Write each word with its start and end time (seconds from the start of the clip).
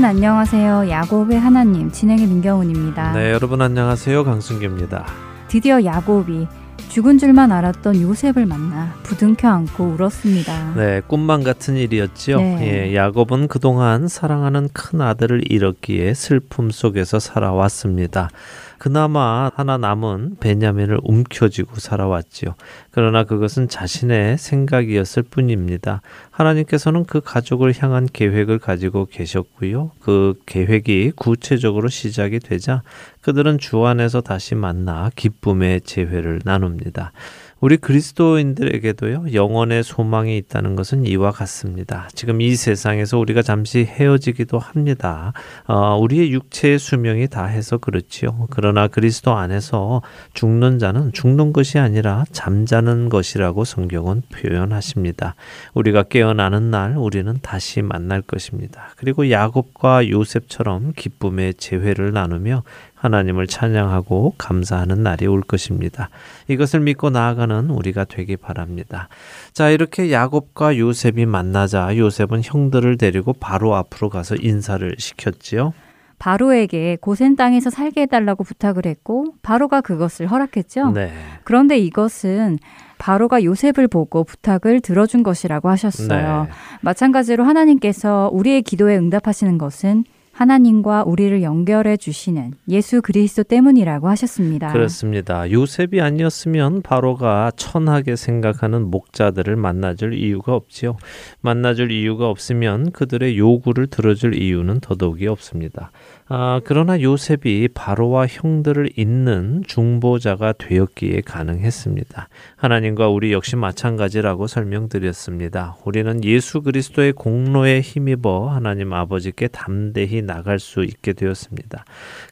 여러분 0.00 0.16
안녕하세요. 0.16 0.88
야곱의 0.88 1.38
하나님 1.38 1.92
진행의 1.92 2.26
민경훈입니다. 2.26 3.12
네, 3.12 3.32
여러분 3.32 3.60
안녕하세요. 3.60 4.24
강승규입니다. 4.24 5.04
드디어 5.48 5.84
야곱이 5.84 6.46
죽은 6.88 7.18
줄만 7.18 7.52
알았던 7.52 8.00
요셉을 8.00 8.46
만나 8.46 8.94
부둥켜 9.02 9.48
안고 9.48 9.96
울었습니다. 9.98 10.72
네, 10.74 11.02
꿈만 11.06 11.44
같은 11.44 11.76
일이었죠. 11.76 12.38
네. 12.38 12.88
예, 12.88 12.96
야곱은 12.96 13.48
그동안 13.48 14.08
사랑하는 14.08 14.70
큰 14.72 15.02
아들을 15.02 15.52
잃었기에 15.52 16.14
슬픔 16.14 16.70
속에서 16.70 17.18
살아왔습니다. 17.18 18.30
그나마 18.80 19.50
하나 19.54 19.76
남은 19.76 20.36
베냐민을 20.40 21.00
움켜쥐고 21.02 21.80
살아왔지요. 21.80 22.54
그러나 22.90 23.24
그것은 23.24 23.68
자신의 23.68 24.38
생각이었을 24.38 25.22
뿐입니다. 25.24 26.00
하나님께서는 26.30 27.04
그 27.04 27.20
가족을 27.20 27.74
향한 27.76 28.08
계획을 28.10 28.58
가지고 28.58 29.04
계셨고요. 29.04 29.90
그 30.00 30.32
계획이 30.46 31.12
구체적으로 31.14 31.88
시작이 31.88 32.38
되자 32.38 32.82
그들은 33.20 33.58
주 33.58 33.84
안에서 33.84 34.22
다시 34.22 34.54
만나 34.54 35.10
기쁨의 35.14 35.82
재회를 35.82 36.40
나눕니다. 36.46 37.12
우리 37.60 37.76
그리스도인들에게도요, 37.76 39.34
영원의 39.34 39.82
소망이 39.82 40.38
있다는 40.38 40.76
것은 40.76 41.04
이와 41.04 41.30
같습니다. 41.30 42.08
지금 42.14 42.40
이 42.40 42.54
세상에서 42.54 43.18
우리가 43.18 43.42
잠시 43.42 43.80
헤어지기도 43.84 44.58
합니다. 44.58 45.34
어, 45.66 45.98
우리의 45.98 46.32
육체의 46.32 46.78
수명이 46.78 47.28
다 47.28 47.44
해서 47.44 47.76
그렇지요. 47.76 48.46
그러나 48.48 48.88
그리스도 48.88 49.34
안에서 49.36 50.00
죽는 50.32 50.78
자는 50.78 51.12
죽는 51.12 51.52
것이 51.52 51.78
아니라 51.78 52.24
잠자는 52.32 53.10
것이라고 53.10 53.66
성경은 53.66 54.22
표현하십니다. 54.32 55.34
우리가 55.74 56.04
깨어나는 56.04 56.70
날 56.70 56.96
우리는 56.96 57.38
다시 57.42 57.82
만날 57.82 58.22
것입니다. 58.22 58.94
그리고 58.96 59.30
야곱과 59.30 60.08
요셉처럼 60.08 60.94
기쁨의 60.96 61.54
재회를 61.54 62.14
나누며 62.14 62.62
하나님을 63.00 63.46
찬양하고 63.46 64.34
감사하는 64.36 65.02
날이 65.02 65.26
올 65.26 65.40
것입니다. 65.40 66.10
이것을 66.48 66.80
믿고 66.80 67.10
나아가는 67.10 67.70
우리가 67.70 68.04
되기 68.04 68.36
바랍니다. 68.36 69.08
자, 69.52 69.70
이렇게 69.70 70.12
야곱과 70.12 70.76
요셉이 70.76 71.24
만나자 71.24 71.96
요셉은 71.96 72.42
형들을 72.44 72.98
데리고 72.98 73.32
바로 73.32 73.74
앞으로 73.74 74.10
가서 74.10 74.36
인사를 74.36 74.94
시켰지요. 74.98 75.72
바로에게 76.18 76.98
고센 77.00 77.34
땅에서 77.34 77.70
살게 77.70 78.02
해달라고 78.02 78.44
부탁을 78.44 78.84
했고 78.84 79.34
바로가 79.40 79.80
그것을 79.80 80.26
허락했죠. 80.26 80.90
네. 80.90 81.10
그런데 81.44 81.78
이것은 81.78 82.58
바로가 82.98 83.42
요셉을 83.42 83.88
보고 83.88 84.24
부탁을 84.24 84.82
들어준 84.82 85.22
것이라고 85.22 85.70
하셨어요. 85.70 86.44
네. 86.44 86.50
마찬가지로 86.82 87.44
하나님께서 87.44 88.28
우리의 88.34 88.60
기도에 88.60 88.98
응답하시는 88.98 89.56
것은 89.56 90.04
하나님과 90.40 91.04
우리를 91.04 91.42
연결해 91.42 91.98
주시는 91.98 92.54
예수 92.70 93.02
그리스도 93.02 93.42
때문이라고 93.42 94.08
하셨습니다. 94.08 94.72
그렇습니다. 94.72 95.50
요셉이 95.50 96.00
아니었으면 96.00 96.80
바로가 96.80 97.52
천하게 97.56 98.16
생각하는 98.16 98.90
목자들을 98.90 99.54
만나줄 99.56 100.14
이유가 100.14 100.54
없지요. 100.54 100.96
만나줄 101.42 101.92
이유가 101.92 102.30
없으면 102.30 102.92
그들의 102.92 103.36
요구를 103.36 103.88
들어줄 103.88 104.34
이유는 104.34 104.80
더더욱이 104.80 105.26
없습니다. 105.26 105.90
아, 106.32 106.60
그러나 106.62 107.02
요셉이 107.02 107.70
바로와 107.74 108.28
형들을 108.28 108.90
잇는 108.94 109.64
중보자가 109.66 110.52
되었기에 110.52 111.22
가능했습니다. 111.22 112.28
하나님과 112.54 113.08
우리 113.08 113.32
역시 113.32 113.56
마찬가지라고 113.56 114.46
설명드렸습니다. 114.46 115.76
우리는 115.84 116.22
예수 116.22 116.62
그리스도의 116.62 117.14
공로에 117.14 117.80
힘입어 117.80 118.48
하나님 118.48 118.92
아버지께 118.92 119.48
담대히 119.48 120.22
나갈 120.22 120.60
수 120.60 120.84
있게 120.84 121.14
되었습니다. 121.14 121.84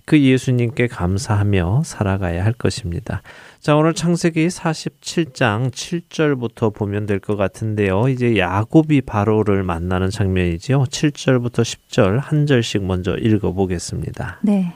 그 0.05 0.21
예수님께 0.21 0.87
감사하며 0.87 1.83
살아가야 1.85 2.45
할 2.45 2.53
것입니다. 2.53 3.23
자, 3.61 3.77
오늘 3.77 3.93
창세기 3.93 4.47
47장 4.47 5.71
7절부터 5.71 6.73
보면 6.73 7.07
될 7.07 7.19
것 7.19 7.37
같은데요. 7.37 8.09
이제 8.09 8.39
야곱이 8.39 9.03
바로를 9.03 9.63
만나는 9.65 10.11
장면이지요. 10.11 10.85
7절부터 10.85 11.63
10절 11.63 12.21
한 12.21 12.47
절씩 12.47 12.85
먼저 12.85 13.17
읽어 13.17 13.53
보겠습니다. 13.53 14.39
네. 14.43 14.73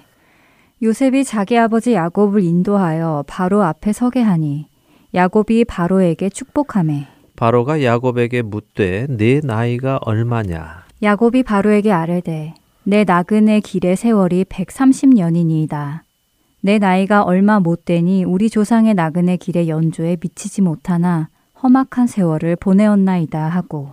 요셉이 0.82 1.24
자기 1.24 1.56
아버지 1.56 1.94
야곱을 1.94 2.42
인도하여 2.42 3.24
바로 3.28 3.62
앞에 3.62 3.92
서게 3.92 4.20
하니 4.20 4.66
야곱이 5.14 5.64
바로에게 5.64 6.28
축복하매 6.30 7.06
바로가 7.36 7.84
야곱에게 7.84 8.42
묻되 8.42 9.06
네 9.08 9.40
나이가 9.44 9.98
얼마냐? 10.02 10.82
야곱이 11.02 11.44
바로에게 11.44 11.92
아뢰되 11.92 12.54
내 12.82 13.04
나그네 13.04 13.60
길의 13.60 13.94
세월이 13.96 14.44
130년이니이다. 14.46 16.00
내 16.64 16.78
나이가 16.78 17.24
얼마 17.24 17.58
못 17.58 17.84
되니 17.84 18.22
우리 18.22 18.48
조상의 18.48 18.94
나그네 18.94 19.36
길의 19.38 19.68
연조에 19.68 20.16
미치지 20.20 20.62
못하나 20.62 21.28
험악한 21.60 22.06
세월을 22.06 22.54
보내었나이다 22.54 23.48
하고. 23.48 23.90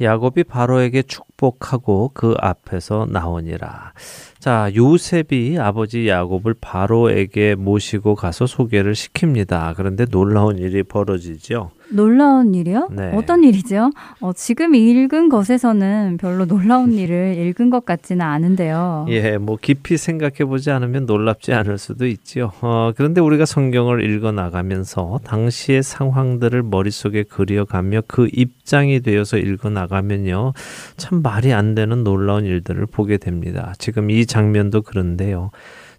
야곱이 0.00 0.44
바로에게 0.44 1.02
축 1.02 1.33
복하고 1.44 2.10
그 2.14 2.34
앞에서 2.40 3.06
나오니라. 3.10 3.92
자, 4.38 4.70
요셉이 4.74 5.58
아버지 5.58 6.08
야곱을 6.08 6.54
바로에게 6.60 7.54
모시고 7.54 8.14
가서 8.14 8.46
소개를 8.46 8.92
시킵니다. 8.92 9.74
그런데 9.74 10.04
놀라운 10.06 10.58
일이 10.58 10.82
벌어지죠. 10.82 11.70
놀라운 11.90 12.54
일이요? 12.54 12.88
네. 12.92 13.12
어떤 13.14 13.44
일이죠? 13.44 13.90
어, 14.20 14.32
지금 14.34 14.74
읽은 14.74 15.28
것에서는 15.28 16.16
별로 16.18 16.44
놀라운 16.46 16.92
일을 16.98 17.36
읽은 17.38 17.70
것 17.70 17.84
같지는 17.84 18.24
않은데요. 18.24 19.06
예, 19.08 19.38
뭐 19.38 19.56
깊이 19.60 19.96
생각해 19.96 20.44
보지 20.46 20.70
않으면 20.70 21.06
놀랍지 21.06 21.52
않을 21.52 21.78
수도 21.78 22.06
있지요. 22.06 22.52
어, 22.60 22.92
그런데 22.96 23.20
우리가 23.20 23.46
성경을 23.46 24.04
읽어 24.10 24.32
나가면서 24.32 25.20
당시의 25.24 25.82
상황들을 25.82 26.62
머릿속에 26.64 27.22
그려가며 27.22 28.02
그 28.06 28.28
입장이 28.32 29.00
되어서 29.00 29.38
읽어 29.38 29.70
나가면요. 29.70 30.52
참 30.96 31.22
말이 31.34 31.52
안 31.52 31.74
되는 31.74 32.04
놀라운 32.04 32.44
일들을 32.44 32.86
보게 32.86 33.16
됩니다. 33.16 33.74
지금 33.78 34.08
이 34.08 34.24
장면도 34.24 34.82
그런데요. 34.82 35.50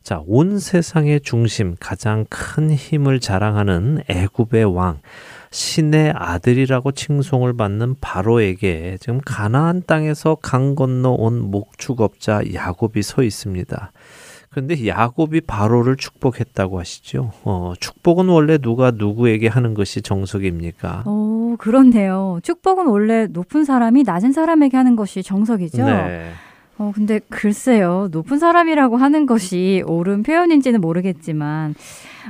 자, 0.01 0.22
온 0.28 0.59
세상의 0.59 1.22
중심, 1.22 1.75
가장 1.78 2.25
큰 2.29 2.72
힘을 2.72 3.19
자랑하는 3.19 4.00
애굽의 4.07 4.63
왕, 4.74 5.00
신의 5.51 6.13
아들이라고 6.16 6.94
칭송을 6.94 7.57
받는 7.57 7.95
바로에게 8.00 8.97
지금 9.01 9.19
가나안 9.25 9.84
땅에서 9.85 10.35
강 10.35 10.74
건너 10.74 11.09
온 11.12 11.51
목축업자 11.51 12.53
야곱이 12.53 13.01
서 13.01 13.22
있습니다. 13.22 13.91
그런데 14.56 14.88
야곱이 14.88 15.42
바로를 15.42 15.98
축복했다고 15.98 16.80
하시죠. 16.80 17.34
어, 17.44 17.74
축복은 17.78 18.30
원래 18.30 18.57
누가 18.57 18.90
누구에게 18.92 19.50
하는 19.50 19.74
것이 19.74 20.02
정석입니까? 20.02 21.04
오, 21.06 21.57
그렇네요. 21.57 22.40
축복은 22.42 22.88
원래 22.88 23.28
높은 23.28 23.66
사람이 23.66 24.04
낮은 24.04 24.31
사람에게 24.31 24.78
하는 24.78 24.96
것이 24.96 25.24
정석이죠. 25.24 25.84
네. 25.86 26.30
어, 26.78 26.94
근데 26.96 27.19
글쎄요. 27.28 28.07
높은 28.13 28.40
사람이라고 28.40 28.96
하는 28.96 29.25
것이 29.25 29.84
옳은 29.88 30.24
표현인지는 30.24 30.80
모르겠지만, 30.80 31.75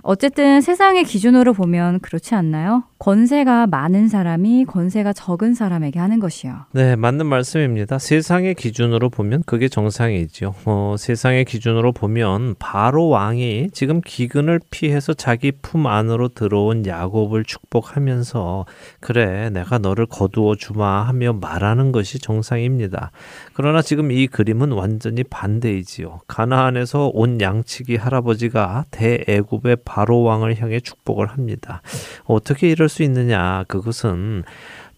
어쨌든 0.04 0.62
세상의 0.62 1.04
기준으로 1.04 1.54
보면 1.54 2.00
그렇지 2.00 2.36
않나요? 2.36 2.84
권세가 3.00 3.68
많은 3.68 4.08
사람이 4.08 4.66
권세가 4.66 5.14
적은 5.14 5.54
사람에게 5.54 6.00
하는 6.00 6.20
것이요. 6.20 6.66
네, 6.72 6.96
맞는 6.96 7.26
말씀입니다. 7.26 8.00
세상의 8.00 8.56
기준으로 8.56 9.10
보면 9.10 9.44
그게 9.46 9.68
정상이죠. 9.68 10.56
어, 10.66 10.96
세상의 10.98 11.46
기준으로 11.46 11.92
보면 11.92 12.56
바로 12.58 13.10
왕이 13.10 13.70
지금 13.74 14.02
기근을 14.02 14.60
피해서 14.72 15.14
자기 15.14 15.52
품 15.52 15.88
안으로 15.88 16.30
들어온 16.30 16.86
야곱을 16.86 17.44
축복하면서 17.44 18.66
그래, 19.00 19.50
내가 19.50 19.78
너를 19.78 20.06
거두어 20.06 20.56
주마 20.56 21.04
하며 21.04 21.34
말하는 21.34 21.92
것이 21.92 22.20
정상입니다. 22.20 23.12
그러나 23.54 23.82
지금 23.82 24.12
이 24.12 24.28
그림은 24.28 24.72
완전히 24.72 25.24
반대이지요. 25.24 26.22
가나안에서 26.28 27.12
온 27.14 27.40
양치기 27.42 27.98
할아버지가 27.98 28.86
대애굽의 28.92 29.78
바로 29.86 30.24
왕을 30.24 30.60
향해 30.60 30.80
축복을 30.80 31.28
합니다. 31.28 31.82
어떻게 32.26 32.70
이럴 32.70 32.90
수 32.90 33.04
있느냐? 33.04 33.64
그것은 33.68 34.44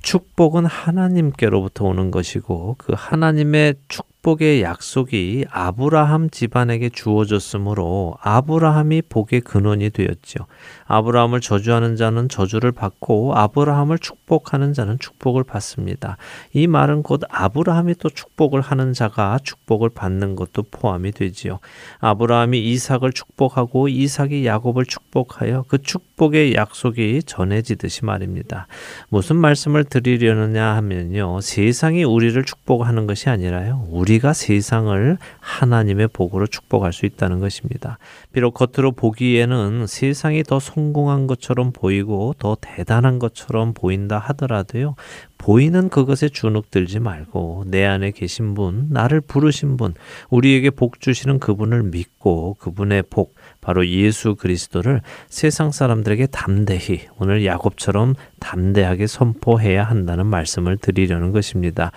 축복은 0.01 0.65
하나님께로부터 0.65 1.85
오는 1.85 2.11
것이고 2.11 2.75
그 2.77 2.93
하나님의 2.95 3.75
축 3.87 4.07
축복의 4.27 4.61
약속이 4.61 5.45
아브라함 5.49 6.29
집안에게 6.29 6.89
주어졌으므로 6.89 8.17
아브라함이 8.21 9.03
복의 9.03 9.41
근원이 9.41 9.91
되었지요. 9.91 10.45
아브라함을 10.87 11.39
저주하는 11.39 11.95
자는 11.95 12.27
저주를 12.27 12.73
받고 12.73 13.33
아브라함을 13.35 13.99
축복하는 13.99 14.73
자는 14.73 14.99
축복을 14.99 15.43
받습니다. 15.45 16.17
이 16.53 16.67
말은 16.67 17.03
곧 17.03 17.21
아브라함이 17.29 17.95
또 17.99 18.09
축복을 18.09 18.59
하는 18.59 18.93
자가 18.93 19.39
축복을 19.43 19.89
받는 19.89 20.35
것도 20.35 20.63
포함이 20.71 21.13
되지요. 21.13 21.59
아브라함이 21.99 22.59
이삭을 22.71 23.13
축복하고 23.13 23.87
이삭이 23.87 24.45
야곱을 24.45 24.85
축복하여 24.85 25.65
그 25.67 25.81
축복의 25.81 26.55
약속이 26.55 27.23
전해지듯이 27.23 28.03
말입니다. 28.03 28.67
무슨 29.09 29.37
말씀을 29.37 29.85
드리려느냐 29.85 30.75
하면요. 30.75 31.39
세상이 31.41 32.03
우리를 32.03 32.43
축복하는 32.43 33.07
것이 33.07 33.29
아니라요. 33.29 33.87
우리 33.89 34.17
우리가 34.17 34.33
세상을 34.33 35.17
하나님의 35.39 36.09
복으로 36.11 36.47
축복할 36.47 36.91
수 36.93 37.05
있다는 37.05 37.39
것입니다. 37.39 37.99
비록 38.31 38.53
겉으로 38.53 38.91
보기에는 38.91 39.85
세상이 39.87 40.43
더 40.43 40.59
성 40.59 40.76
공한 40.93 41.27
것처럼 41.27 41.71
보이고 41.71 42.33
더 42.39 42.55
대단한 42.59 43.19
것처럼 43.19 43.73
보인다 43.73 44.17
하더라도요. 44.19 44.95
보이는 45.37 45.89
그것에 45.89 46.29
주눅들지 46.29 46.99
말고 46.99 47.65
내 47.67 47.85
안에 47.85 48.11
계신 48.11 48.53
분, 48.53 48.87
나를 48.89 49.21
부르신 49.21 49.77
분, 49.77 49.93
우리에게 50.29 50.69
복 50.71 50.99
주시는 50.99 51.39
그분을 51.39 51.83
믿고 51.83 52.55
그분의 52.59 53.03
복, 53.09 53.35
바로 53.61 53.87
예수 53.87 54.35
그리스도를 54.35 55.01
세상 55.27 55.71
사람들에게 55.71 56.27
담대히 56.27 57.01
오늘 57.19 57.45
야곱처럼 57.45 58.15
담대하게 58.39 59.07
선포해야 59.07 59.83
한다는 59.83 60.25
말씀을 60.25 60.77
드리려는 60.77 61.31
것입니다. 61.31 61.91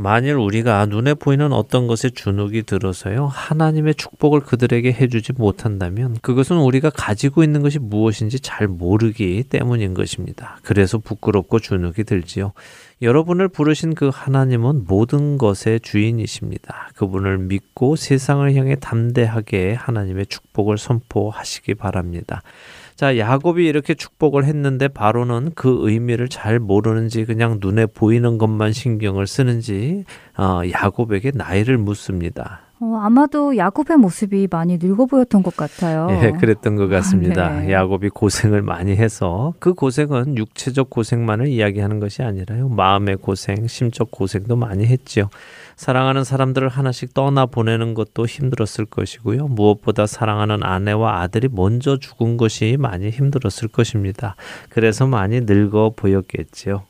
만일 0.00 0.36
우리가 0.36 0.86
눈에 0.86 1.12
보이는 1.12 1.52
어떤 1.52 1.86
것에 1.86 2.08
주눅이 2.08 2.62
들어서요, 2.62 3.26
하나님의 3.26 3.94
축복을 3.96 4.40
그들에게 4.40 4.90
해주지 4.90 5.34
못한다면 5.34 6.16
그것은 6.22 6.56
우리가 6.56 6.88
가지고 6.88 7.44
있는 7.44 7.60
것이 7.60 7.78
무엇인지 7.78 8.40
잘 8.40 8.66
모르기 8.66 9.44
때문인 9.44 9.92
것입니다. 9.92 10.58
그래서 10.62 10.96
부끄럽고 10.96 11.58
주눅이 11.58 12.04
들지요. 12.06 12.52
여러분을 13.02 13.48
부르신 13.48 13.94
그 13.94 14.10
하나님은 14.12 14.84
모든 14.86 15.38
것의 15.38 15.80
주인이십니다. 15.82 16.90
그분을 16.96 17.38
믿고 17.38 17.96
세상을 17.96 18.54
향해 18.54 18.76
담대하게 18.76 19.72
하나님의 19.72 20.26
축복을 20.26 20.76
선포하시기 20.76 21.74
바랍니다. 21.76 22.42
자, 22.96 23.16
야곱이 23.16 23.66
이렇게 23.66 23.94
축복을 23.94 24.44
했는데 24.44 24.86
바로는 24.86 25.52
그 25.54 25.78
의미를 25.88 26.28
잘 26.28 26.58
모르는지 26.58 27.24
그냥 27.24 27.56
눈에 27.58 27.86
보이는 27.86 28.36
것만 28.36 28.74
신경을 28.74 29.26
쓰는지 29.26 30.04
어, 30.36 30.60
야곱에게 30.70 31.32
나이를 31.34 31.78
묻습니다. 31.78 32.69
어, 32.82 32.96
아마도 33.02 33.58
야곱의 33.58 33.98
모습이 33.98 34.48
많이 34.50 34.78
늙어 34.80 35.04
보였던 35.04 35.42
것 35.42 35.54
같아요. 35.54 36.08
예, 36.22 36.30
그랬던 36.30 36.76
것 36.76 36.88
같습니다. 36.88 37.46
아, 37.46 37.60
네. 37.60 37.72
야곱이 37.72 38.08
고생을 38.08 38.62
많이 38.62 38.96
해서 38.96 39.52
그 39.58 39.74
고생은 39.74 40.38
육체적 40.38 40.88
고생만을 40.88 41.48
이야기하는 41.48 42.00
것이 42.00 42.22
아니라요. 42.22 42.70
마음의 42.70 43.18
고생, 43.18 43.66
심적 43.66 44.10
고생도 44.10 44.56
많이 44.56 44.86
했지요. 44.86 45.28
사랑하는 45.76 46.24
사람들을 46.24 46.68
하나씩 46.68 47.12
떠나 47.12 47.44
보내는 47.44 47.92
것도 47.92 48.24
힘들었을 48.24 48.86
것이고요. 48.88 49.48
무엇보다 49.48 50.06
사랑하는 50.06 50.62
아내와 50.62 51.20
아들이 51.20 51.48
먼저 51.50 51.98
죽은 51.98 52.38
것이 52.38 52.76
많이 52.78 53.10
힘들었을 53.10 53.68
것입니다. 53.68 54.36
그래서 54.70 55.06
많이 55.06 55.42
늙어 55.42 55.92
보였겠지요. 55.94 56.82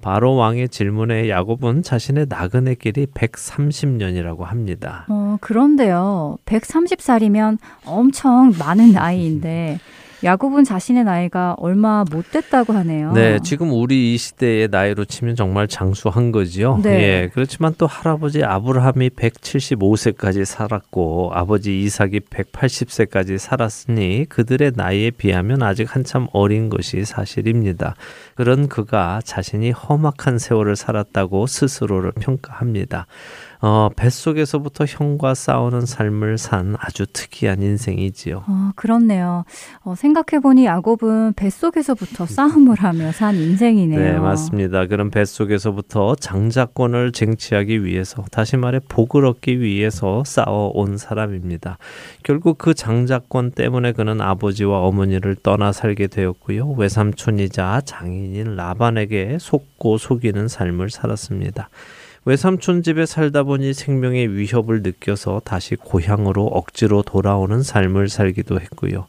바로 0.00 0.34
왕의 0.34 0.68
질문에 0.68 1.28
야곱은 1.28 1.82
자신의 1.82 2.26
나그네 2.28 2.76
길이 2.76 3.06
130년이라고 3.06 4.40
합니다. 4.40 5.06
어, 5.08 5.36
그런데요. 5.40 6.38
130살이면 6.46 7.58
엄청 7.84 8.52
많은 8.58 8.92
나이인데 8.92 9.78
야곱은 10.22 10.64
자신의 10.64 11.04
나이가 11.04 11.54
얼마 11.58 12.04
못 12.10 12.30
됐다고 12.30 12.72
하네요. 12.74 13.12
네, 13.12 13.38
지금 13.42 13.72
우리 13.72 14.14
이 14.14 14.18
시대의 14.18 14.68
나이로 14.70 15.06
치면 15.06 15.34
정말 15.34 15.66
장수한 15.66 16.30
거지요. 16.30 16.80
네. 16.82 17.02
예, 17.02 17.30
그렇지만 17.32 17.74
또 17.78 17.86
할아버지 17.86 18.44
아브라함이 18.44 19.10
175세까지 19.10 20.44
살았고 20.44 21.32
아버지 21.34 21.80
이삭이 21.80 22.20
180세까지 22.20 23.38
살았으니 23.38 24.26
그들의 24.28 24.72
나이에 24.74 25.10
비하면 25.10 25.62
아직 25.62 25.94
한참 25.94 26.26
어린 26.32 26.68
것이 26.68 27.04
사실입니다. 27.04 27.94
그런 28.34 28.68
그가 28.68 29.20
자신이 29.24 29.70
험악한 29.70 30.38
세월을 30.38 30.76
살았다고 30.76 31.46
스스로를 31.46 32.12
평가합니다. 32.12 33.06
어, 33.62 33.90
뱃속에서부터 33.94 34.86
형과 34.86 35.34
싸우는 35.34 35.84
삶을 35.84 36.38
산 36.38 36.76
아주 36.78 37.06
특이한 37.06 37.62
인생이지요. 37.62 38.44
어, 38.46 38.70
그렇네요. 38.74 39.44
어, 39.84 39.94
생각해보니 39.94 40.64
야곱은 40.64 41.34
뱃속에서부터 41.34 42.24
싸움을 42.24 42.76
하며 42.78 43.12
산 43.12 43.34
인생이네요. 43.34 44.00
네, 44.00 44.18
맞습니다. 44.18 44.86
그런 44.86 45.10
뱃속에서부터 45.10 46.14
장자권을 46.14 47.12
쟁취하기 47.12 47.84
위해서, 47.84 48.24
다시 48.30 48.56
말해 48.56 48.80
복을 48.88 49.26
얻기 49.26 49.60
위해서 49.60 50.24
싸워온 50.24 50.96
사람입니다. 50.96 51.76
결국 52.22 52.56
그 52.56 52.72
장자권 52.72 53.50
때문에 53.50 53.92
그는 53.92 54.22
아버지와 54.22 54.80
어머니를 54.80 55.36
떠나 55.36 55.72
살게 55.72 56.06
되었고요. 56.06 56.70
외삼촌이자 56.78 57.82
장인인 57.84 58.56
라반에게 58.56 59.36
속고 59.38 59.98
속이는 59.98 60.48
삶을 60.48 60.88
살았습니다. 60.88 61.68
외삼촌 62.26 62.82
집에 62.82 63.06
살다 63.06 63.44
보니 63.44 63.72
생명의 63.72 64.34
위협을 64.36 64.82
느껴서 64.82 65.40
다시 65.42 65.74
고향으로 65.74 66.44
억지로 66.46 67.02
돌아오는 67.02 67.62
삶을 67.62 68.10
살기도 68.10 68.60
했고요. 68.60 69.06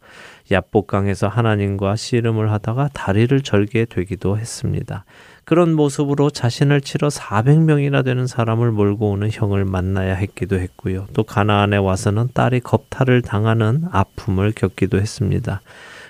야복강에서 0.49 1.27
하나님과 1.27 1.97
씨름을 1.97 2.51
하다가 2.51 2.89
다리를 2.93 3.41
절게 3.41 3.85
되기도 3.85 4.37
했습니다. 4.37 5.03
그런 5.43 5.73
모습으로 5.73 6.29
자신을 6.29 6.79
치러 6.79 7.09
400명이나 7.09 8.05
되는 8.05 8.27
사람을 8.27 8.71
몰고 8.71 9.11
오는 9.11 9.29
형을 9.29 9.65
만나야 9.65 10.15
했기도 10.15 10.57
했고요. 10.57 11.07
또 11.13 11.23
가나안에 11.23 11.77
와서는 11.77 12.29
딸이 12.33 12.61
겁탈을 12.61 13.21
당하는 13.21 13.83
아픔을 13.91 14.53
겪기도 14.53 14.99
했습니다. 14.99 15.61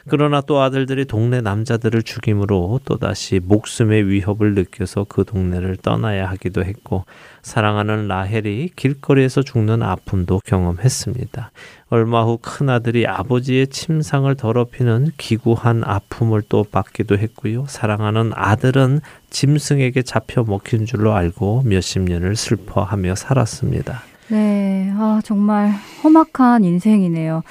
그러나 0.07 0.41
또 0.41 0.61
아들들이 0.61 1.05
동네 1.05 1.41
남자들을 1.41 2.03
죽임으로 2.03 2.79
또다시 2.85 3.39
목숨의 3.43 4.07
위협을 4.07 4.55
느껴서 4.55 5.05
그 5.07 5.23
동네를 5.25 5.77
떠나야 5.77 6.29
하기도 6.29 6.63
했고 6.63 7.05
사랑하는 7.41 8.07
라헬이 8.07 8.71
길거리에서 8.75 9.41
죽는 9.43 9.83
아픔도 9.83 10.41
경험했습니다. 10.45 11.51
얼마 11.89 12.23
후 12.23 12.39
큰아들이 12.41 13.05
아버지의 13.05 13.67
침상을 13.67 14.33
더럽히는 14.35 15.11
기구한 15.17 15.83
아픔을 15.83 16.41
또 16.47 16.63
받기도 16.63 17.17
했고요. 17.17 17.65
사랑하는 17.67 18.31
아들은 18.33 19.01
짐승에게 19.29 20.01
잡혀 20.03 20.43
먹힌 20.43 20.85
줄로 20.85 21.13
알고 21.13 21.63
몇십 21.65 22.03
년을 22.03 22.35
슬퍼하며 22.35 23.15
살았습니다. 23.15 24.03
네, 24.29 24.89
아, 24.95 25.19
정말 25.23 25.71
험악한 26.03 26.63
인생이네요. 26.63 27.43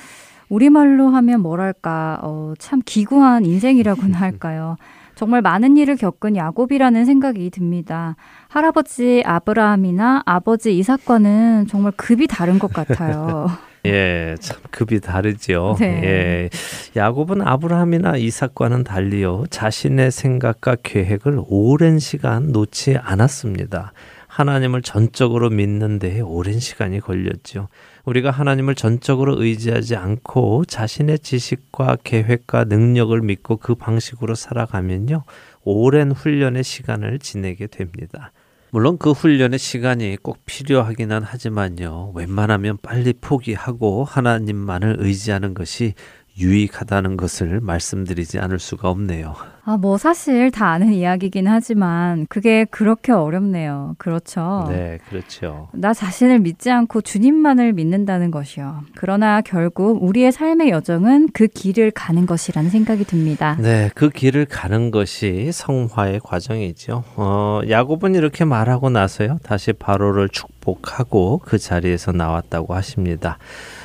우리말로 0.51 1.09
하면 1.09 1.41
뭐랄까, 1.41 2.19
어, 2.23 2.53
참 2.59 2.83
기구한 2.85 3.47
인생이라고나 3.47 4.19
할까요? 4.21 4.77
정말 5.15 5.43
많은 5.43 5.77
일을 5.77 5.97
겪은 5.97 6.37
야곱이라는 6.37 7.05
생각이 7.05 7.51
듭니다. 7.51 8.17
할아버지 8.49 9.23
아브라함이나 9.25 10.23
아버지 10.25 10.77
이삭과는 10.79 11.67
정말 11.69 11.93
급이 11.97 12.27
다른 12.27 12.59
것 12.59 12.73
같아요. 12.73 13.49
예, 13.87 14.35
참 14.41 14.59
급이 14.71 15.01
다르죠. 15.01 15.77
네. 15.79 16.03
예. 16.05 16.51
야곱은 16.97 17.43
아브라함이나 17.47 18.17
이삭과는 18.17 18.85
달리요. 18.85 19.45
자신의 19.51 20.11
생각과 20.11 20.77
계획을 20.83 21.43
오랜 21.49 21.99
시간 21.99 22.53
놓지 22.53 22.97
않았습니다. 22.99 23.93
하나님을 24.27 24.83
전적으로 24.83 25.51
믿는데 25.51 26.21
오랜 26.21 26.61
시간이 26.61 27.01
걸렸죠. 27.01 27.69
우리가 28.05 28.31
하나님을 28.31 28.75
전적으로 28.75 29.43
의지하지 29.43 29.97
않고 29.97 30.65
자신의 30.67 31.21
지식과 31.21 31.99
계획과 32.05 32.65
능력을 32.65 33.21
믿고 33.21 33.57
그 33.57 33.75
방식으로 33.75 34.35
살아가면요. 34.35 35.23
오랜 35.65 36.11
훈련의 36.11 36.65
시간을 36.65 37.19
지내게 37.19 37.67
됩니다. 37.67 38.33
물론 38.73 38.99
그 38.99 39.11
훈련의 39.11 39.59
시간이 39.59 40.17
꼭 40.23 40.39
필요하기는 40.47 41.23
하지만요. 41.23 42.13
웬만하면 42.15 42.79
빨리 42.81 43.13
포기하고 43.13 44.05
하나님만을 44.05 44.97
의지하는 45.01 45.55
것이 45.55 45.95
유익하다는 46.41 47.17
것을 47.17 47.61
말씀드리지 47.61 48.39
않을 48.39 48.59
수가 48.59 48.89
없네요. 48.91 49.35
아, 49.65 49.77
뭐 49.77 49.99
사실 49.99 50.51
다 50.51 50.69
아는 50.71 50.93
이야기긴 50.93 51.47
하지만 51.47 52.27
그게 52.29 52.65
그렇게 52.65 53.13
어렵네요. 53.13 53.95
그렇죠. 53.99 54.67
네, 54.69 54.99
그렇죠. 55.09 55.69
나 55.73 55.93
자신을 55.93 56.41
믿지 56.41 56.71
않고 56.71 57.03
주님만을 57.03 57.75
믿는다는 57.75 58.31
것이요. 58.31 58.81
그러나 58.97 59.43
결국 59.43 60.03
우리의 60.03 60.33
삶의 60.33 60.71
여정은 60.71 61.29
그 61.33 61.47
길을 61.47 61.93
가는 61.93 62.27
것이라는 62.27 62.71
생각이 62.71 63.05
듭니다. 63.05 63.57
네, 63.61 63.91
그 63.95 64.09
길을 64.09 64.47
가는 64.47 64.91
것이 64.91 65.51
성화의 65.53 66.21
과정이죠. 66.25 67.05
어, 67.17 67.61
야곱은 67.69 68.15
이렇게 68.15 68.45
말하고 68.45 68.91
나서요. 68.91 69.39
다시 69.43 69.73
바로를 69.73 70.31
축복하고 70.31 71.43
그 71.45 71.59
자리에서 71.59 72.13
나왔다고 72.13 72.75
하십니다. 72.75 73.39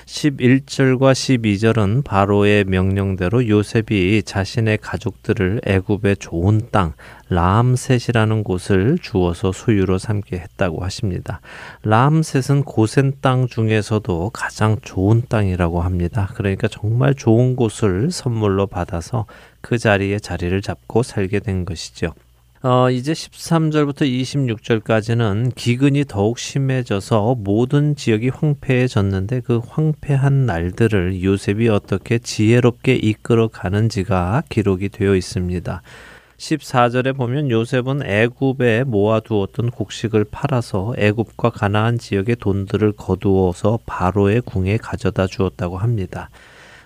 11절과 0.05 1.13
12절은 1.13 2.03
바로의 2.03 2.63
명령대로 2.65 3.47
요셉이 3.47 4.21
자신의 4.23 4.77
가족들을 4.77 5.61
애굽의 5.65 6.17
좋은 6.17 6.67
땅 6.71 6.93
라암셋이라는 7.29 8.43
곳을 8.43 8.99
주어서 9.01 9.51
소유로 9.51 9.97
삼게 9.97 10.37
했다고 10.37 10.83
하십니다. 10.83 11.41
라암셋은 11.83 12.63
고센 12.65 13.13
땅 13.21 13.47
중에서도 13.47 14.29
가장 14.31 14.77
좋은 14.81 15.23
땅이라고 15.27 15.81
합니다. 15.81 16.29
그러니까 16.35 16.67
정말 16.67 17.15
좋은 17.15 17.55
곳을 17.55 18.11
선물로 18.11 18.67
받아서 18.67 19.25
그 19.61 19.79
자리에 19.79 20.19
자리를 20.19 20.61
잡고 20.61 21.01
살게 21.01 21.39
된 21.39 21.65
것이죠. 21.65 22.13
어, 22.67 22.89
이제 22.89 23.13
13절부터 23.13 24.09
26절까지는 24.09 25.53
기근이 25.53 26.03
더욱 26.05 26.39
심해져서 26.39 27.35
모든 27.37 27.95
지역이 27.95 28.29
황폐해졌는데 28.29 29.41
그 29.41 29.61
황폐한 29.63 30.47
날들을 30.47 31.23
요셉이 31.23 31.69
어떻게 31.69 32.17
지혜롭게 32.17 32.95
이끌어 32.95 33.49
가는지가 33.49 34.41
기록이 34.49 34.89
되어 34.89 35.15
있습니다. 35.15 35.83
14절에 36.37 37.15
보면 37.15 37.51
요셉은 37.51 38.01
애굽에 38.03 38.85
모아두었던 38.85 39.69
곡식을 39.69 40.25
팔아서 40.31 40.95
애굽과 40.97 41.51
가나안 41.51 41.99
지역의 41.99 42.37
돈들을 42.37 42.93
거두어서 42.93 43.77
바로의 43.85 44.41
궁에 44.41 44.77
가져다 44.77 45.27
주었다고 45.27 45.77
합니다. 45.77 46.31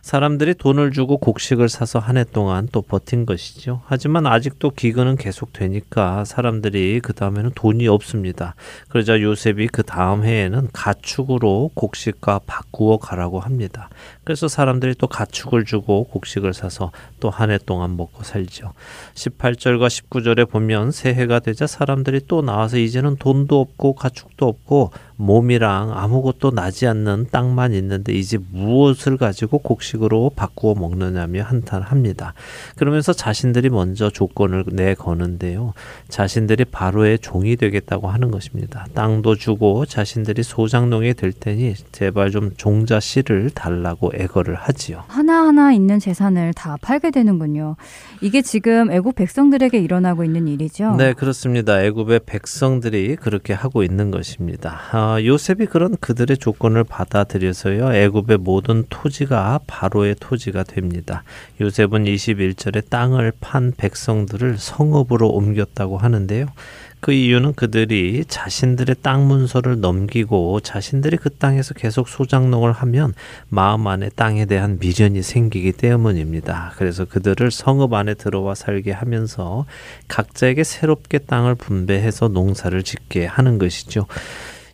사람들이 0.09 0.55
돈을 0.55 0.89
주고 0.91 1.17
곡식을 1.17 1.69
사서 1.69 1.99
한 1.99 2.17
해 2.17 2.23
동안 2.23 2.67
또 2.71 2.81
버틴 2.81 3.27
것이죠. 3.27 3.83
하지만 3.85 4.25
아직도 4.25 4.71
기근은 4.71 5.17
계속 5.17 5.53
되니까 5.53 6.25
사람들이 6.25 6.99
그 7.03 7.13
다음에는 7.13 7.51
돈이 7.53 7.87
없습니다. 7.87 8.55
그러자 8.87 9.21
요셉이 9.21 9.67
그 9.67 9.83
다음 9.83 10.23
해에는 10.23 10.69
가축으로 10.73 11.69
곡식과 11.75 12.39
바꾸어 12.47 12.97
가라고 12.97 13.39
합니다. 13.39 13.87
그래서 14.29 14.47
사람들이 14.47 14.93
또 14.93 15.07
가축을 15.07 15.65
주고 15.65 16.03
곡식을 16.03 16.53
사서 16.53 16.91
또 17.19 17.31
한 17.31 17.49
해 17.49 17.57
동안 17.57 17.97
먹고 17.97 18.21
살죠. 18.23 18.73
18절과 19.15 19.87
19절에 19.87 20.47
보면 20.47 20.91
새해가 20.91 21.39
되자 21.39 21.65
사람들이 21.65 22.21
또 22.27 22.43
나와서 22.43 22.77
이제는 22.77 23.15
돈도 23.15 23.59
없고 23.59 23.95
가축도 23.95 24.47
없고 24.47 24.91
몸이랑 25.15 25.91
아무것도 25.97 26.51
나지 26.51 26.87
않는 26.87 27.27
땅만 27.29 27.73
있는데 27.73 28.13
이제 28.13 28.37
무엇을 28.51 29.17
가지고 29.17 29.57
곡식으로 29.57 30.31
바꾸어 30.35 30.75
먹느냐며 30.75 31.43
한탄합니다. 31.43 32.33
그러면서 32.77 33.11
자신들이 33.11 33.69
먼저 33.69 34.09
조건을 34.09 34.63
내거는데요. 34.71 35.73
자신들이 36.07 36.65
바로의 36.65 37.19
종이 37.19 37.57
되겠다고 37.57 38.07
하는 38.07 38.31
것입니다. 38.31 38.85
땅도 38.93 39.35
주고 39.35 39.85
자신들이 39.85 40.43
소장농이 40.43 41.15
될 41.15 41.33
테니 41.33 41.73
제발 41.91 42.31
좀 42.31 42.51
종자 42.55 43.01
씨를 43.01 43.49
달라고 43.49 44.11
애거를 44.19 44.55
하지요. 44.55 45.03
하나하나 45.07 45.71
있는 45.71 45.99
재산을 45.99 46.53
다 46.53 46.77
팔게 46.81 47.11
되는군요. 47.11 47.75
이게 48.21 48.41
지금 48.41 48.91
애굽 48.91 49.15
백성들에게 49.15 49.79
일어나고 49.79 50.23
있는 50.23 50.47
일이죠. 50.47 50.95
네, 50.97 51.13
그렇습니다. 51.13 51.81
애굽의 51.83 52.21
백성들이 52.25 53.15
그렇게 53.15 53.53
하고 53.53 53.83
있는 53.83 54.11
것입니다. 54.11 54.79
아, 54.91 55.17
요셉이 55.23 55.67
그런 55.67 55.95
그들의 55.97 56.37
조건을 56.37 56.83
받아들여서요. 56.83 57.93
애굽의 57.93 58.37
모든 58.39 58.83
토지가 58.89 59.61
바로의 59.67 60.15
토지가 60.19 60.63
됩니다. 60.63 61.23
요셉은 61.61 62.05
21절에 62.05 62.89
땅을 62.89 63.33
판 63.39 63.71
백성들을 63.75 64.57
성읍으로 64.57 65.29
옮겼다고 65.29 65.97
하는데요. 65.97 66.47
그 66.99 67.13
이유는 67.13 67.53
그들이 67.53 68.25
자신들의 68.27 68.97
땅 69.01 69.27
문서를 69.27 69.79
넘기고 69.79 70.59
자신들이 70.59 71.17
그 71.17 71.29
땅에서 71.29 71.73
계속 71.73 72.09
소장농을 72.09 72.73
하면 72.73 73.13
마음 73.47 73.87
안에 73.87 74.09
땅에 74.15 74.45
대한 74.45 74.79
미련이 74.79 75.21
생기기 75.21 75.71
때문입니다. 75.71 76.73
그래서 76.75 77.05
그들을 77.05 77.51
성읍 77.51 77.93
안에 77.93 78.15
들어와 78.15 78.53
살게 78.53 78.91
하면서 78.91 79.65
각자에게 80.09 80.63
새롭게 80.63 81.19
땅을 81.19 81.55
분배해서 81.55 82.27
농사를 82.27 82.83
짓게 82.83 83.25
하는 83.25 83.59
것이죠. 83.59 84.05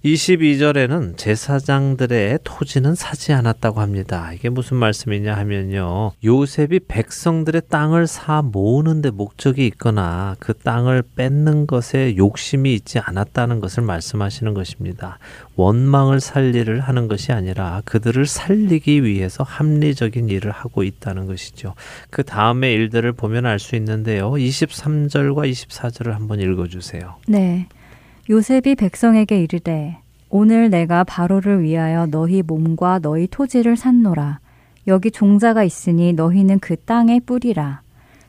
22절에는 0.06 1.18
제사장들의 1.18 2.40
토지는 2.44 2.94
사지 2.94 3.34
않았다고 3.34 3.82
합니다. 3.82 4.32
이게 4.34 4.50
무슨 4.50 4.78
말씀이냐 4.78 5.34
하면요. 5.36 6.12
요셉이 6.24 6.82
백성들의 6.88 7.64
땅을 7.70 8.06
사 8.06 8.44
모으는데 8.44 9.10
목적이 9.10 9.66
있거나 9.66 10.36
그 10.40 10.54
땅을 10.54 11.02
뺏는 11.16 11.66
것에 11.66 12.18
욕심이 12.18 12.76
있지 12.76 13.00
않았다는 13.00 13.60
것을 13.60 13.82
말씀하시는 13.82 14.54
것입니다. 14.54 15.18
원망을 15.56 16.20
살리를 16.20 16.80
하는 16.82 17.08
것이 17.08 17.32
아니라 17.32 17.82
그들을 17.86 18.28
살리기 18.28 19.04
위해서 19.04 19.44
합리적인 19.44 20.30
일을 20.30 20.52
하고 20.52 20.84
있다는 20.84 21.26
것이죠. 21.26 21.74
그 22.12 22.24
다음의 22.24 22.74
일들을 22.74 23.12
보면 23.14 23.48
알 23.48 23.58
수 23.58 23.76
있는데요. 23.76 24.30
23절과 24.34 25.50
24절을 25.50 26.12
한번 26.12 26.40
읽어주세요. 26.42 27.16
네. 27.28 27.68
요셉이 28.27 28.74
백성에게 28.74 29.39
이르되 29.44 30.00
오늘 30.29 30.72
내가 30.72 31.03
바로를 31.03 31.62
위하여 31.62 32.08
너희 32.08 32.41
몸과 32.41 32.98
너희 32.98 33.27
토지를 33.27 33.77
샀노라. 33.77 34.39
여기 34.88 35.12
종자가 35.12 35.63
있으니 35.63 36.12
너희는 36.13 36.58
그 36.58 36.75
땅에 36.75 37.20
뿌리라. 37.20 37.82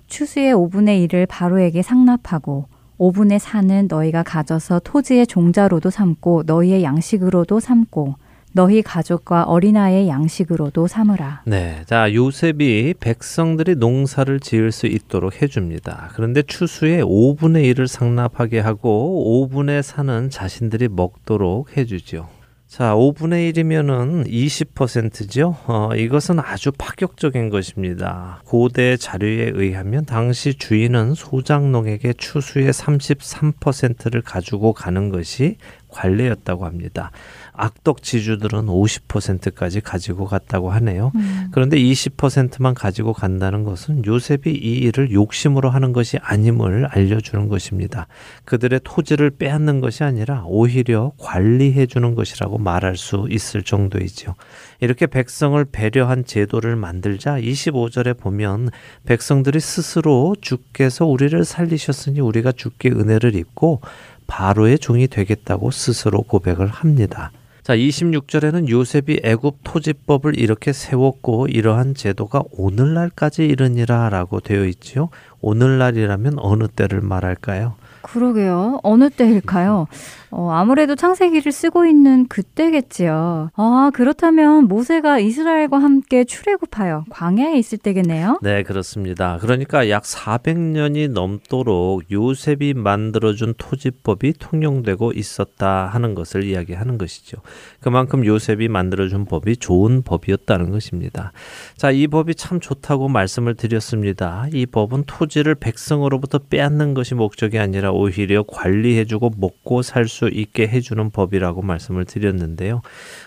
추수의 0.07 0.55
5분의 0.55 1.09
1을 1.09 1.27
바로에게 1.27 1.81
상납하고 1.81 2.67
5분의 2.99 3.39
4는 3.39 3.89
너희가 3.89 4.23
가져서 4.23 4.83
토지의 4.85 5.27
종자로도 5.27 5.89
삼고 5.89 6.43
너희의 6.45 6.83
양식으로도 6.83 7.59
삼고 7.61 8.17
너희 8.57 8.81
가족과 8.81 9.43
어린아이의 9.43 10.09
양식으로도 10.09 10.87
삼으라. 10.87 11.43
네. 11.45 11.83
자, 11.85 12.13
요셉이 12.15 12.95
백성들이 12.99 13.75
농사를 13.75 14.41
지을 14.41 14.73
수 14.73 14.87
있도록 14.87 15.43
해줍니다. 15.43 16.13
그런데 16.15 16.41
추수의 16.41 17.05
5분의 17.05 17.71
1을 17.75 17.87
상납하게 17.87 18.61
하고 18.61 19.47
5분의 19.53 19.83
4는 19.83 20.31
자신들이 20.31 20.89
먹도록 20.89 21.77
해주죠. 21.77 22.31
자, 22.67 22.95
5분의 22.95 23.53
1이면은 23.53 24.27
20%죠. 24.27 25.57
어, 25.67 25.91
이것은 25.95 26.41
아주 26.41 26.73
파격적인 26.77 27.49
것입니다. 27.49 28.41
고대 28.45 28.97
자료에 28.97 29.53
의하면 29.55 30.05
당시 30.05 30.55
주인은 30.55 31.15
소장농에게 31.15 32.15
추수의 32.15 32.73
33%를 32.73 34.21
가지고 34.21 34.73
가는 34.73 35.11
것이 35.11 35.59
관례였다고 35.89 36.67
합니다. 36.67 37.13
악덕 37.57 38.03
지주들은 38.03 38.67
50%까지 38.67 39.81
가지고 39.81 40.27
갔다고 40.27 40.71
하네요. 40.71 41.13
음. 41.15 41.49
그런데 41.51 41.79
20%만 41.79 42.75
가지고 42.75 43.13
간다는 43.13 43.65
것은 43.65 44.05
요셉이 44.05 44.51
이 44.51 44.79
일을 44.79 45.13
욕심으로 45.13 45.71
하는 45.71 45.93
것이 45.93 46.19
아님을 46.21 46.87
알려주는 46.87 47.49
것입니다. 47.49 48.07
그들의 48.45 48.81
토지를 48.85 49.31
빼앗는 49.31 49.81
것이 49.81 50.05
아니라 50.05 50.45
오히려 50.47 51.13
관리해 51.19 51.87
주는 51.87 52.15
것이라고 52.15 52.59
말할 52.59 52.97
수 52.97 53.27
있을 53.31 53.63
정도이죠. 53.63 54.35
이렇게 54.81 55.07
백성을 55.07 55.65
배려한 55.65 56.25
제도를 56.25 56.77
만들자 56.77 57.41
25절에 57.41 58.19
보면 58.19 58.71
백성들이 59.07 59.61
스스로 59.61 60.37
주께서 60.41 61.07
우리를 61.07 61.45
살리셨으니 61.45 62.21
우리가 62.21 62.53
주께 62.53 62.91
은혜를 62.91 63.35
입고 63.35 63.81
바로의 64.27 64.79
종이 64.79 65.07
되겠다고 65.07 65.71
스스로 65.71 66.23
고백을 66.23 66.67
합니다. 66.67 67.31
자, 67.67 67.75
26절에는 67.75 68.69
요셉이 68.69 69.23
애굽 69.25 69.59
토지법을 69.65 70.39
이렇게 70.39 70.73
세웠고 70.73 71.49
이러한 71.49 71.97
제도가 71.97 72.45
오늘날까지 72.53 73.45
이르니라라고 73.45 74.39
되어 74.39 74.67
있지요. 74.67 75.09
오늘날이라면 75.41 76.37
어느 76.39 76.69
때를 76.69 77.01
말할까요? 77.01 77.75
그러게요. 78.07 78.81
어느 78.83 79.11
때일까요? 79.11 79.89
어, 80.31 80.51
아무래도 80.51 80.95
창세기를 80.95 81.51
쓰고 81.51 81.87
있는 81.87 82.27
그때겠지요. 82.29 83.51
아, 83.55 83.91
그렇다면 83.95 84.69
모세가 84.69 85.19
이스라엘과 85.19 85.79
함께 85.79 86.25
출애굽하여 86.25 87.07
광야에 87.11 87.57
있을 87.59 87.79
때겠네요. 87.79 88.39
네, 88.43 88.63
그렇습니다. 88.63 89.39
그러니까 89.41 89.89
약 89.91 90.03
400년이 90.03 91.11
넘도록 91.11 92.11
요셉이 92.11 92.75
만들어준 92.75 93.55
토지법이 93.59 94.35
통용되고 94.39 95.13
있었다 95.13 95.87
하는 95.87 96.15
것을 96.15 96.45
이야기하는 96.45 96.99
것이죠. 96.99 97.39
그만큼 97.81 98.27
요셉이 98.27 98.69
만들어준 98.69 99.27
법이 99.27 99.59
좋은 99.59 100.03
법이었다는 100.03 100.71
것입니다. 100.71 101.33
자, 101.77 101.93
이 101.93 102.09
법이 102.09 102.35
참 102.35 102.59
좋다고 102.59 103.09
말씀을 103.09 103.55
드렸습니다. 103.55 104.47
이 104.53 104.67
법은 104.67 105.05
토지를 105.07 105.55
백성으로부터 105.55 106.39
빼앗는 106.39 106.95
것이 106.95 107.15
목적이 107.15 107.59
아니라 107.61 107.93
오히려 107.93 108.43
관리해주고 108.43 109.33
먹고 109.37 109.83
살수 109.83 110.17
수 110.17 110.31
있게 110.33 110.67
해주는 110.69 111.11
법이라고 111.11 111.63
말씀을 111.63 112.05
드렸는데요. 112.07 112.81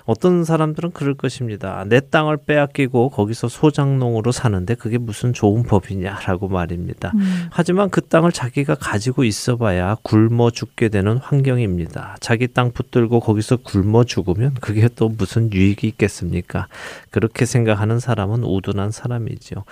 어떤 0.06 0.44
사람들은 0.44 0.92
그럴 0.92 1.14
것입니다. 1.14 1.86
내 1.88 2.00
땅을 2.00 2.38
빼앗기고 2.46 3.10
거기서 3.10 3.48
소장농으로 3.48 4.32
사는데 4.32 4.76
그게 4.76 4.98
무슨 4.98 5.34
좋은 5.34 5.64
법이냐라고 5.64 6.48
말입니다. 6.48 7.12
음. 7.16 7.48
하지만 7.52 7.90
그 7.90 8.02
땅을 8.02 8.32
자기가 8.32 8.76
가지고 8.76 9.24
있어봐야 9.24 9.98
굶어 10.02 10.50
죽게 10.50 10.90
되는 10.90 11.18
환경입니다. 11.18 12.18
자기 12.20 12.48
땅 12.48 12.72
붙들고 12.72 13.20
거기서 13.20 13.58
굶어 13.58 14.04
죽으면 14.04 14.49
그게 14.62 14.88
또 14.96 15.10
무슨 15.10 15.52
유익이 15.52 15.88
있겠습니까? 15.88 16.68
그렇게 17.12 17.46
생각하는 17.46 18.00
사람은 18.00 18.44
우둔한 18.44 18.92
사람이죠. 18.92 19.64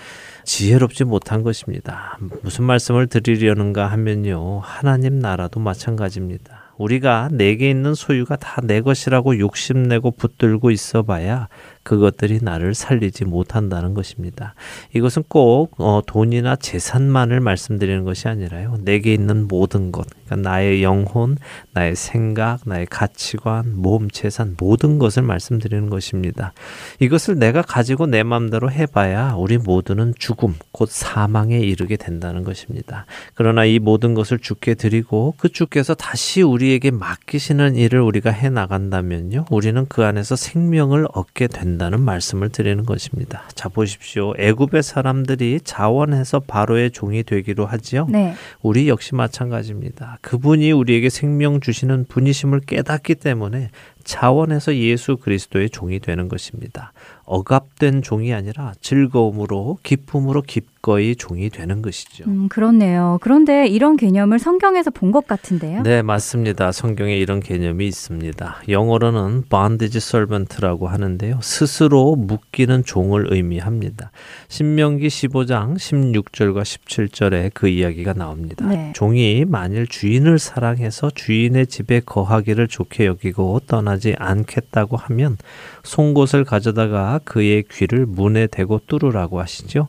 지혜롭지 0.44 1.04
못한 1.04 1.42
것입니다. 1.42 2.18
무슨 2.42 2.64
말씀을 2.64 3.06
드리려는가 3.06 3.86
하면요. 3.86 4.60
하나님 4.60 5.18
나라도 5.18 5.60
마찬가지입니다. 5.60 6.72
우리가 6.78 7.28
내게 7.32 7.68
있는 7.70 7.94
소유가 7.94 8.36
다 8.36 8.58
내 8.68 8.80
것이라고 8.82 9.38
욕심내고 9.38 10.10
붙들고 10.12 10.70
있어 10.70 11.02
봐야 11.02 11.48
그것들이 11.88 12.40
나를 12.42 12.74
살리지 12.74 13.24
못한다는 13.24 13.94
것입니다. 13.94 14.52
이것은 14.94 15.24
꼭 15.26 15.72
어, 15.78 16.02
돈이나 16.06 16.54
재산만을 16.56 17.40
말씀드리는 17.40 18.04
것이 18.04 18.28
아니라요. 18.28 18.76
내게 18.82 19.14
있는 19.14 19.48
모든 19.48 19.90
것, 19.90 20.06
그러니까 20.26 20.50
나의 20.50 20.82
영혼, 20.82 21.38
나의 21.72 21.96
생각, 21.96 22.60
나의 22.66 22.84
가치관, 22.90 23.72
몸, 23.76 24.10
재산 24.10 24.54
모든 24.58 24.98
것을 24.98 25.22
말씀드리는 25.22 25.88
것입니다. 25.88 26.52
이것을 27.00 27.38
내가 27.38 27.62
가지고 27.62 28.04
내 28.04 28.22
마음대로 28.22 28.70
해봐야 28.70 29.32
우리 29.38 29.56
모두는 29.56 30.12
죽음, 30.18 30.56
곧 30.72 30.90
사망에 30.90 31.58
이르게 31.58 31.96
된다는 31.96 32.44
것입니다. 32.44 33.06
그러나 33.32 33.64
이 33.64 33.78
모든 33.78 34.12
것을 34.12 34.38
주께 34.38 34.74
드리고 34.74 35.36
그 35.38 35.48
주께서 35.48 35.94
다시 35.94 36.42
우리에게 36.42 36.90
맡기시는 36.90 37.76
일을 37.76 38.02
우리가 38.02 38.30
해 38.30 38.50
나간다면요, 38.50 39.46
우리는 39.50 39.86
그 39.88 40.04
안에서 40.04 40.36
생명을 40.36 41.06
얻게 41.14 41.46
된다. 41.46 41.77
된다는 41.78 42.00
말씀을 42.02 42.48
드리는 42.50 42.84
것입니다. 42.84 43.44
자 43.54 43.68
보십시오. 43.68 44.34
애굽의 44.36 44.82
사람들이 44.82 45.60
자원해서 45.62 46.40
바로의 46.40 46.90
종이 46.90 47.22
되기로 47.22 47.64
하지요. 47.66 48.06
네. 48.10 48.34
우리 48.60 48.88
역시 48.88 49.14
마찬가지입니다. 49.14 50.18
그분이 50.20 50.72
우리에게 50.72 51.08
생명 51.08 51.60
주시는 51.60 52.06
분이심을 52.08 52.60
깨닫기 52.66 53.14
때문에 53.14 53.70
자원해서 54.02 54.74
예수 54.74 55.16
그리스도의 55.16 55.70
종이 55.70 56.00
되는 56.00 56.28
것입니다. 56.28 56.92
억압된 57.24 58.02
종이 58.02 58.34
아니라 58.34 58.74
즐거움으로 58.80 59.78
기쁨으로 59.82 60.42
기꺼이 60.78 61.16
종이 61.16 61.50
되는 61.50 61.82
것이죠. 61.82 62.24
음, 62.26 62.48
그렇네요. 62.48 63.18
그런데 63.20 63.66
이런 63.66 63.96
개념을 63.96 64.38
성경에서 64.38 64.90
본 64.90 65.08
것 65.08 65.26
같은데요? 65.26 65.82
네, 65.84 66.02
맞습니다. 66.02 66.70
성경에 66.70 67.16
이런 67.16 67.40
개념이 67.40 67.86
있습니다. 67.86 68.56
영어로는 68.68 69.44
bondage 69.48 69.96
servant라고 69.96 70.86
하는데요. 70.88 71.38
스스로 71.40 72.14
묶이는 72.14 72.84
종을 72.84 73.32
의미합니다. 73.32 74.10
신명기 74.48 75.08
15장 75.08 75.76
16절과 75.76 76.60
17절에 76.60 77.52
그 77.54 77.68
이야기가 77.68 78.12
나옵니다. 78.12 78.66
네. 78.66 78.92
종이 78.94 79.46
만일 79.48 79.86
주인을 79.86 80.38
사랑해서 80.38 81.08
주인의 81.14 81.68
집에 81.68 82.00
거하기를 82.04 82.68
좋게 82.68 83.06
여기고 83.06 83.60
떠나지 83.66 84.14
않겠다고 84.18 84.98
하면 84.98 85.38
송곳을 85.84 86.44
가져다가 86.44 87.20
그의 87.24 87.64
귀를 87.70 88.04
문에 88.04 88.46
대고 88.46 88.82
뚫으라고 88.86 89.40
하시죠. 89.40 89.88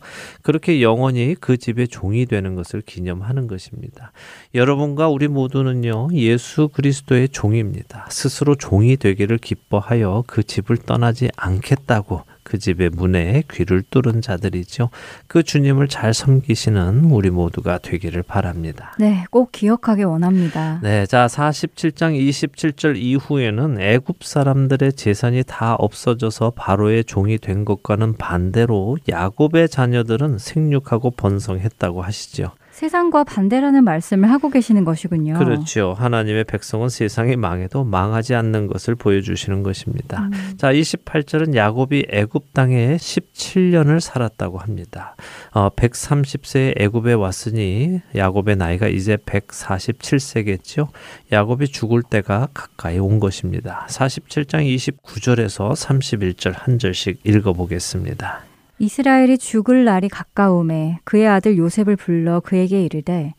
그렇게 0.50 0.82
영원히 0.82 1.36
그 1.40 1.58
집의 1.58 1.90
종이 1.90 2.26
되는 2.26 2.56
것을 2.56 2.82
기념하는 2.82 3.46
것입니다. 3.46 4.12
여러분과 4.56 5.08
우리 5.08 5.28
모두는요, 5.28 6.08
예수 6.14 6.70
그리스도의 6.70 7.30
종입니다. 7.30 8.08
스스로 8.10 8.56
종이 8.56 8.98
되기를 8.98 9.38
기뻐하여 9.38 10.24
그 10.26 10.42
집을 10.42 10.78
떠나지 10.78 11.30
않겠다고 11.38 12.24
그 12.50 12.58
집의 12.58 12.90
문에 12.90 13.44
귀를 13.52 13.84
뚫은 13.92 14.22
자들이죠. 14.22 14.90
그 15.28 15.44
주님을 15.44 15.88
잘 15.88 16.16
섬기시는 16.16 17.06
우리 17.06 17.30
모두가 17.30 17.78
되기를 17.78 18.24
바랍니다. 18.24 18.96
네, 18.98 19.24
꼭 19.30 19.52
기억하기 19.52 20.02
원합니다. 20.02 20.80
네, 20.82 21.06
자 21.06 21.28
47장 21.28 22.20
27절 22.20 22.98
이후에는 22.98 23.80
애굽 23.80 24.24
사람들의 24.24 24.94
재산이 24.94 25.44
다 25.46 25.76
없어져서 25.76 26.54
바로의 26.56 27.04
종이 27.04 27.38
된 27.38 27.66
것과는 27.66 28.18
반대로 28.18 28.98
야곱의 29.08 29.70
자녀들은 29.70 30.40
생육하고 30.40 31.12
번성했다고 31.12 32.02
하시죠. 32.02 32.52
세상과 32.80 33.26
반대라는 33.26 33.84
말씀을 33.84 34.32
하고 34.32 34.50
계시는 34.50 34.86
것이군요. 34.86 35.34
그렇죠. 35.34 35.94
하나님의 36.00 36.46
백성은 36.46 36.88
세상이 36.88 37.36
망해도 37.36 37.84
망하지 37.84 38.36
않는 38.36 38.68
것을 38.68 38.96
보여주시는 38.96 39.64
것입니다. 39.64 40.30
음. 40.32 40.54
자, 40.56 40.72
28절은 40.72 41.56
야곱이 41.56 42.06
애굽 42.10 42.54
땅에 42.54 42.96
17년을 42.96 44.00
살았다고 44.00 44.60
합니다. 44.60 45.18
어, 45.52 45.70
130세에 45.72 46.80
애굽에 46.80 47.12
왔으니 47.14 48.00
야곱의 48.16 48.56
나이가 48.56 48.88
이제 48.88 49.18
147세겠죠. 49.18 50.88
야곱이 51.34 51.68
죽을 51.68 52.02
때가 52.02 52.48
가까이 52.54 52.98
온 52.98 53.20
것입니다. 53.20 53.88
47장 53.90 54.64
29절에서 55.04 55.74
31절 55.74 56.54
한 56.56 56.80
절씩 56.80 57.20
읽어보겠습니다. 57.26 58.49
이스라엘이 58.80 59.38
죽을 59.38 59.84
날이 59.84 60.08
가까움에 60.08 61.00
그의 61.04 61.28
아들 61.28 61.58
요셉을 61.58 61.98
불러 61.98 62.40
그에게 62.40 62.84
이르되 62.84 63.34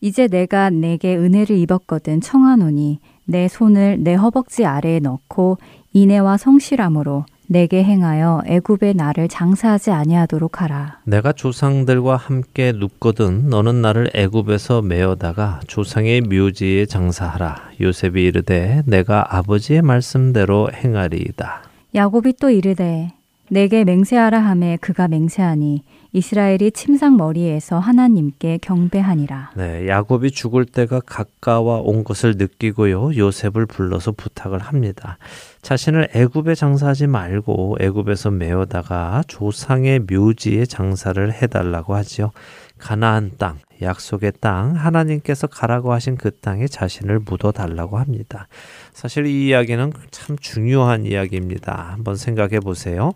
이제 0.00 0.28
내가 0.28 0.70
내게 0.70 1.16
은혜를 1.16 1.56
입었거든 1.56 2.20
청하노니 2.20 3.00
내 3.24 3.48
손을 3.48 3.98
내 4.00 4.14
허벅지 4.14 4.64
아래에 4.64 5.00
넣고 5.00 5.58
인애와 5.92 6.36
성실함으로 6.36 7.24
내게 7.46 7.82
행하여 7.84 8.42
애굽의 8.46 8.94
나를 8.94 9.28
장사하지 9.28 9.90
아니하도록 9.90 10.62
하라. 10.62 11.00
내가 11.04 11.32
조상들과 11.32 12.16
함께 12.16 12.72
눕거든 12.72 13.48
너는 13.48 13.82
나를 13.82 14.10
애굽에서 14.14 14.82
메어다가 14.82 15.60
조상의 15.66 16.22
묘지에 16.22 16.86
장사하라. 16.86 17.70
요셉이 17.80 18.24
이르되 18.24 18.82
내가 18.86 19.36
아버지의 19.36 19.82
말씀대로 19.82 20.70
행하리이다. 20.72 21.62
야곱이 21.94 22.34
또 22.40 22.50
이르되 22.50 23.12
내게 23.50 23.84
맹세하라 23.84 24.38
함에 24.38 24.78
그가 24.80 25.08
맹세하니 25.08 25.82
이스라엘이 26.12 26.70
침상 26.70 27.16
머리에서 27.16 27.78
하나님께 27.78 28.58
경배하니라. 28.62 29.50
네, 29.56 29.88
야곱이 29.88 30.30
죽을 30.30 30.64
때가 30.64 31.00
가까워 31.00 31.80
온 31.80 32.04
것을 32.04 32.34
느끼고요. 32.38 33.16
요셉을 33.16 33.66
불러서 33.66 34.12
부탁을 34.12 34.60
합니다. 34.60 35.18
자신을 35.62 36.10
애굽에 36.14 36.54
장사하지 36.54 37.08
말고 37.08 37.78
애굽에서 37.80 38.30
메어다가 38.30 39.24
조상의 39.26 40.00
묘지에 40.10 40.66
장사를 40.66 41.32
해 41.32 41.46
달라고 41.48 41.94
하지요. 41.96 42.30
가나안 42.78 43.32
땅, 43.38 43.58
약속의 43.84 44.32
땅, 44.40 44.74
하나님께서 44.74 45.46
가라고 45.46 45.92
하신 45.92 46.16
그 46.16 46.30
땅에 46.32 46.66
자신을 46.66 47.20
묻어 47.20 47.52
달라고 47.52 47.98
합니다. 47.98 48.48
사실 48.92 49.26
이 49.26 49.46
이야기는 49.48 49.92
참 50.10 50.36
중요한 50.38 51.04
이야기입니다. 51.06 51.90
한번 51.92 52.16
생각해 52.16 52.60
보세요. 52.60 53.12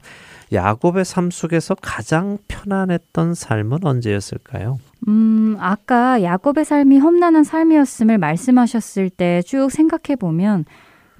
야곱의 0.52 1.04
삶 1.04 1.30
속에서 1.30 1.74
가장 1.74 2.38
편안했던 2.48 3.34
삶은 3.34 3.84
언제였을까요? 3.84 4.78
음, 5.08 5.56
아까 5.60 6.22
야곱의 6.22 6.64
삶이 6.64 6.98
험난한 6.98 7.44
삶이었음을 7.44 8.18
말씀하셨을 8.18 9.10
때 9.10 9.42
쭉 9.44 9.70
생각해 9.70 10.16
보면 10.16 10.64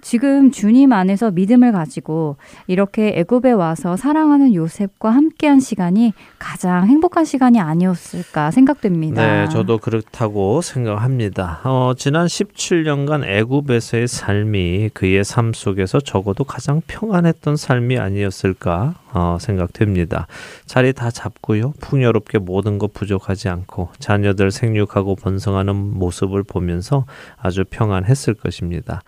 지금 0.01 0.51
주님 0.51 0.93
안에서 0.93 1.31
믿음을 1.31 1.73
가지고 1.73 2.37
이렇게 2.67 3.13
애굽에 3.17 3.53
와서 3.53 3.97
사랑하는 3.97 4.55
요셉과 4.55 5.11
함께한 5.11 5.61
시간이 5.61 6.13
가장 6.39 6.87
행복한 6.87 7.25
시간이 7.25 7.61
아니었을까 7.61 8.51
생각됩니다. 8.51 9.23
네, 9.23 9.49
저도 9.49 9.79
그렇다고 9.79 10.63
생각합니다. 10.63 11.61
어, 11.65 11.93
지난 11.97 12.27
17년간 12.27 13.25
애굽에서의 13.25 14.09
삶이 14.09 14.91
그의 14.95 15.25
삶 15.25 15.53
속에서 15.53 16.01
적어도 16.01 16.45
가장 16.45 16.83
평안했던 16.87 17.57
삶이 17.57 17.99
아니었을까 17.99 18.95
어, 19.13 19.39
생각됩니다. 19.41 20.27
자리 20.67 20.93
다 20.93 21.11
잡고요. 21.11 21.73
풍요롭게 21.81 22.39
모든 22.39 22.79
것 22.79 22.93
부족하지 22.93 23.49
않고 23.49 23.91
자녀들 23.99 24.51
생육하고 24.51 25.17
번성하는 25.17 25.75
모습을 25.75 26.43
보면서 26.43 27.05
아주 27.37 27.65
평안했을 27.69 28.35
것입니다. 28.35 29.03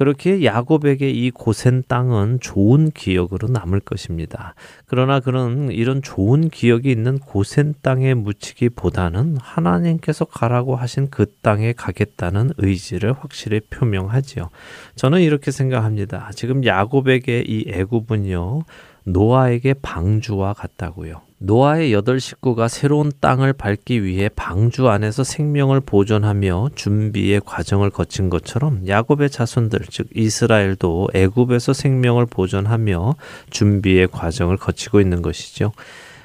그렇게 0.00 0.46
야곱에게 0.46 1.10
이 1.10 1.30
고센 1.30 1.82
땅은 1.86 2.38
좋은 2.40 2.90
기억으로 2.90 3.48
남을 3.48 3.80
것입니다. 3.80 4.54
그러나 4.86 5.20
그런 5.20 5.70
이런 5.70 6.00
좋은 6.00 6.48
기억이 6.48 6.90
있는 6.90 7.18
고센 7.18 7.74
땅에 7.82 8.14
묻히기보다는 8.14 9.36
하나님께서 9.36 10.24
가라고 10.24 10.74
하신 10.74 11.10
그 11.10 11.26
땅에 11.42 11.74
가겠다는 11.74 12.52
의지를 12.56 13.12
확실히 13.12 13.60
표명하지요. 13.60 14.48
저는 14.94 15.20
이렇게 15.20 15.50
생각합니다. 15.50 16.30
지금 16.34 16.64
야곱에게 16.64 17.44
이 17.46 17.66
애굽은요. 17.68 18.62
노아에게 19.04 19.74
방주와 19.82 20.54
같다고요. 20.54 21.20
노아의 21.42 21.94
여덟 21.94 22.20
식구가 22.20 22.68
새로운 22.68 23.10
땅을 23.18 23.54
밟기 23.54 24.04
위해 24.04 24.28
방주 24.28 24.90
안에서 24.90 25.24
생명을 25.24 25.80
보존하며 25.80 26.70
준비의 26.74 27.40
과정을 27.46 27.88
거친 27.88 28.28
것처럼 28.28 28.86
야곱의 28.86 29.30
자손들 29.30 29.80
즉 29.88 30.08
이스라엘도 30.14 31.08
애굽에서 31.14 31.72
생명을 31.72 32.26
보존하며 32.26 33.14
준비의 33.48 34.08
과정을 34.08 34.58
거치고 34.58 35.00
있는 35.00 35.22
것이죠. 35.22 35.72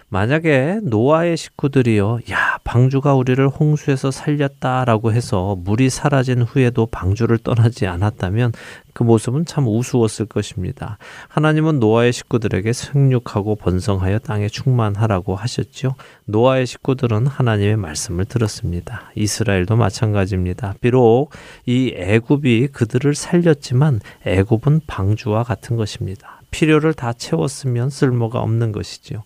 만약에 0.09 0.79
노아의 0.83 1.35
식구들이요, 1.35 2.19
야, 2.31 2.59
방주가 2.63 3.15
우리를 3.15 3.47
홍수에서 3.47 4.11
살렸다라고 4.11 5.11
해서 5.11 5.55
물이 5.59 5.89
사라진 5.89 6.43
후에도 6.43 6.85
방주를 6.85 7.39
떠나지 7.39 7.87
않았다면 7.87 8.53
그 8.93 9.03
모습은 9.03 9.45
참 9.45 9.67
우스웠을 9.67 10.27
것입니다. 10.27 10.99
하나님은 11.27 11.79
노아의 11.79 12.13
식구들에게 12.13 12.71
생육하고 12.71 13.55
번성하여 13.55 14.19
땅에 14.19 14.47
충만하라고 14.47 15.35
하셨죠. 15.35 15.95
노아의 16.25 16.65
식구들은 16.65 17.27
하나님의 17.27 17.75
말씀을 17.75 18.25
들었습니다. 18.25 19.11
이스라엘도 19.15 19.75
마찬가지입니다. 19.75 20.75
비록 20.79 21.31
이 21.65 21.93
애굽이 21.97 22.67
그들을 22.67 23.15
살렸지만 23.15 23.99
애굽은 24.25 24.81
방주와 24.87 25.43
같은 25.43 25.75
것입니다. 25.75 26.39
필요를 26.51 26.93
다 26.93 27.11
채웠으면 27.11 27.89
쓸모가 27.89 28.39
없는 28.39 28.71
것이지요. 28.71 29.23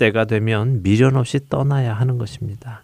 때가 0.00 0.24
되면 0.24 0.82
미련 0.82 1.16
없이 1.16 1.40
떠나야 1.50 1.92
하는 1.92 2.16
것입니다. 2.16 2.82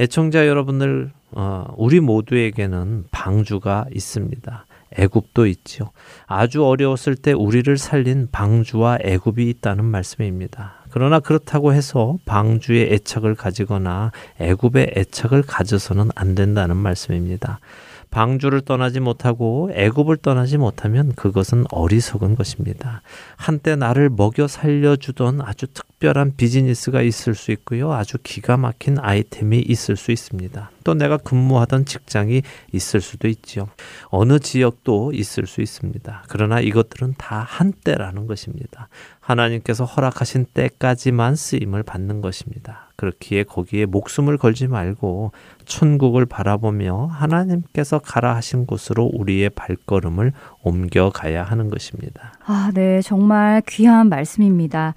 애청자 0.00 0.48
여러분들, 0.48 1.12
어, 1.30 1.72
우리 1.76 2.00
모두에게는 2.00 3.04
방주가 3.12 3.86
있습니다. 3.94 4.66
애굽도 4.96 5.46
있죠. 5.46 5.90
아주 6.26 6.64
어려웠을 6.64 7.14
때 7.14 7.32
우리를 7.32 7.76
살린 7.78 8.28
방주와 8.32 8.98
애굽이 9.02 9.48
있다는 9.50 9.84
말씀입니다. 9.84 10.74
그러나 10.90 11.20
그렇다고 11.20 11.72
해서 11.72 12.18
방주의 12.24 12.92
애착을 12.92 13.34
가지거나 13.34 14.10
애굽의 14.40 14.94
애착을 14.96 15.42
가져서는 15.42 16.10
안 16.14 16.34
된다는 16.34 16.76
말씀입니다. 16.76 17.60
방주를 18.10 18.62
떠나지 18.62 19.00
못하고 19.00 19.70
애굽을 19.72 20.18
떠나지 20.18 20.56
못하면 20.56 21.12
그것은 21.14 21.64
어리석은 21.70 22.36
것입니다. 22.36 23.02
한때 23.36 23.76
나를 23.76 24.08
먹여 24.10 24.48
살려주던 24.48 25.40
아주 25.42 25.66
특별한 25.66 26.34
비즈니스가 26.36 27.02
있을 27.02 27.34
수 27.34 27.50
있고요. 27.52 27.92
아주 27.92 28.18
기가 28.22 28.56
막힌 28.56 28.98
아이템이 28.98 29.58
있을 29.60 29.96
수 29.96 30.10
있습니다. 30.10 30.70
또 30.84 30.94
내가 30.94 31.18
근무하던 31.18 31.84
직장이 31.84 32.42
있을 32.72 33.00
수도 33.00 33.28
있죠. 33.28 33.68
어느 34.06 34.38
지역도 34.38 35.12
있을 35.12 35.46
수 35.46 35.60
있습니다. 35.60 36.24
그러나 36.28 36.60
이것들은 36.60 37.14
다 37.18 37.44
한때라는 37.46 38.26
것입니다. 38.26 38.88
하나님께서 39.20 39.84
허락하신 39.84 40.46
때까지만 40.54 41.36
쓰임을 41.36 41.82
받는 41.82 42.20
것입니다. 42.20 42.87
그렇기에 42.98 43.44
거기에 43.44 43.86
목숨을 43.86 44.36
걸지 44.36 44.66
말고 44.66 45.30
천국을 45.64 46.26
바라보며 46.26 47.06
하나님께서 47.06 48.00
가라 48.00 48.34
하신 48.34 48.66
곳으로 48.66 49.08
우리의 49.14 49.50
발걸음을 49.50 50.32
옮겨가야 50.62 51.44
하는 51.44 51.70
것입니다. 51.70 52.32
아, 52.44 52.72
네. 52.74 53.00
정말 53.00 53.62
귀한 53.68 54.08
말씀입니다. 54.08 54.94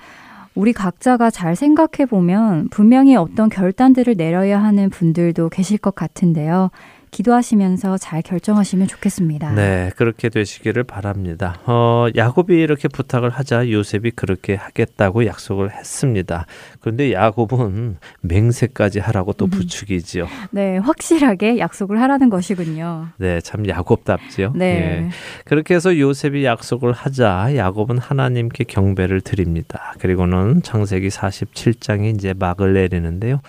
우리 0.55 0.73
각자가 0.73 1.29
잘 1.29 1.55
생각해 1.55 2.07
보면 2.09 2.69
분명히 2.69 3.15
어떤 3.15 3.49
결단들을 3.49 4.15
내려야 4.17 4.61
하는 4.61 4.89
분들도 4.89 5.49
계실 5.49 5.77
것 5.77 5.93
같은데요. 5.95 6.71
기도하시면서 7.11 7.97
잘 7.97 8.21
결정하시면 8.21 8.87
좋겠습니다. 8.87 9.51
네, 9.51 9.91
그렇게 9.97 10.29
되시기를 10.29 10.83
바랍니다. 10.85 11.59
어, 11.65 12.07
야곱이 12.15 12.55
이렇게 12.55 12.87
부탁을 12.87 13.29
하자 13.29 13.69
요셉이 13.69 14.11
그렇게 14.11 14.55
하겠다고 14.55 15.25
약속을 15.25 15.71
했습니다. 15.71 16.45
그런데 16.79 17.11
야곱은 17.11 17.97
맹세까지 18.21 18.99
하라고 18.99 19.33
또 19.33 19.45
음. 19.45 19.49
부추기지요. 19.49 20.27
네, 20.51 20.77
확실하게 20.77 21.59
약속을 21.59 21.99
하라는 22.01 22.29
것이군요. 22.29 23.09
네, 23.17 23.41
참 23.41 23.67
야곱답지요. 23.67 24.53
네. 24.55 24.65
예. 24.65 25.09
그렇게 25.43 25.75
해서 25.75 25.97
요셉이 25.97 26.45
약속을 26.45 26.93
하자 26.93 27.55
야곱은 27.57 27.97
하나님께 27.97 28.63
경배를 28.63 29.19
드립니다. 29.21 29.93
그리고는 29.99 30.61
창세기 30.63 31.09
47장에 31.09 32.15
이제 32.15 32.33
막을 32.37 32.73
내리는데요. 32.73 33.41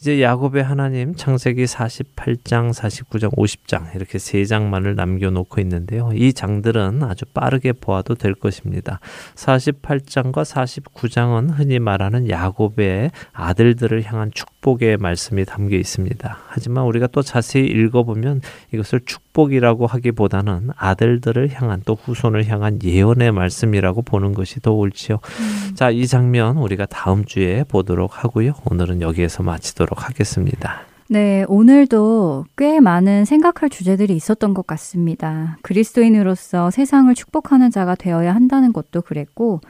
이제 0.00 0.22
야곱의 0.22 0.64
하나님 0.64 1.14
창세기 1.14 1.64
48장, 1.64 2.72
49장, 2.72 3.36
50장 3.36 3.94
이렇게 3.94 4.18
세 4.18 4.46
장만을 4.46 4.94
남겨놓고 4.94 5.60
있는데요. 5.60 6.10
이 6.14 6.32
장들은 6.32 7.02
아주 7.02 7.26
빠르게 7.26 7.72
보아도 7.72 8.14
될 8.14 8.32
것입니다. 8.32 8.98
48장과 9.34 10.42
49장은 10.46 11.50
흔히 11.52 11.78
말하는 11.78 12.30
야곱의 12.30 13.10
아들들을 13.34 14.02
향한 14.04 14.30
축 14.32 14.59
복의 14.60 14.98
말씀이 14.98 15.44
담겨 15.44 15.76
있습니다. 15.76 16.38
하지만 16.48 16.84
우리가 16.84 17.06
또 17.08 17.22
자세히 17.22 17.66
읽어보면 17.66 18.42
이것을 18.72 19.00
축복이라고 19.04 19.86
하기보다는 19.86 20.70
아들들을 20.76 21.50
향한 21.54 21.82
또 21.86 21.94
후손을 21.94 22.46
향한 22.48 22.78
예언의 22.82 23.32
말씀이라고 23.32 24.02
보는 24.02 24.34
것이 24.34 24.60
더 24.60 24.72
옳지요. 24.72 25.16
음. 25.16 25.74
자, 25.74 25.90
이 25.90 26.06
장면 26.06 26.58
우리가 26.58 26.86
다음 26.86 27.24
주에 27.24 27.64
보도록 27.64 28.22
하고요. 28.22 28.52
오늘은 28.70 29.00
여기에서 29.00 29.42
마치도록 29.42 30.08
하겠습니다. 30.08 30.82
네, 31.12 31.44
오늘도 31.48 32.44
꽤 32.56 32.78
많은 32.78 33.24
생각할 33.24 33.68
주제들이 33.68 34.14
있었던 34.14 34.54
것 34.54 34.64
같습니다. 34.68 35.58
그리스도인으로서 35.62 36.70
세상을 36.70 37.12
축복하는 37.16 37.72
자가 37.72 37.96
되어야 37.96 38.32
한다는 38.32 38.72
것도 38.72 39.02
그랬고, 39.02 39.60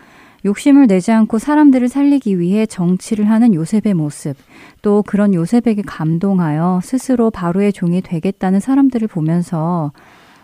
욕심을 0.44 0.86
내지 0.86 1.12
않고 1.12 1.38
사람들을 1.38 1.88
살리기 1.88 2.38
위해 2.38 2.66
정치를 2.66 3.28
하는 3.28 3.54
요셉의 3.54 3.94
모습, 3.94 4.36
또 4.82 5.02
그런 5.06 5.34
요셉에게 5.34 5.82
감동하여 5.86 6.80
스스로 6.82 7.30
바로의 7.30 7.72
종이 7.72 8.00
되겠다는 8.00 8.60
사람들을 8.60 9.08
보면서 9.08 9.92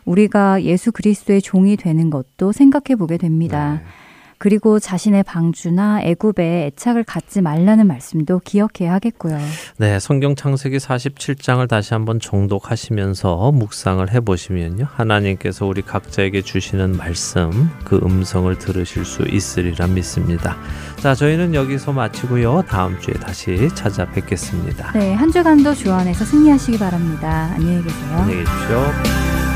우리가 0.05 0.63
예수 0.63 0.93
그리스도의 0.93 1.43
종이 1.43 1.77
되는 1.77 2.11
것도 2.11 2.53
생각해 2.53 2.97
보게 2.97 3.17
됩니다. 3.17 3.81
네. 3.83 4.06
그리고 4.39 4.79
자신의 4.79 5.23
방주나 5.23 6.03
애굽에 6.03 6.67
애착을 6.67 7.05
갖지 7.05 7.41
말라는 7.41 7.87
말씀도 7.87 8.41
기억해야 8.45 8.95
하겠고요. 8.95 9.39
네, 9.79 9.99
성경 9.99 10.35
창세기 10.35 10.77
47장을 10.79 11.67
다시 11.69 11.95
한번 11.95 12.21
정독하시면서 12.21 13.53
묵상을 13.53 14.13
해 14.13 14.21
보시면요. 14.21 14.87
하나님께서 14.91 15.67
우리 15.67 15.83
각자에게 15.83 16.43
주시는 16.43 16.97
말씀, 16.97 17.71
그 17.85 18.01
음성을 18.03 18.57
들으실 18.59 19.05
수 19.05 19.23
있으리라 19.23 19.87
믿습니다. 19.87 20.57
자, 21.01 21.15
저희는 21.15 21.55
여기서 21.55 21.93
마치고요. 21.93 22.63
다음 22.69 22.99
주에 23.01 23.15
다시 23.15 23.69
찾아뵙겠습니다. 23.75 24.93
네, 24.93 25.15
한 25.15 25.31
주간도 25.31 25.75
주 25.75 25.93
안에서 25.93 26.25
승리하시기 26.25 26.79
바랍니다. 26.79 27.51
안녕히 27.55 27.83
계세요. 27.83 28.17
안녕히 28.17 28.45
계십시오. 28.45 29.56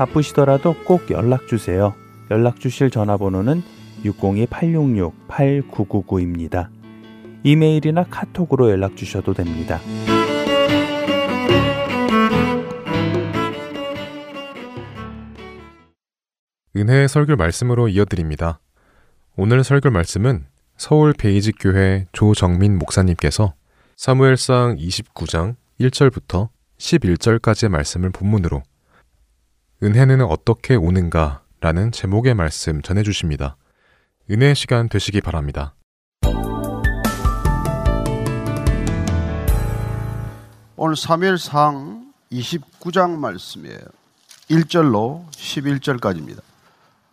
바쁘시더라도 0.00 0.74
꼭 0.84 1.10
연락 1.10 1.46
주세요. 1.46 1.94
연락 2.30 2.58
주실 2.58 2.90
전화번호는 2.90 3.62
602-866-8999입니다. 4.04 6.68
이메일이나 7.42 8.04
카톡으로 8.04 8.70
연락 8.70 8.96
주셔도 8.96 9.34
됩니다. 9.34 9.78
은혜의 16.74 17.08
설교 17.08 17.36
말씀으로 17.36 17.88
이어드립니다. 17.88 18.58
오늘 19.36 19.62
설교 19.62 19.90
말씀은 19.90 20.46
서울 20.78 21.12
베이직 21.12 21.56
교회 21.60 22.06
조정민 22.12 22.78
목사님께서 22.78 23.52
사무엘상 23.96 24.76
29장 24.76 25.56
1절부터 25.78 26.48
11절까지의 26.78 27.68
말씀을 27.68 28.08
본문으로 28.08 28.62
은혜는 29.82 30.20
어떻게 30.20 30.74
오는가 30.76 31.40
라는 31.60 31.90
제목의 31.90 32.34
말씀 32.34 32.82
전해 32.82 33.02
주십니다. 33.02 33.56
은혜의 34.30 34.54
시간 34.54 34.90
되시기 34.90 35.22
바랍니다. 35.22 35.74
오늘 40.76 40.96
사무엘상 40.96 42.12
29장 42.30 43.12
말씀이에요. 43.12 43.80
1절로 44.50 45.26
11절까지입니다. 45.30 46.42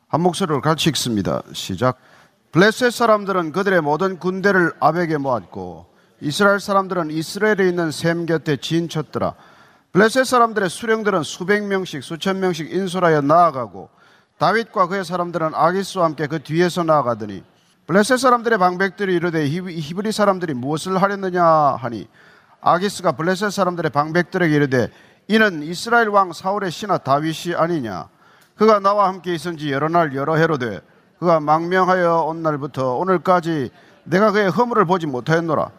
한 0.10 0.22
목소리로 0.22 0.60
같이 0.60 0.90
읽습니다. 0.90 1.44
시작. 1.54 1.98
블레셋 2.52 2.92
사람들은 2.92 3.54
그들의 3.54 3.80
모든 3.80 4.20
군대를 4.20 4.74
아벡에 4.82 5.16
모았고 5.16 5.86
이스라엘 6.20 6.60
사람들은 6.60 7.12
이스라엘에 7.12 7.70
있는 7.70 7.92
셈 7.92 8.26
곁에 8.26 8.58
진쳤더라. 8.58 9.36
블레셋 9.98 10.28
사람들의 10.28 10.70
수령들은 10.70 11.24
수백 11.24 11.64
명씩 11.64 12.04
수천 12.04 12.40
명씩 12.40 12.72
인솔하여 12.72 13.22
나아가고 13.22 13.90
다윗과 14.38 14.90
그의 14.90 15.04
사람들은 15.04 15.56
아기스와 15.56 16.06
함께 16.06 16.28
그 16.28 16.44
뒤에서 16.44 16.84
나아가더니 16.84 17.44
블레셋 17.88 18.20
사람들의 18.20 18.60
방백들이 18.60 19.16
이르되 19.16 19.48
히- 19.48 19.60
히브리 19.80 20.12
사람들이 20.12 20.54
무엇을 20.54 21.02
하렸느냐 21.02 21.44
하니 21.44 22.08
아기스가 22.62 23.14
블레셋 23.14 23.52
사람들의 23.52 23.90
방백들에게 23.90 24.56
이르되 24.56 24.92
이는 25.30 25.64
이스라엘 25.64 26.10
왕 26.10 26.32
사울의 26.32 26.70
신하 26.70 27.00
다윗이 27.00 27.56
아니냐? 27.56 28.08
그가 28.56 28.78
나와 28.78 29.08
함께 29.08 29.34
있은지 29.34 29.72
여러 29.72 29.90
날 29.90 30.14
여러 30.16 30.36
해로 30.36 30.60
돼 30.60 30.80
그가 31.18 31.40
망명하여 31.40 32.22
온 32.22 32.44
날부터 32.44 32.98
오늘까지 32.98 33.72
내가 34.04 34.32
그의 34.32 34.52
허물을 34.52 34.86
보지 34.86 35.08
못하였노라. 35.08 35.72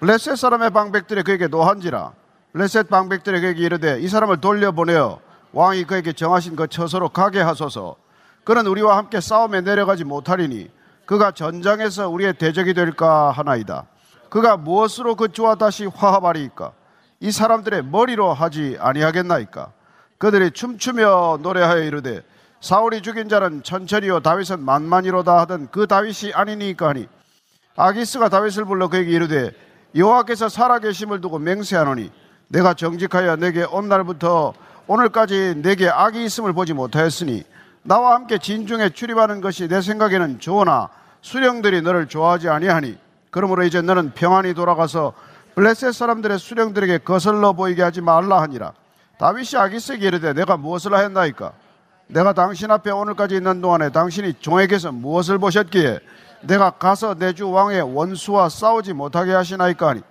블레셋 0.00 0.36
사람의 0.36 0.68
방백들이 0.72 1.22
그에게 1.22 1.46
노한지라. 1.46 2.10
블 2.10 2.25
레셋 2.56 2.88
방백들이 2.88 3.42
그에게 3.42 3.62
이르되 3.62 4.00
이 4.00 4.08
사람을 4.08 4.38
돌려보내어 4.40 5.20
왕이 5.52 5.84
그에게 5.84 6.14
정하신 6.14 6.56
그 6.56 6.66
처소로 6.66 7.10
가게 7.10 7.38
하소서. 7.38 7.96
그는 8.44 8.66
우리와 8.66 8.96
함께 8.96 9.20
싸움에 9.20 9.60
내려가지 9.60 10.04
못하리니 10.04 10.70
그가 11.04 11.32
전장에서 11.32 12.08
우리의 12.08 12.38
대적이 12.38 12.72
될까 12.72 13.30
하나이다. 13.30 13.84
그가 14.30 14.56
무엇으로 14.56 15.16
그 15.16 15.30
주와 15.32 15.56
다시 15.56 15.84
화합하리이까? 15.84 16.72
이 17.20 17.30
사람들의 17.30 17.84
머리로 17.84 18.32
하지 18.32 18.78
아니하겠나이까? 18.80 19.72
그들이 20.16 20.50
춤추며 20.50 21.40
노래하여 21.42 21.82
이르되 21.82 22.22
사울이 22.62 23.02
죽인 23.02 23.28
자는 23.28 23.64
천천히요 23.64 24.20
다윗은 24.20 24.64
만만이로다 24.64 25.40
하던 25.40 25.68
그 25.70 25.86
다윗이 25.86 26.32
아니니까 26.32 26.88
하니. 26.88 27.06
아기스가 27.76 28.30
다윗을 28.30 28.64
불러 28.64 28.88
그에게 28.88 29.10
이르되 29.10 29.50
여호와께서 29.94 30.48
살아계심을 30.48 31.20
두고 31.20 31.38
맹세하노니 31.38 32.10
내가 32.48 32.74
정직하여 32.74 33.36
내게 33.36 33.64
온 33.64 33.88
날부터 33.88 34.54
오늘까지 34.86 35.56
내게 35.62 35.88
악이 35.88 36.24
있음을 36.24 36.52
보지 36.52 36.72
못하였으니 36.72 37.44
나와 37.82 38.14
함께 38.14 38.38
진중에 38.38 38.90
출입하는 38.90 39.40
것이 39.40 39.68
내 39.68 39.80
생각에는 39.80 40.38
좋으나 40.40 40.88
수령들이 41.22 41.82
너를 41.82 42.06
좋아하지 42.06 42.48
아니하니 42.48 42.98
그러므로 43.30 43.64
이제 43.64 43.82
너는 43.82 44.12
평안히 44.14 44.54
돌아가서 44.54 45.12
블레셋 45.54 45.92
사람들의 45.94 46.38
수령들에게 46.38 46.98
거슬러 46.98 47.52
보이게 47.52 47.82
하지 47.82 48.00
말라 48.00 48.42
하니라. 48.42 48.72
다윗이 49.18 49.56
아기스에게 49.56 50.06
이르되 50.06 50.32
내가 50.34 50.56
무엇을 50.56 50.92
하였나이까? 50.92 51.52
내가 52.08 52.32
당신 52.34 52.70
앞에 52.70 52.90
오늘까지 52.90 53.36
있는 53.36 53.60
동안에 53.60 53.90
당신이 53.90 54.34
종에게서 54.34 54.92
무엇을 54.92 55.38
보셨기에 55.38 55.98
내가 56.42 56.70
가서 56.70 57.14
내 57.14 57.32
주 57.32 57.50
왕의 57.50 57.94
원수와 57.94 58.48
싸우지 58.50 58.92
못하게 58.92 59.32
하시나이까 59.32 59.88
하니 59.88 60.02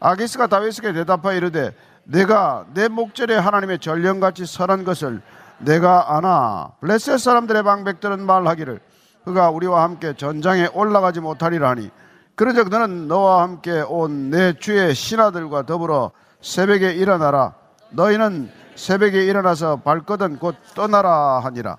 아기스가 0.00 0.46
다윗에게 0.46 0.92
대답하여 0.92 1.36
이르되 1.36 1.74
내가 2.04 2.64
내 2.74 2.88
목전에 2.88 3.34
하나님의 3.34 3.78
전령같이 3.80 4.46
선한 4.46 4.84
것을 4.84 5.20
내가 5.58 6.16
아나 6.16 6.72
블레셋 6.80 7.18
사람들의 7.18 7.62
방백들은 7.62 8.20
말하기를 8.20 8.80
그가 9.24 9.50
우리와 9.50 9.82
함께 9.82 10.14
전장에 10.16 10.68
올라가지 10.72 11.20
못하리라 11.20 11.68
하니 11.70 11.90
그러즉 12.36 12.68
너는 12.68 13.08
너와 13.08 13.42
함께 13.42 13.82
온 13.88 14.30
내 14.30 14.52
주의 14.52 14.94
신하들과 14.94 15.66
더불어 15.66 16.12
새벽에 16.40 16.92
일어나라. 16.92 17.54
너희는 17.90 18.48
새벽에 18.76 19.24
일어나서 19.24 19.76
발거든 19.76 20.38
곧 20.38 20.54
떠나라 20.76 21.40
하니라. 21.40 21.78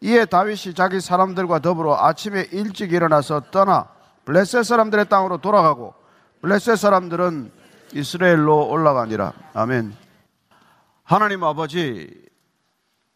이에 0.00 0.24
다윗이 0.24 0.74
자기 0.74 1.00
사람들과 1.00 1.58
더불어 1.58 1.96
아침에 1.98 2.46
일찍 2.52 2.92
일어나서 2.92 3.42
떠나 3.50 3.88
블레셋 4.24 4.64
사람들의 4.64 5.10
땅으로 5.10 5.38
돌아가고 5.38 5.92
블레셋 6.40 6.78
사람들은 6.78 7.50
이스라엘로 7.94 8.68
올라가니라 8.68 9.32
아멘 9.54 9.94
하나님 11.04 11.44
아버지 11.44 12.28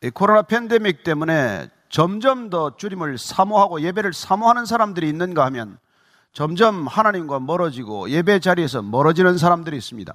이 0.02 0.10
코로나 0.10 0.42
팬데믹 0.42 1.04
때문에 1.04 1.68
점점 1.88 2.48
더 2.48 2.76
주님을 2.76 3.18
사모하고 3.18 3.82
예배를 3.82 4.12
사모하는 4.14 4.64
사람들이 4.64 5.08
있는가 5.08 5.44
하면 5.46 5.78
점점 6.32 6.86
하나님과 6.86 7.40
멀어지고 7.40 8.08
예배 8.08 8.40
자리에서 8.40 8.80
멀어지는 8.82 9.36
사람들이 9.36 9.76
있습니다. 9.76 10.14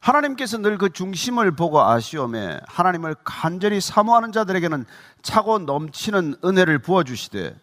하나님께서 0.00 0.58
늘 0.58 0.78
그 0.78 0.90
중심을 0.90 1.52
보고 1.52 1.80
아시오매 1.80 2.60
하나님을 2.66 3.14
간절히 3.22 3.80
사모하는 3.80 4.32
자들에게는 4.32 4.84
차고 5.22 5.60
넘치는 5.60 6.34
은혜를 6.44 6.80
부어주시되 6.80 7.56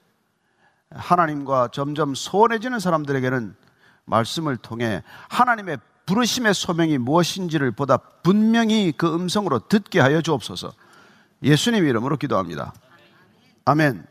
하나님과 0.92 1.68
점점 1.74 2.16
소원해지는 2.16 2.80
사람들에게는 2.80 3.56
말씀을 4.06 4.56
통해 4.56 5.04
하나님의 5.28 5.80
부르심의 6.10 6.56
소명이 6.56 6.98
무엇인지를 6.98 7.70
보다 7.70 7.98
분명히 7.98 8.92
그 8.92 9.14
음성으로 9.14 9.60
듣게 9.68 10.00
하여 10.00 10.22
주옵소서. 10.22 10.74
예수님 11.44 11.86
이름으로 11.86 12.18
기도합니다. 12.18 12.74
아멘. 13.66 14.08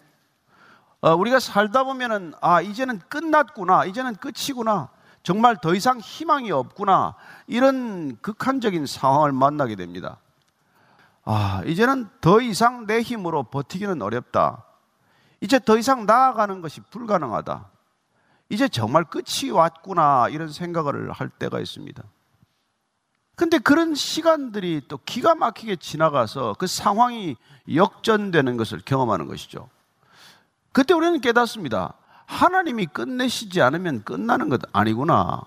어, 1.01 1.15
우리가 1.17 1.41
살다 1.41 1.83
보면은 1.83 2.35
아 2.41 2.61
이제는 2.61 3.01
끝났구나, 3.09 3.85
이제는 3.87 4.15
끝이구나, 4.15 4.91
정말 5.25 5.57
더 5.61 5.75
이상 5.75 5.99
희망이 5.99 6.53
없구나 6.53 7.17
이런 7.49 8.17
극한적인 8.21 8.87
상황을 8.87 9.33
만나게 9.33 9.75
됩니다. 9.75 10.19
아 11.25 11.63
이제는 11.67 12.09
더 12.21 12.41
이상 12.41 12.87
내 12.87 13.03
힘으로 13.03 13.43
버티기는 13.43 14.01
어렵다. 14.01 14.63
이제 15.41 15.59
더 15.59 15.77
이상 15.77 16.07
나아가는 16.07 16.61
것이 16.61 16.81
불가능하다. 16.81 17.69
이제 18.49 18.69
정말 18.69 19.05
끝이 19.05 19.51
왔구나 19.51 20.29
이런 20.31 20.51
생각을 20.51 21.13
할 21.13 21.29
때가 21.29 21.61
있습니다. 21.61 22.03
근데 23.37 23.59
그런 23.59 23.95
시간들이 23.95 24.83
또 24.89 24.99
기가 25.05 25.35
막히게 25.35 25.77
지나가서 25.77 26.57
그 26.59 26.67
상황이 26.67 27.37
역전되는 27.73 28.57
것을 28.57 28.81
경험하는 28.85 29.29
것이죠. 29.29 29.69
그때 30.73 30.93
우리는 30.95 31.21
깨닫습니다. 31.21 31.95
하나님이 32.27 32.87
끝내시지 32.87 33.63
않으면 33.63 34.03
끝나는 34.03 34.49
것 34.49 34.61
아니구나. 34.73 35.43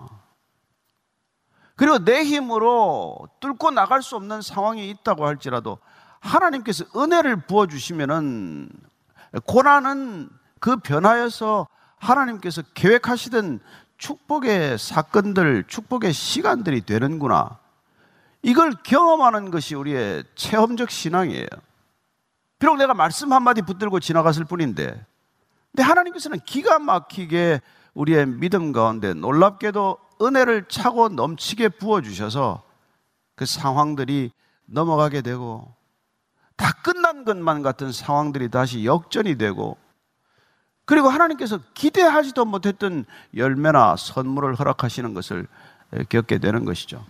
그리고 1.76 1.98
내 1.98 2.24
힘으로 2.24 3.28
뚫고 3.40 3.72
나갈 3.72 4.02
수 4.02 4.16
없는 4.16 4.40
상황이 4.40 4.88
있다고 4.88 5.26
할지라도 5.26 5.78
하나님께서 6.20 6.84
은혜를 6.96 7.46
부어주시면은 7.46 8.70
고난은 9.44 10.30
그 10.60 10.76
변화여서 10.76 11.68
하나님께서 12.02 12.62
계획하시던 12.74 13.60
축복의 13.96 14.76
사건들, 14.76 15.64
축복의 15.68 16.12
시간들이 16.12 16.80
되는구나. 16.80 17.58
이걸 18.42 18.72
경험하는 18.82 19.52
것이 19.52 19.76
우리의 19.76 20.24
체험적 20.34 20.90
신앙이에요. 20.90 21.46
비록 22.58 22.76
내가 22.76 22.92
말씀 22.92 23.32
한마디 23.32 23.62
붙들고 23.62 24.00
지나갔을 24.00 24.44
뿐인데, 24.44 25.06
근데 25.70 25.82
하나님께서는 25.82 26.40
기가 26.44 26.80
막히게 26.80 27.60
우리의 27.94 28.26
믿음 28.26 28.72
가운데 28.72 29.14
놀랍게도 29.14 29.98
은혜를 30.20 30.66
차고 30.68 31.10
넘치게 31.10 31.70
부어주셔서 31.70 32.62
그 33.36 33.46
상황들이 33.46 34.32
넘어가게 34.66 35.22
되고, 35.22 35.72
다 36.56 36.72
끝난 36.82 37.24
것만 37.24 37.62
같은 37.62 37.92
상황들이 37.92 38.50
다시 38.50 38.84
역전이 38.84 39.38
되고, 39.38 39.76
그리고 40.84 41.08
하나님께서 41.08 41.60
기대하지도 41.74 42.44
못했던 42.44 43.04
열매나 43.36 43.96
선물을 43.96 44.54
허락하시는 44.56 45.14
것을 45.14 45.46
겪게 46.08 46.38
되는 46.38 46.64
것이죠. 46.64 47.04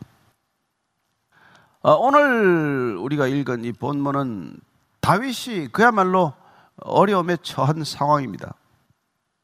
어, 1.81 1.95
오늘 1.95 2.97
우리가 2.97 3.27
읽은 3.27 3.65
이 3.65 3.73
본문은 3.73 4.57
다윗이 5.01 5.69
그야말로 5.73 6.33
어려움에 6.77 7.37
처한 7.43 7.83
상황입니다. 7.85 8.55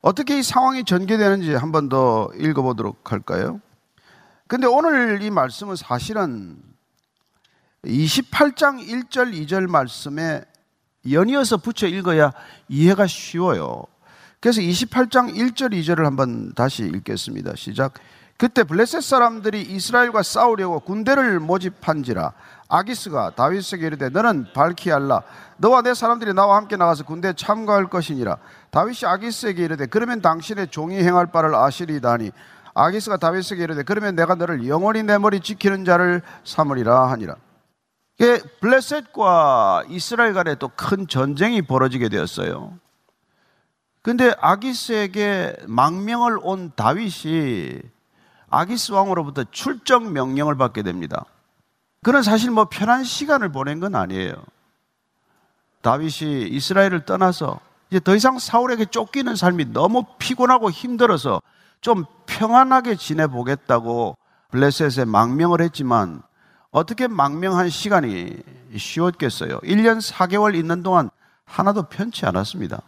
어떻게 0.00 0.38
이 0.38 0.42
상황이 0.42 0.84
전개되는지 0.84 1.54
한 1.54 1.72
번 1.72 1.88
더 1.88 2.30
읽어보도록 2.36 3.10
할까요? 3.10 3.60
근데 4.46 4.66
오늘 4.66 5.20
이 5.22 5.30
말씀은 5.30 5.76
사실은 5.76 6.62
28장 7.84 8.78
1절 8.86 9.32
2절 9.34 9.66
말씀에 9.68 10.44
연이어서 11.10 11.56
붙여 11.58 11.86
읽어야 11.86 12.32
이해가 12.68 13.06
쉬워요. 13.06 13.82
그래서 14.40 14.60
28장 14.60 15.34
1절 15.34 15.72
2절을 15.74 16.04
한번 16.04 16.52
다시 16.54 16.84
읽겠습니다. 16.84 17.52
시작. 17.56 17.94
그때 18.36 18.62
블레셋 18.62 19.02
사람들이 19.02 19.62
이스라엘과 19.62 20.22
싸우려고 20.22 20.78
군대를 20.80 21.40
모집한지라 21.40 22.32
아기스가 22.68 23.30
다윗에게 23.34 23.86
이르되 23.86 24.10
너는 24.10 24.46
밝히 24.54 24.92
알라. 24.92 25.22
너와 25.56 25.82
내 25.82 25.92
사람들이 25.92 26.34
나와 26.34 26.56
함께 26.56 26.76
나가서 26.76 27.04
군대에 27.04 27.32
참가할 27.32 27.88
것이니라. 27.90 28.36
다윗이 28.70 28.98
아기스에게 29.06 29.64
이르되 29.64 29.86
그러면 29.86 30.20
당신의 30.20 30.68
종이 30.68 30.98
행할 30.98 31.26
바를 31.26 31.54
아시리다니. 31.56 32.30
아기스가 32.74 33.16
다윗에게 33.16 33.64
이르되 33.64 33.82
그러면 33.82 34.14
내가 34.14 34.36
너를 34.36 34.68
영원히 34.68 35.02
내 35.02 35.18
머리 35.18 35.40
지키는 35.40 35.84
자를 35.84 36.22
삼으리라 36.44 37.10
하니라. 37.10 37.34
블레셋과 38.60 39.84
이스라엘 39.88 40.34
간에 40.34 40.54
또 40.56 40.70
큰 40.76 41.08
전쟁이 41.08 41.62
벌어지게 41.62 42.08
되었어요 42.08 42.78
근데 44.02 44.34
아기스에게 44.40 45.56
망명을 45.66 46.38
온 46.42 46.72
다윗이 46.74 47.80
아기스 48.50 48.92
왕으로부터 48.92 49.44
출정 49.50 50.12
명령을 50.12 50.56
받게 50.56 50.82
됩니다. 50.82 51.24
그는 52.02 52.22
사실 52.22 52.50
뭐 52.50 52.66
편한 52.66 53.04
시간을 53.04 53.50
보낸 53.50 53.80
건 53.80 53.94
아니에요. 53.94 54.32
다윗이 55.82 56.48
이스라엘을 56.48 57.04
떠나서 57.04 57.60
이제 57.90 58.00
더 58.00 58.14
이상 58.14 58.38
사울에게 58.38 58.86
쫓기는 58.86 59.34
삶이 59.34 59.72
너무 59.72 60.04
피곤하고 60.18 60.70
힘들어서 60.70 61.42
좀 61.80 62.04
평안하게 62.26 62.96
지내보겠다고 62.96 64.16
블레셋에 64.50 65.04
망명을 65.04 65.60
했지만 65.60 66.22
어떻게 66.70 67.08
망명한 67.08 67.70
시간이 67.70 68.36
쉬웠겠어요? 68.76 69.60
1년 69.60 70.00
4개월 70.00 70.54
있는 70.54 70.82
동안 70.82 71.10
하나도 71.44 71.84
편치 71.84 72.26
않았습니다. 72.26 72.82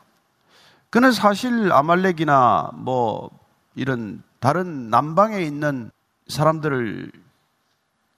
그는 0.91 1.12
사실 1.12 1.72
아말렉이나 1.72 2.72
뭐 2.74 3.30
이런 3.74 4.22
다른 4.41 4.91
남방에 4.91 5.41
있는 5.41 5.91
사람들을 6.28 7.12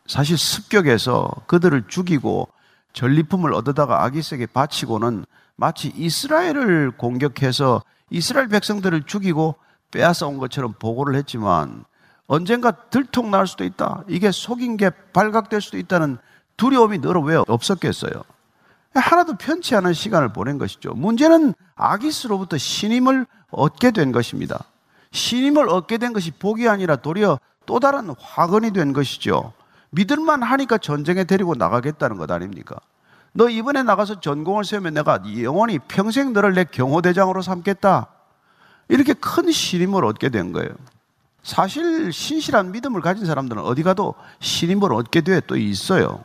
사실 0.06 0.38
습격해서 0.38 1.30
그들을 1.46 1.84
죽이고 1.88 2.48
전리품을 2.92 3.54
얻어다가 3.54 4.04
아기스에게 4.04 4.46
바치고는 4.46 5.24
마치 5.56 5.92
이스라엘을 5.94 6.92
공격해서 6.92 7.82
이스라엘 8.10 8.48
백성들을 8.48 9.04
죽이고 9.04 9.54
빼앗아 9.90 10.26
온 10.26 10.38
것처럼 10.38 10.74
보고를 10.78 11.14
했지만 11.16 11.84
언젠가 12.26 12.70
들통날 12.70 13.46
수도 13.46 13.64
있다. 13.64 14.04
이게 14.08 14.30
속인 14.30 14.78
게 14.78 14.90
발각될 15.12 15.60
수도 15.60 15.76
있다는 15.76 16.18
두려움이 16.56 16.98
너로 16.98 17.22
왜 17.22 17.36
없었겠어요? 17.46 18.12
하나도 18.94 19.36
편치 19.36 19.74
않은 19.74 19.92
시간을 19.92 20.32
보낸 20.32 20.58
것이죠. 20.58 20.94
문제는 20.94 21.54
아기스로부터 21.74 22.58
신임을 22.58 23.26
얻게 23.50 23.90
된 23.90 24.12
것입니다. 24.12 24.64
신임을 25.12 25.68
얻게 25.68 25.98
된 25.98 26.12
것이 26.12 26.30
복이 26.30 26.68
아니라 26.68 26.96
도리어 26.96 27.38
또 27.66 27.80
다른 27.80 28.10
화근이 28.18 28.72
된 28.72 28.92
것이죠. 28.92 29.52
믿을만 29.90 30.42
하니까 30.42 30.78
전쟁에 30.78 31.24
데리고 31.24 31.54
나가겠다는 31.54 32.16
것 32.16 32.30
아닙니까? 32.30 32.76
너 33.32 33.48
이번에 33.48 33.82
나가서 33.82 34.20
전공을 34.20 34.64
세우면 34.64 34.94
내가 34.94 35.20
영원히 35.42 35.78
평생 35.78 36.32
너를 36.32 36.54
내 36.54 36.64
경호대장으로 36.64 37.42
삼겠다. 37.42 38.08
이렇게 38.88 39.14
큰 39.14 39.50
신임을 39.50 40.04
얻게 40.04 40.28
된 40.28 40.52
거예요. 40.52 40.70
사실 41.42 42.12
신실한 42.12 42.72
믿음을 42.72 43.00
가진 43.00 43.26
사람들은 43.26 43.62
어디 43.62 43.82
가도 43.82 44.14
신임을 44.40 44.92
얻게 44.92 45.22
돼 45.22 45.40
또 45.40 45.56
있어요. 45.56 46.22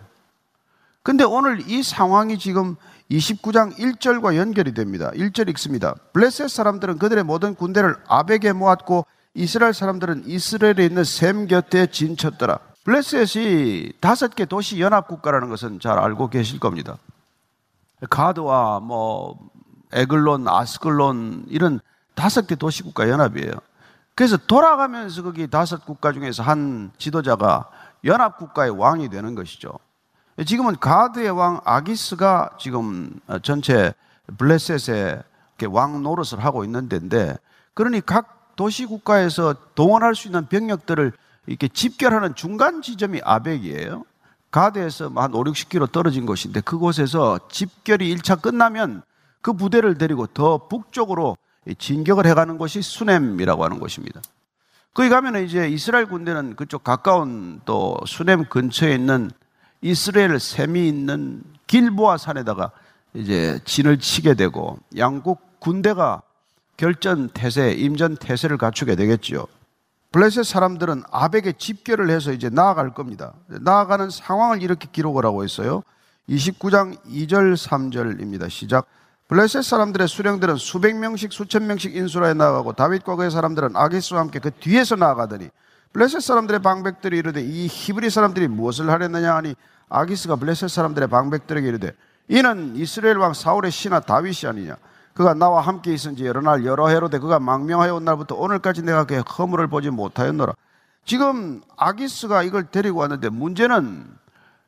근데 1.07 1.23
오늘 1.23 1.61
이 1.69 1.83
상황이 1.83 2.37
지금 2.37 2.75
29장 3.09 3.73
1절과 3.77 4.35
연결이 4.35 4.73
됩니다. 4.73 5.09
1절 5.11 5.47
읽습니다. 5.51 5.95
블레셋 6.11 6.49
사람들은 6.49 6.97
그들의 6.97 7.23
모든 7.23 7.55
군대를 7.55 7.95
아벡에 8.09 8.51
모았고 8.51 9.05
이스라엘 9.33 9.73
사람들은 9.73 10.23
이스라엘에 10.25 10.85
있는 10.85 11.05
셈 11.05 11.47
곁에 11.47 11.87
진쳤더라. 11.87 12.59
블레셋이 12.83 13.93
다섯 14.01 14.35
개 14.35 14.43
도시 14.43 14.81
연합 14.81 15.07
국가라는 15.07 15.47
것은 15.47 15.79
잘 15.79 15.97
알고 15.97 16.29
계실 16.29 16.59
겁니다. 16.59 16.97
가드와 18.09 18.81
뭐 18.81 19.39
에글론, 19.93 20.49
아스글론 20.49 21.45
이런 21.47 21.79
다섯 22.15 22.47
개 22.47 22.55
도시 22.55 22.83
국가 22.83 23.07
연합이에요. 23.07 23.53
그래서 24.13 24.35
돌아가면서 24.35 25.23
거기 25.23 25.49
다섯 25.49 25.85
국가 25.85 26.11
중에서 26.11 26.43
한 26.43 26.91
지도자가 26.97 27.69
연합 28.03 28.37
국가의 28.37 28.71
왕이 28.71 29.07
되는 29.07 29.35
것이죠. 29.35 29.79
지금은 30.45 30.75
가드의 30.79 31.31
왕 31.31 31.61
아기스가 31.65 32.51
지금 32.59 33.19
전체 33.41 33.93
블레셋의 34.37 35.23
왕 35.69 36.03
노릇을 36.03 36.43
하고 36.43 36.63
있는 36.63 36.89
데인데 36.89 37.37
그러니 37.73 38.01
각 38.01 38.55
도시 38.55 38.85
국가에서 38.85 39.55
동원할 39.73 40.15
수 40.15 40.27
있는 40.27 40.47
병력들을 40.47 41.11
이렇게 41.47 41.67
집결하는 41.67 42.35
중간 42.35 42.81
지점이 42.81 43.21
아벡이에요. 43.23 44.03
가드에서 44.51 45.11
한 45.15 45.33
5, 45.33 45.43
60km 45.43 45.91
떨어진 45.91 46.25
곳인데 46.25 46.61
그곳에서 46.61 47.39
집결이 47.49 48.15
1차 48.15 48.41
끝나면 48.41 49.03
그 49.41 49.53
부대를 49.53 49.97
데리고 49.97 50.27
더 50.27 50.67
북쪽으로 50.67 51.37
진격을 51.77 52.25
해가는 52.27 52.57
곳이 52.57 52.81
수넴이라고 52.81 53.63
하는 53.63 53.79
곳입니다. 53.79 54.21
거기 54.93 55.09
가면 55.09 55.43
이제 55.43 55.67
이스라엘 55.67 56.07
군대는 56.07 56.55
그쪽 56.55 56.83
가까운 56.83 57.61
또 57.65 57.97
수넴 58.05 58.45
근처에 58.45 58.95
있는 58.95 59.29
이스라엘 59.81 60.39
샘이 60.39 60.87
있는 60.87 61.43
길보아 61.67 62.17
산에다가 62.17 62.71
이제 63.13 63.59
진을 63.65 63.99
치게 63.99 64.33
되고 64.35 64.77
양국 64.97 65.59
군대가 65.59 66.21
결전 66.77 67.29
태세, 67.29 67.71
임전 67.71 68.17
태세를 68.17 68.57
갖추게 68.57 68.95
되겠지요. 68.95 69.45
블레셋 70.11 70.45
사람들은 70.45 71.03
아벡에 71.11 71.53
집결을 71.57 72.09
해서 72.09 72.31
이제 72.31 72.49
나아갈 72.49 72.93
겁니다. 72.93 73.33
나아가는 73.47 74.09
상황을 74.09 74.61
이렇게 74.61 74.87
기록을 74.91 75.25
하고 75.25 75.43
있어요. 75.43 75.83
29장 76.29 76.97
2절 77.05 77.55
3절입니다. 77.55 78.49
시작. 78.49 78.85
블레셋 79.27 79.63
사람들의 79.63 80.07
수령들은 80.07 80.55
수백 80.55 80.95
명씩 80.95 81.33
수천 81.33 81.67
명씩 81.67 81.95
인수라에 81.95 82.33
나아가고 82.33 82.73
다윗과 82.73 83.17
그의 83.17 83.31
사람들은 83.31 83.75
아기스와 83.75 84.21
함께 84.21 84.39
그 84.39 84.51
뒤에서 84.51 84.95
나아가더니 84.95 85.49
블레셋 85.93 86.21
사람들의 86.21 86.61
방백들이 86.61 87.17
이르되 87.17 87.41
이 87.41 87.67
히브리 87.67 88.09
사람들이 88.09 88.47
무엇을 88.47 88.89
하려느냐 88.89 89.35
하니 89.35 89.55
아기스가 89.89 90.35
블레셋 90.35 90.69
사람들의 90.69 91.07
방백들에게 91.07 91.67
이르되 91.67 91.93
이는 92.27 92.75
이스라엘 92.75 93.17
왕 93.17 93.33
사울의 93.33 93.71
신하 93.71 93.99
다윗이 93.99 94.47
아니냐 94.47 94.75
그가 95.13 95.33
나와 95.33 95.61
함께 95.61 95.93
있은 95.93 96.15
지 96.15 96.25
여러 96.25 96.41
날 96.41 96.65
여러 96.65 96.89
해로 96.89 97.09
되 97.09 97.19
그가 97.19 97.39
망명하여 97.39 97.95
온 97.95 98.05
날부터 98.05 98.35
오늘까지 98.35 98.83
내가 98.83 99.05
그의 99.05 99.21
허물을 99.21 99.67
보지 99.67 99.89
못하였노라 99.89 100.53
지금 101.05 101.61
아기스가 101.77 102.43
이걸 102.43 102.65
데리고 102.65 102.99
왔는데 102.99 103.29
문제는 103.29 104.05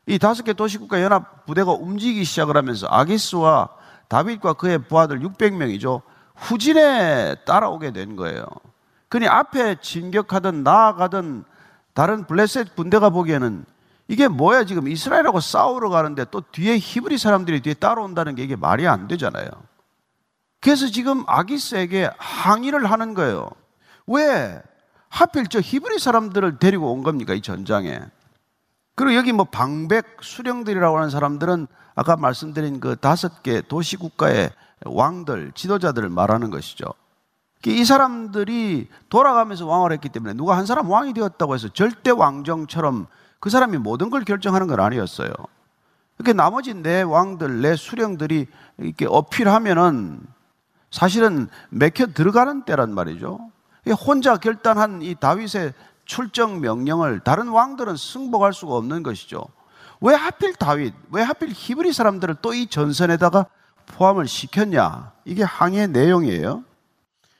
이 0.07 0.17
다섯 0.17 0.43
개 0.43 0.53
도시국가 0.53 1.03
연합 1.03 1.45
부대가 1.45 1.71
움직이기 1.71 2.23
시작을 2.23 2.57
하면서 2.57 2.87
아기스와 2.89 3.69
다윗과 4.07 4.53
그의 4.53 4.79
부하들 4.79 5.19
600명이죠. 5.19 6.01
후진에 6.35 7.35
따라오게 7.45 7.91
된 7.91 8.15
거예요. 8.15 8.43
그니 9.09 9.27
앞에 9.27 9.77
진격하든 9.81 10.63
나아가든 10.63 11.43
다른 11.93 12.25
블레셋 12.25 12.75
군대가 12.75 13.09
보기에는 13.09 13.65
이게 14.07 14.27
뭐야 14.27 14.63
지금 14.63 14.87
이스라엘하고 14.87 15.39
싸우러 15.39 15.89
가는데 15.89 16.25
또 16.31 16.41
뒤에 16.51 16.77
히브리 16.77 17.17
사람들이 17.17 17.61
뒤에 17.61 17.73
따라온다는 17.73 18.35
게 18.35 18.43
이게 18.43 18.55
말이 18.55 18.87
안 18.87 19.07
되잖아요. 19.07 19.49
그래서 20.61 20.87
지금 20.87 21.23
아기스에게 21.27 22.09
항의를 22.17 22.89
하는 22.89 23.13
거예요. 23.13 23.49
왜 24.07 24.61
하필 25.09 25.47
저 25.47 25.59
히브리 25.59 25.99
사람들을 25.99 26.59
데리고 26.59 26.93
온 26.93 27.03
겁니까 27.03 27.33
이 27.33 27.41
전장에? 27.41 27.99
그리고 28.95 29.15
여기 29.15 29.31
뭐 29.31 29.45
방백 29.45 30.17
수령들이라고 30.21 30.97
하는 30.97 31.09
사람들은 31.09 31.67
아까 31.95 32.15
말씀드린 32.15 32.79
그 32.79 32.95
다섯 32.95 33.43
개 33.43 33.61
도시 33.61 33.95
국가의 33.95 34.51
왕들, 34.85 35.51
지도자들을 35.53 36.09
말하는 36.09 36.49
것이죠. 36.49 36.85
이 37.65 37.83
사람들이 37.83 38.87
돌아가면서 39.09 39.65
왕을 39.65 39.91
했기 39.91 40.07
때문에 40.09 40.33
누가 40.33 40.57
한 40.57 40.65
사람 40.65 40.89
왕이 40.89 41.13
되었다고 41.13 41.55
해서 41.55 41.67
절대 41.69 42.09
왕정처럼 42.09 43.07
그 43.39 43.49
사람이 43.49 43.77
모든 43.77 44.09
걸 44.09 44.23
결정하는 44.23 44.67
건 44.67 44.79
아니었어요. 44.79 45.29
이렇게 46.17 46.33
나머지 46.33 46.73
내 46.73 47.01
왕들, 47.01 47.61
내 47.61 47.75
수령들이 47.75 48.47
이렇게 48.77 49.05
어필하면은 49.05 50.21
사실은 50.91 51.47
맥혀 51.69 52.07
들어가는 52.07 52.63
때란 52.63 52.93
말이죠. 52.93 53.39
혼자 54.05 54.37
결단한 54.37 55.01
이 55.01 55.15
다윗의 55.15 55.73
출정 56.05 56.61
명령을 56.61 57.19
다른 57.19 57.49
왕들은 57.49 57.95
승복할 57.97 58.53
수가 58.53 58.75
없는 58.75 59.03
것이죠. 59.03 59.43
왜 60.01 60.15
하필 60.15 60.53
다윗, 60.55 60.93
왜 61.11 61.21
하필 61.23 61.49
히브리 61.53 61.91
사람들을 61.93 62.35
또 62.41 62.53
이 62.53 62.67
전선에다가 62.67 63.45
포함을 63.85 64.27
시켰냐? 64.27 65.11
이게 65.25 65.43
항의 65.43 65.89
내용이에요. 65.89 66.63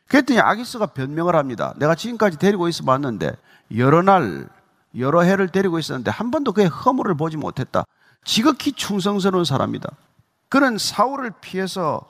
그랬더니 0.10 0.40
아기스가 0.40 0.88
변명을 0.88 1.36
합니다. 1.36 1.74
내가 1.78 1.96
지금까지 1.96 2.38
데리고 2.38 2.68
있어 2.68 2.84
봤는데 2.84 3.32
여러 3.78 4.02
날, 4.02 4.50
여러 4.98 5.22
해를 5.22 5.50
데리고 5.50 5.80
있었는데 5.80 6.12
한 6.12 6.32
번도 6.32 6.52
그의 6.52 6.68
허물을 6.68 7.16
보지 7.16 7.38
못했다. 7.38 7.86
지극히 8.26 8.72
충성스러운 8.72 9.46
사람이다. 9.46 9.90
그는 10.50 10.78
사울을 10.80 11.32
피해서 11.42 12.02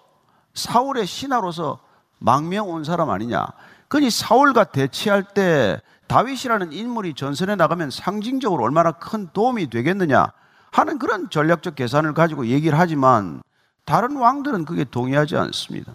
사울의 0.54 1.06
신하로서 1.06 1.80
망명 2.20 2.70
온 2.70 2.86
사람 2.86 3.10
아니냐. 3.10 3.46
그니 3.90 4.10
사울과 4.10 4.66
대치할 4.66 5.34
때 5.34 5.82
다윗이라는 6.08 6.72
인물이 6.72 7.16
전선에 7.16 7.56
나가면 7.56 7.92
상징적으로 7.92 8.64
얼마나 8.64 8.94
큰 8.94 9.30
도움이 9.34 9.70
되겠느냐 9.70 10.32
하는 10.72 11.00
그런 11.00 11.30
전략적 11.30 11.76
계산을 11.76 12.14
가지고 12.14 12.48
얘기를 12.48 12.80
하지만 12.80 13.42
다른 13.84 14.16
왕들은 14.16 14.66
그게 14.66 14.86
동의하지 14.86 15.36
않습니다. 15.36 15.94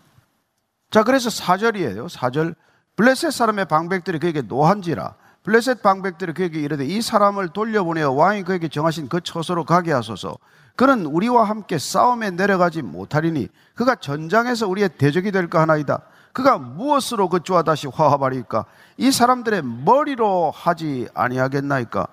자, 0.95 1.03
그래서 1.03 1.28
4절이에요. 1.28 2.09
4절. 2.09 2.55
블레셋 2.95 3.32
사람의 3.32 3.64
방백들이 3.64 4.20
그에게 4.20 4.42
노한지라. 4.42 5.16
블레셋 5.42 5.82
방백들이 5.82 6.34
그에게 6.34 6.61
이르되 6.61 6.84
이 6.84 7.03
사람을 7.03 7.49
돌려보내어 7.49 8.12
왕이 8.12 8.45
그에게 8.45 8.68
정하신 8.68 9.09
그 9.09 9.20
처소로 9.20 9.64
가게 9.64 9.90
하소서. 9.90 10.38
그는 10.76 11.05
우리와 11.05 11.42
함께 11.42 11.78
싸움에 11.78 12.30
내려가지 12.30 12.82
못하리니 12.82 13.49
그가 13.74 13.97
전장에서 13.97 14.68
우리의 14.68 14.90
대적이 14.90 15.32
될까 15.32 15.62
하나이다. 15.62 16.03
그가 16.32 16.59
무엇으로 16.59 17.28
그주와 17.28 17.64
다시 17.64 17.88
화합하리까? 17.88 18.64
이 18.97 19.11
사람들의 19.11 19.64
머리로 19.64 20.53
하지 20.55 21.09
아니하겠나이까? 21.12 22.07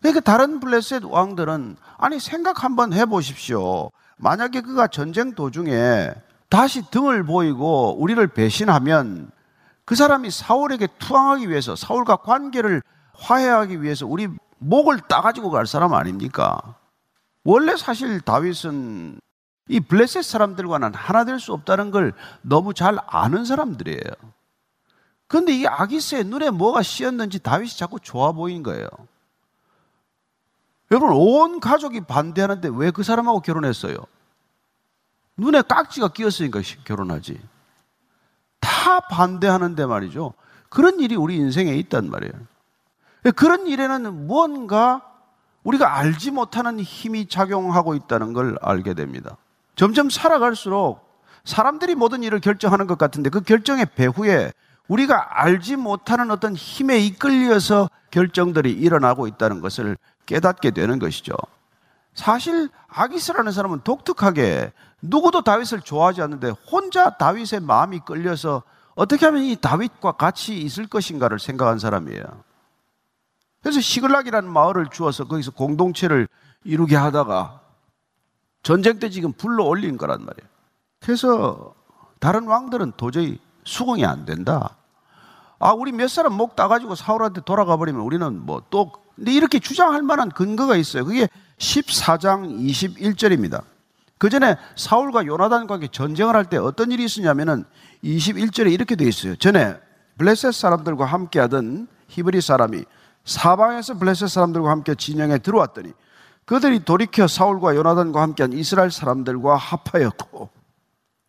그러니까 0.00 0.20
다른 0.20 0.58
블레셋 0.58 1.04
왕들은 1.04 1.76
아니 1.98 2.18
생각 2.18 2.64
한번 2.64 2.94
해보십시오. 2.94 3.92
만약에 4.16 4.62
그가 4.62 4.88
전쟁 4.88 5.36
도중에 5.36 6.14
다시 6.54 6.88
등을 6.88 7.24
보이고 7.24 7.96
우리를 7.98 8.24
배신하면 8.28 9.32
그 9.84 9.96
사람이 9.96 10.30
사울에게 10.30 10.86
투항하기 11.00 11.50
위해서 11.50 11.74
사울과 11.74 12.18
관계를 12.18 12.80
화해하기 13.12 13.82
위해서 13.82 14.06
우리 14.06 14.28
목을 14.58 15.00
따가지고 15.08 15.50
갈 15.50 15.66
사람 15.66 15.94
아닙니까? 15.94 16.76
원래 17.42 17.76
사실 17.76 18.20
다윗은 18.20 19.18
이 19.68 19.80
블레셋 19.80 20.22
사람들과는 20.22 20.94
하나 20.94 21.24
될 21.24 21.40
수 21.40 21.52
없다는 21.52 21.90
걸 21.90 22.12
너무 22.42 22.72
잘 22.72 22.98
아는 23.08 23.44
사람들이에요. 23.44 24.12
그런데 25.26 25.54
이 25.56 25.66
아기스의 25.66 26.22
눈에 26.22 26.50
뭐가 26.50 26.82
씌었는지 26.82 27.40
다윗이 27.40 27.70
자꾸 27.70 27.98
좋아 27.98 28.30
보인 28.30 28.62
거예요. 28.62 28.86
여러분, 30.92 31.10
온 31.14 31.58
가족이 31.58 32.02
반대하는데 32.02 32.68
왜 32.74 32.92
그 32.92 33.02
사람하고 33.02 33.40
결혼했어요? 33.40 33.96
눈에 35.36 35.62
깍지가 35.62 36.08
끼었으니까 36.08 36.60
결혼하지. 36.84 37.40
다 38.60 39.00
반대하는데 39.00 39.86
말이죠. 39.86 40.34
그런 40.68 41.00
일이 41.00 41.16
우리 41.16 41.36
인생에 41.36 41.74
있단 41.74 42.10
말이에요. 42.10 42.32
그런 43.36 43.66
일에는 43.66 44.26
무언가 44.26 45.02
우리가 45.62 45.96
알지 45.96 46.30
못하는 46.30 46.78
힘이 46.80 47.26
작용하고 47.26 47.94
있다는 47.94 48.32
걸 48.32 48.58
알게 48.60 48.94
됩니다. 48.94 49.36
점점 49.76 50.10
살아갈수록 50.10 51.04
사람들이 51.44 51.94
모든 51.94 52.22
일을 52.22 52.40
결정하는 52.40 52.86
것 52.86 52.98
같은데 52.98 53.30
그 53.30 53.40
결정의 53.40 53.86
배후에 53.94 54.52
우리가 54.88 55.42
알지 55.42 55.76
못하는 55.76 56.30
어떤 56.30 56.54
힘에 56.54 56.98
이끌려서 56.98 57.88
결정들이 58.10 58.70
일어나고 58.72 59.26
있다는 59.26 59.60
것을 59.60 59.96
깨닫게 60.26 60.70
되는 60.72 60.98
것이죠. 60.98 61.34
사실 62.14 62.68
아기스라는 62.88 63.52
사람은 63.52 63.80
독특하게 63.82 64.72
누구도 65.02 65.42
다윗을 65.42 65.82
좋아하지 65.82 66.22
않는데 66.22 66.50
혼자 66.70 67.10
다윗의 67.10 67.60
마음이 67.60 68.00
끌려서 68.00 68.62
어떻게 68.94 69.26
하면 69.26 69.42
이 69.42 69.56
다윗과 69.56 70.12
같이 70.12 70.56
있을 70.56 70.86
것인가를 70.86 71.38
생각한 71.38 71.78
사람이에요. 71.78 72.24
그래서 73.62 73.80
시글락이라는 73.80 74.48
마을을 74.48 74.88
주어서 74.90 75.24
거기서 75.24 75.50
공동체를 75.50 76.28
이루게 76.62 76.96
하다가 76.96 77.60
전쟁 78.62 78.98
때 78.98 79.10
지금 79.10 79.32
불러 79.32 79.64
올린 79.64 79.96
거란 79.96 80.24
말이에요. 80.24 80.48
그래서 81.00 81.74
다른 82.20 82.46
왕들은 82.46 82.92
도저히 82.96 83.38
수긍이 83.64 84.04
안 84.04 84.24
된다. 84.24 84.76
아, 85.58 85.72
우리 85.72 85.92
몇 85.92 86.08
사람 86.08 86.34
목 86.34 86.56
따가지고 86.56 86.94
사울한테 86.94 87.42
돌아가 87.42 87.76
버리면 87.76 88.02
우리는 88.02 88.40
뭐 88.40 88.62
또, 88.70 88.92
근데 89.16 89.32
이렇게 89.32 89.58
주장할 89.58 90.02
만한 90.02 90.30
근거가 90.30 90.76
있어요. 90.76 91.04
그게 91.04 91.28
14장 91.58 92.58
21절입니다. 92.68 93.62
그 94.18 94.30
전에 94.30 94.56
사울과 94.76 95.26
요나단과 95.26 95.80
전쟁을 95.92 96.34
할 96.34 96.44
때 96.46 96.56
어떤 96.56 96.92
일이 96.92 97.04
있었냐면은 97.04 97.64
21절에 98.02 98.72
이렇게 98.72 98.96
되어 98.96 99.08
있어요. 99.08 99.36
전에 99.36 99.76
블레셋 100.18 100.54
사람들과 100.54 101.04
함께 101.04 101.40
하던 101.40 101.88
히브리 102.08 102.40
사람이 102.40 102.84
사방에서 103.24 103.94
블레셋 103.98 104.28
사람들과 104.28 104.70
함께 104.70 104.94
진영에 104.94 105.38
들어왔더니 105.38 105.92
그들이 106.44 106.84
돌이켜 106.84 107.26
사울과 107.26 107.74
요나단과 107.74 108.20
함께한 108.20 108.52
이스라엘 108.52 108.90
사람들과 108.90 109.56
합하였고 109.56 110.50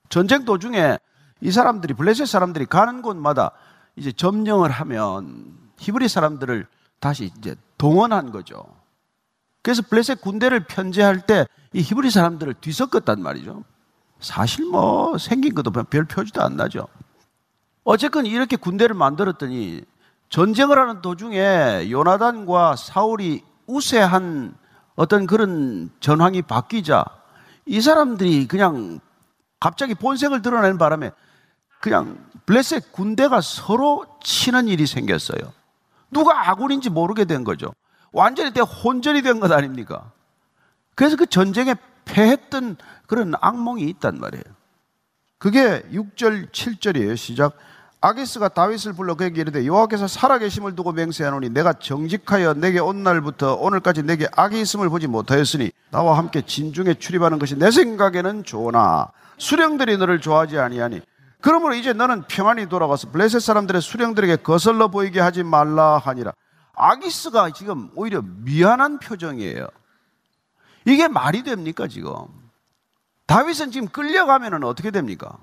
전쟁 0.10 0.46
도중에 0.46 0.98
이 1.42 1.52
사람들이 1.52 1.94
블레셋 1.94 2.28
사람들이 2.28 2.66
가는 2.66 3.02
곳마다 3.02 3.52
이제 3.96 4.12
점령을 4.12 4.70
하면 4.72 5.58
히브리 5.80 6.08
사람들을 6.08 6.68
다시 7.00 7.32
이제 7.38 7.56
동원한 7.78 8.32
거죠. 8.32 8.66
그래서 9.66 9.82
블레셋 9.82 10.22
군대를 10.22 10.66
편제할 10.68 11.26
때 11.26 11.46
이 11.76 11.82
히브리 11.82 12.10
사람들을 12.10 12.54
뒤섞었단 12.62 13.22
말이죠. 13.22 13.66
사실 14.22 14.66
뭐 14.66 15.18
생긴 15.18 15.54
것도 15.54 15.72
별 15.72 16.06
표지도 16.06 16.42
안 16.42 16.56
나죠. 16.56 16.88
어쨌건 17.84 18.26
이렇게 18.26 18.56
군대를 18.56 18.96
만들었더니 18.96 19.84
전쟁을 20.30 20.80
하는 20.80 21.02
도중에 21.02 21.90
요나단과 21.92 22.78
사울이 22.78 23.44
우세한 23.68 24.56
어떤 24.96 25.28
그런 25.28 25.90
전황이 26.00 26.42
바뀌자 26.42 27.04
이 27.66 27.82
사람들이 27.82 28.48
그냥 28.48 29.02
갑자기 29.60 29.96
본색을 29.96 30.42
드러내는 30.42 30.78
바람에 30.78 31.12
그냥 31.82 32.26
블레셋 32.46 32.94
군대가 32.94 33.42
서로 33.42 34.06
치는 34.24 34.70
일이 34.70 34.88
생겼어요. 34.88 35.52
누가 36.10 36.50
아군인지 36.50 36.90
모르게 36.90 37.26
된 37.26 37.44
거죠. 37.44 37.74
완전히 38.16 38.52
대 38.52 38.62
혼전이 38.62 39.22
된 39.22 39.40
것 39.40 39.52
아닙니까? 39.52 40.12
그래서 40.96 41.18
그 41.18 41.26
전쟁에 41.26 41.76
패했던 42.06 42.78
그런 43.08 43.34
악몽이 43.42 43.84
있단 43.84 44.20
말이에요. 44.20 44.44
그게 45.38 45.82
6절, 45.92 46.50
7절이에요. 46.52 47.18
시작. 47.18 47.58
아기스가 48.00 48.50
다윗을 48.50 48.94
불러 48.94 49.16
그에게 49.16 49.42
이르되 49.42 49.66
여호와께서 49.66 50.08
살아계심을 50.08 50.76
두고 50.76 50.92
맹세하노니 50.94 51.50
내가 51.50 51.74
정직하여 51.74 52.54
내게 52.54 52.80
온 52.80 53.04
날부터 53.04 53.56
오늘까지 53.56 54.04
내게 54.04 54.28
악이 54.36 54.62
있음을 54.62 54.90
보지 54.90 55.08
못하였으니 55.08 55.72
나와 55.90 56.18
함께 56.18 56.42
진중에 56.42 56.94
출입하는 56.96 57.40
것이 57.40 57.58
내 57.58 57.72
생각에는 57.72 58.44
좋으나 58.44 59.08
수령들이 59.40 59.98
너를 59.98 60.22
좋아하지 60.22 60.60
아니하니 60.60 61.02
그러므로 61.42 61.74
이제 61.74 61.94
너는 61.94 62.24
평안히 62.28 62.70
돌아가서 62.70 63.10
블레셋 63.10 63.42
사람들의 63.42 63.82
수령들에게 63.82 64.38
거슬러 64.38 64.88
보이게 64.88 65.20
하지 65.20 65.42
말라 65.44 65.98
하니라 65.98 66.32
아기스가 66.76 67.52
지금 67.52 67.90
오히려 67.96 68.22
미안한 68.22 69.00
표정이에요 69.00 69.68
이게 70.86 71.08
말이 71.08 71.44
됩니까 71.44 71.88
지금 71.88 72.12
다윗은 73.28 73.72
지금 73.72 73.88
끌려가면 73.88 74.64
어떻게 74.64 74.92
됩니까? 74.92 75.38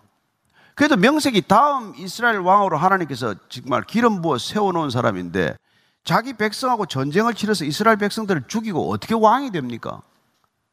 그래도 0.74 0.96
명색이 0.96 1.42
다음 1.48 1.94
이스라엘 1.96 2.38
왕으로 2.38 2.78
하나님께서 2.78 3.34
정말 3.48 3.82
기름 3.82 4.22
부어 4.22 4.38
세워놓은 4.38 4.90
사람인데 4.90 5.56
자기 6.04 6.32
백성하고 6.32 6.86
전쟁을 6.86 7.34
치러서 7.34 7.64
이스라엘 7.64 7.96
백성들을 7.96 8.44
죽이고 8.48 8.90
어떻게 8.90 9.14
왕이 9.14 9.50
됩니까? 9.50 10.02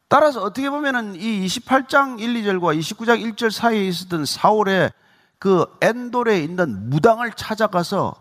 따라서 0.08 0.42
어떻게 0.42 0.70
보면은 0.70 1.16
이 1.16 1.46
28장 1.46 2.20
1, 2.20 2.34
2절과 2.36 2.80
29장 2.80 3.22
1절 3.22 3.52
사이에 3.52 3.88
있었던 3.88 4.26
사울의 4.26 4.92
그 5.38 5.66
엔돌에 5.82 6.40
있는 6.40 6.90
무당을 6.90 7.34
찾아가서 7.34 8.16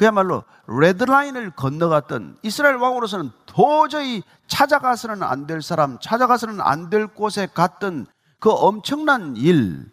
그야말로 0.00 0.44
레드라인을 0.66 1.50
건너갔던 1.50 2.38
이스라엘 2.42 2.76
왕으로서는 2.76 3.32
도저히 3.44 4.22
찾아가서는 4.46 5.22
안 5.22 5.46
될 5.46 5.60
사람, 5.60 5.98
찾아가서는 6.00 6.58
안 6.62 6.88
될 6.88 7.06
곳에 7.06 7.46
갔던 7.52 8.06
그 8.38 8.50
엄청난 8.50 9.36
일, 9.36 9.90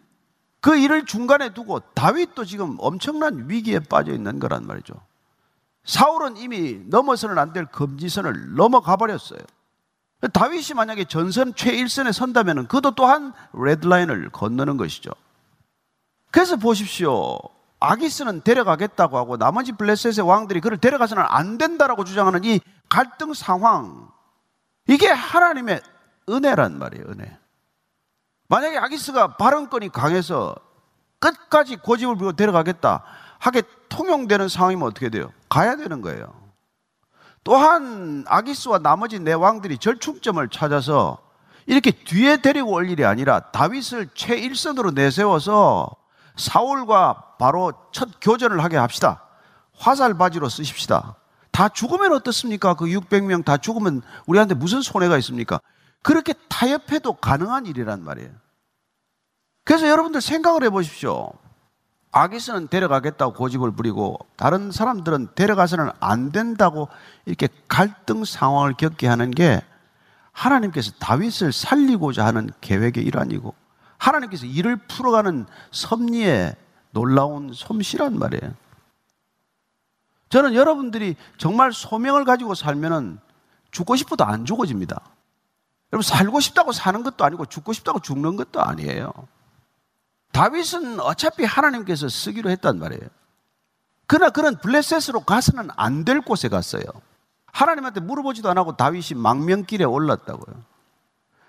그 0.62 0.78
일을 0.78 1.04
중간에 1.04 1.52
두고 1.52 1.80
다윗도 1.92 2.46
지금 2.46 2.76
엄청난 2.78 3.50
위기에 3.50 3.80
빠져 3.80 4.14
있는 4.14 4.38
거란 4.38 4.66
말이죠. 4.66 4.94
사울은 5.84 6.38
이미 6.38 6.80
넘어서는 6.86 7.36
안 7.36 7.52
될 7.52 7.66
금지선을 7.66 8.54
넘어가 8.54 8.96
버렸어요. 8.96 9.40
다윗이 10.32 10.68
만약에 10.74 11.04
전선 11.04 11.54
최일선에 11.54 12.12
선다면 12.12 12.66
그도 12.68 12.92
또한 12.94 13.34
레드라인을 13.52 14.30
건너는 14.30 14.78
것이죠. 14.78 15.10
그래서 16.30 16.56
보십시오. 16.56 17.38
아기스는 17.80 18.42
데려가겠다고 18.42 19.16
하고 19.16 19.36
나머지 19.36 19.72
블레셋의 19.72 20.26
왕들이 20.26 20.60
그를 20.60 20.78
데려가서는 20.78 21.24
안 21.26 21.58
된다라고 21.58 22.04
주장하는 22.04 22.44
이 22.44 22.60
갈등 22.88 23.34
상황. 23.34 24.08
이게 24.86 25.08
하나님의 25.08 25.80
은혜란 26.28 26.78
말이에요, 26.78 27.04
은혜. 27.08 27.38
만약에 28.48 28.78
아기스가 28.78 29.36
발언권이 29.36 29.90
강해서 29.90 30.54
끝까지 31.20 31.76
고집을 31.76 32.16
부리고 32.16 32.32
데려가겠다 32.32 33.04
하게 33.38 33.62
통용되는 33.88 34.48
상황이면 34.48 34.88
어떻게 34.88 35.10
돼요? 35.10 35.32
가야 35.48 35.76
되는 35.76 36.00
거예요. 36.00 36.32
또한 37.44 38.24
아기스와 38.26 38.78
나머지 38.78 39.18
내 39.18 39.32
왕들이 39.32 39.78
절충점을 39.78 40.46
찾아서 40.48 41.18
이렇게 41.66 41.90
뒤에 41.92 42.38
데리고 42.38 42.72
올 42.72 42.88
일이 42.90 43.04
아니라 43.04 43.40
다윗을 43.40 44.08
최일선으로 44.14 44.92
내세워서 44.92 45.94
사울과 46.38 47.34
바로 47.38 47.72
첫 47.92 48.08
교전을 48.20 48.62
하게 48.64 48.76
합시다. 48.76 49.22
화살바지로 49.76 50.48
쓰십시다. 50.48 51.16
다 51.52 51.68
죽으면 51.68 52.12
어떻습니까? 52.12 52.74
그 52.74 52.86
600명 52.86 53.44
다 53.44 53.56
죽으면 53.56 54.02
우리한테 54.26 54.54
무슨 54.54 54.80
손해가 54.80 55.18
있습니까? 55.18 55.60
그렇게 56.02 56.34
타협해도 56.48 57.14
가능한 57.14 57.66
일이란 57.66 58.04
말이에요. 58.04 58.30
그래서 59.64 59.88
여러분들 59.88 60.20
생각을 60.20 60.62
해 60.64 60.70
보십시오. 60.70 61.32
아기스는 62.10 62.68
데려가겠다고 62.68 63.34
고집을 63.34 63.72
부리고 63.72 64.18
다른 64.36 64.70
사람들은 64.70 65.28
데려가서는 65.34 65.90
안 66.00 66.32
된다고 66.32 66.88
이렇게 67.26 67.48
갈등 67.68 68.24
상황을 68.24 68.74
겪게 68.74 69.06
하는 69.06 69.30
게 69.30 69.60
하나님께서 70.32 70.92
다윗을 70.98 71.52
살리고자 71.52 72.24
하는 72.24 72.50
계획의 72.60 73.04
일환이고 73.04 73.54
하나님께서 73.98 74.46
일을 74.46 74.76
풀어가는 74.76 75.46
섭리의 75.70 76.56
놀라운 76.92 77.52
솜씨란 77.52 78.18
말이에요. 78.18 78.54
저는 80.30 80.54
여러분들이 80.54 81.16
정말 81.36 81.72
소명을 81.72 82.24
가지고 82.24 82.54
살면은 82.54 83.18
죽고 83.70 83.96
싶어도 83.96 84.24
안 84.24 84.44
죽어집니다. 84.44 85.00
여러분 85.92 86.02
살고 86.02 86.40
싶다고 86.40 86.72
사는 86.72 87.02
것도 87.02 87.24
아니고 87.24 87.46
죽고 87.46 87.72
싶다고 87.72 88.00
죽는 88.00 88.36
것도 88.36 88.60
아니에요. 88.62 89.12
다윗은 90.32 91.00
어차피 91.00 91.44
하나님께서 91.44 92.08
쓰기로 92.08 92.50
했단 92.50 92.78
말이에요. 92.78 93.08
그러나 94.06 94.30
그는 94.30 94.56
블레셋으로 94.58 95.20
가서는 95.20 95.68
안 95.76 96.04
될 96.04 96.20
곳에 96.20 96.48
갔어요. 96.48 96.82
하나님한테 97.46 98.00
물어보지도 98.00 98.48
안 98.50 98.58
하고 98.58 98.76
다윗이 98.76 99.14
망명길에 99.16 99.84
올랐다고요. 99.84 100.62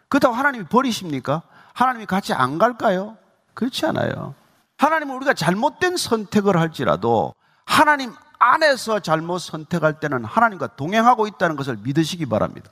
그렇다고 0.08 0.34
하나님이 0.34 0.66
버리십니까? 0.66 1.44
하나님이 1.80 2.06
같이 2.08 2.34
안 2.34 2.58
갈까요? 2.58 3.18
그렇지 3.54 3.86
않아요. 3.86 4.36
하나님은 4.78 5.16
우리가 5.16 5.34
잘못된 5.34 5.96
선택을 5.96 6.58
할지라도 6.58 7.34
하나님 7.66 8.14
안에서 8.38 9.00
잘못 9.00 9.40
선택할 9.40 10.02
때는 10.02 10.26
하나님과 10.26 10.76
동행하고 10.76 11.28
있다는 11.28 11.56
것을 11.56 11.78
믿으시기 11.78 12.26
바랍니다. 12.26 12.70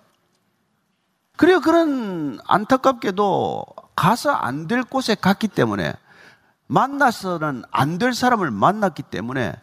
그리고 1.37 1.61
그런 1.61 2.39
안타깝게도 2.47 3.65
가서 3.95 4.31
안 4.31 4.67
될 4.67 4.83
곳에 4.83 5.15
갔기 5.15 5.47
때문에 5.47 5.93
만나서는 6.67 7.63
안 7.71 7.99
될 7.99 8.13
사람을 8.13 8.51
만났기 8.51 9.03
때문에 9.03 9.53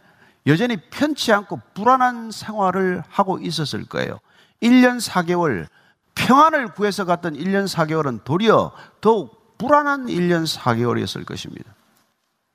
여전히 0.46 0.78
편치 0.88 1.32
않고 1.34 1.60
불안한 1.74 2.30
생활을 2.30 3.02
하고 3.10 3.38
있었을 3.38 3.84
거예요. 3.84 4.20
1년 4.62 5.00
4개월 5.06 5.66
평안을 6.14 6.68
구해서 6.68 7.04
갔던 7.04 7.34
1년 7.34 7.66
4개월은 7.68 8.24
도리어 8.24 8.72
더욱 9.00 9.56
불안한 9.58 10.06
1년 10.06 10.46
4개월이었을 10.46 11.24
것입니다. 11.24 11.74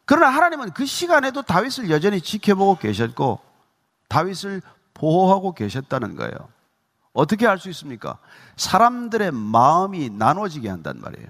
그러나 0.05 0.29
하나님은 0.29 0.71
그 0.71 0.85
시간에도 0.85 1.41
다윗을 1.41 1.89
여전히 1.89 2.19
지켜보고 2.19 2.77
계셨고 2.77 3.39
다윗을 4.07 4.61
보호하고 4.93 5.53
계셨다는 5.53 6.15
거예요. 6.15 6.33
어떻게 7.13 7.45
할수 7.45 7.69
있습니까? 7.69 8.17
사람들의 8.55 9.31
마음이 9.31 10.09
나눠지게 10.09 10.69
한단 10.69 10.99
말이에요. 10.99 11.27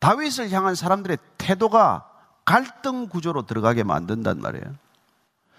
다윗을 0.00 0.50
향한 0.50 0.74
사람들의 0.74 1.18
태도가 1.38 2.06
갈등 2.44 3.08
구조로 3.08 3.46
들어가게 3.46 3.84
만든단 3.84 4.40
말이에요. 4.40 4.74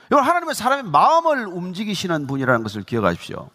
이건 0.08 0.24
하나님은 0.26 0.54
사람의 0.54 0.92
마음을 0.92 1.48
움직이시는 1.48 2.28
분이라는 2.28 2.64
것을 2.64 2.84
기억하십시오. 2.84 3.50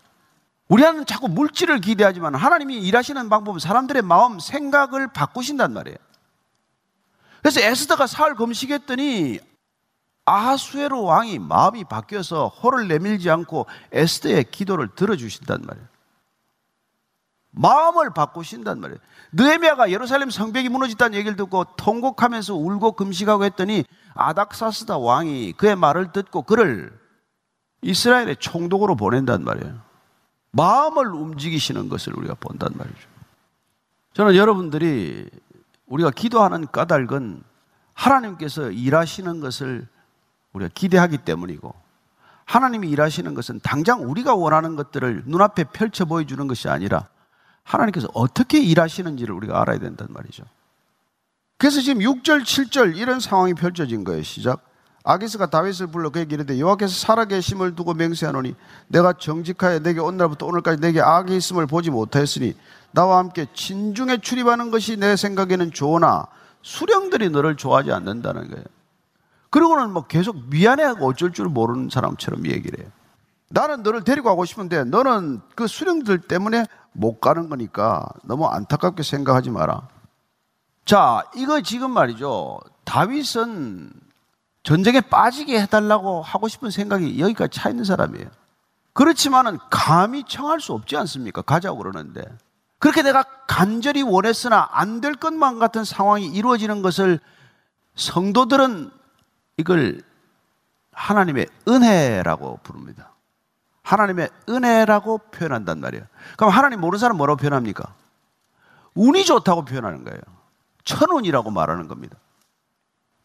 우리는 0.69 1.07
자꾸 1.07 1.29
물질을 1.29 1.81
기대하지만 1.81 2.35
하나님이 2.35 2.79
일하시는 2.79 3.29
방법은 3.29 3.61
사람들의 3.61 4.03
마음, 4.03 4.39
생각을 4.39 5.09
바꾸신단 5.09 5.73
말이에요. 5.73 5.97
그래서 7.41 7.61
에스더가 7.61 8.07
사흘 8.07 8.35
검식했더니 8.35 9.39
아하수에로 10.25 11.05
왕이 11.05 11.39
마음이 11.39 11.85
바뀌어서 11.85 12.49
호를 12.49 12.89
내밀지 12.89 13.31
않고 13.31 13.67
에스더의 13.93 14.51
기도를 14.51 14.89
들어주신단 14.97 15.63
말이에요. 15.65 15.87
마음을 17.53 18.13
바꾸신단 18.13 18.81
말이에요. 18.81 18.99
느헤미야가 19.33 19.91
예루살렘 19.91 20.31
성벽이 20.31 20.69
무너졌다는 20.69 21.17
얘기를 21.17 21.37
듣고 21.37 21.65
통곡하면서 21.77 22.55
울고 22.55 22.93
금식하고 22.93 23.45
했더니 23.45 23.85
아닥사스다 24.15 24.99
왕이 24.99 25.53
그의 25.53 25.77
말을 25.77 26.11
듣고 26.11 26.43
그를 26.43 26.93
이스라엘의 27.83 28.37
총독으로 28.41 28.97
보낸단 28.97 29.45
말이에요. 29.45 29.86
마음을 30.53 31.07
움직이시는 31.13 31.89
것을 31.89 32.17
우리가 32.17 32.35
본단 32.35 32.71
말이죠. 32.75 33.09
저는 34.15 34.37
여러분들이 34.37 35.29
우리가 35.87 36.11
기도하는 36.11 36.67
까닭은 36.73 37.43
하나님께서 37.93 38.71
일하시는 38.71 39.41
것을 39.41 39.87
우리가 40.53 40.71
기대하기 40.75 41.19
때문이고 41.19 41.75
하나님이 42.45 42.89
일하시는 42.91 43.35
것은 43.35 43.61
당장 43.63 44.09
우리가 44.09 44.35
원하는 44.35 44.77
것들을 44.77 45.25
눈앞에 45.27 45.65
펼쳐 45.65 46.05
보여주는 46.05 46.47
것이 46.47 46.69
아니라 46.69 47.09
하나님께서 47.65 48.09
어떻게 48.15 48.63
일하시는지를 48.63 49.35
우리가 49.35 49.61
알아야 49.61 49.79
된단 49.79 50.07
말이죠. 50.11 50.45
그래서 51.59 51.81
지금 51.81 52.01
6절, 52.01 52.43
7절 52.43 52.97
이런 52.97 53.19
상황이 53.19 53.55
펼쳐진 53.55 54.05
거예요. 54.05 54.23
시작. 54.23 54.63
아기스가 55.09 55.47
다윗을 55.47 55.87
불러 55.87 56.11
그에게 56.11 56.35
이르되 56.35 56.59
여호와께서 56.59 56.93
살아계심을 56.93 57.77
두고 57.77 57.95
맹세하노니 57.95 58.57
내가 58.89 59.13
정직하여 59.13 59.79
내게 59.79 60.01
온 60.01 60.17
날부터 60.17 60.47
오늘까지 60.47 60.81
내게 60.81 61.01
악이 61.01 61.37
있음을 61.37 61.69
보지 61.69 61.91
못하였으니 61.91 62.57
나와 62.91 63.19
함께 63.19 63.47
진중에 63.55 64.19
출입하는 64.19 64.73
것이 64.73 64.97
내 64.97 65.15
생각에는 65.15 65.71
좋으나 65.71 66.27
수령들이 66.63 67.31
너를 67.31 67.57
좋아하지 67.57 67.93
않는다는 67.93 68.51
거예요. 68.51 68.65
그리고는 69.51 69.93
뭐 69.93 70.07
계속 70.09 70.49
미안해하고 70.51 71.07
어쩔 71.07 71.33
줄 71.33 71.47
모르는 71.47 71.89
사람처럼 71.89 72.45
얘기를 72.47 72.81
해요. 72.81 72.91
나는 73.49 73.85
너를 73.85 74.03
데리고 74.03 74.29
가고 74.29 74.45
싶은데 74.45 74.83
너는 74.83 75.41
그 75.55 75.69
수령들 75.69 76.23
때문에 76.23 76.67
못 76.91 77.21
가는 77.21 77.49
거니까 77.49 78.09
너무 78.25 78.47
안타깝게 78.47 79.05
생각하지 79.05 79.51
마라. 79.51 79.87
자, 80.85 81.23
이거 81.37 81.61
지금 81.61 81.93
말이죠. 81.93 82.59
다윗은 82.85 84.06
전쟁에 84.67 85.01
빠지게 85.01 85.61
해달라고 85.63 86.23
하고 86.23 86.49
싶은 86.49 86.71
생각이 86.71 87.21
여기까지 87.21 87.57
차 87.57 87.71
있는 87.71 87.85
사람이에요. 87.85 88.27
그렇지만은 88.95 89.61
감히 89.71 90.25
청할 90.25 90.61
수 90.61 90.73
없지 90.73 90.97
않습니까? 90.97 91.41
가자고 91.41 91.79
그러는데. 91.79 92.25
그렇게 92.81 93.03
내가 93.03 93.23
간절히 93.47 94.03
원했으나 94.03 94.69
안 94.73 95.01
될 95.01 95.15
것만 95.15 95.61
같은 95.61 95.85
상황이 95.85 96.27
이루어지는 96.27 96.83
것을 96.83 97.21
성도들은 97.95 98.91
이걸 99.59 100.03
하나님의 100.93 101.47
은혜라고 101.69 102.59
부릅니다. 102.65 103.13
하나님의 103.85 104.31
은혜라고 104.49 105.19
표현한단 105.31 105.79
말이에요. 105.79 106.05
그럼 106.37 106.51
하나님 106.51 106.81
모르는 106.81 106.99
사람 106.99 107.19
뭐라고 107.19 107.37
표현합니까? 107.37 107.95
운이 108.97 109.27
좋다고 109.27 109.65
표현하는 109.65 110.03
거예요. 110.03 110.21
천운이라고 110.83 111.53
말하는 111.53 111.87
겁니다. 111.87 112.17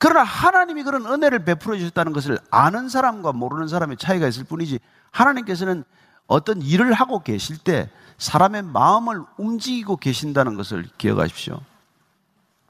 그러나 0.01 0.23
하나님이 0.23 0.83
그런 0.83 1.05
은혜를 1.05 1.45
베풀어 1.45 1.77
주셨다는 1.77 2.11
것을 2.11 2.39
아는 2.49 2.89
사람과 2.89 3.33
모르는 3.33 3.67
사람의 3.67 3.97
차이가 3.97 4.27
있을 4.27 4.43
뿐이지 4.43 4.79
하나님께서는 5.11 5.83
어떤 6.25 6.61
일을 6.61 6.91
하고 6.93 7.19
계실 7.21 7.57
때 7.57 7.89
사람의 8.17 8.63
마음을 8.63 9.23
움직이고 9.37 9.97
계신다는 9.97 10.55
것을 10.55 10.85
기억하십시오. 10.97 11.61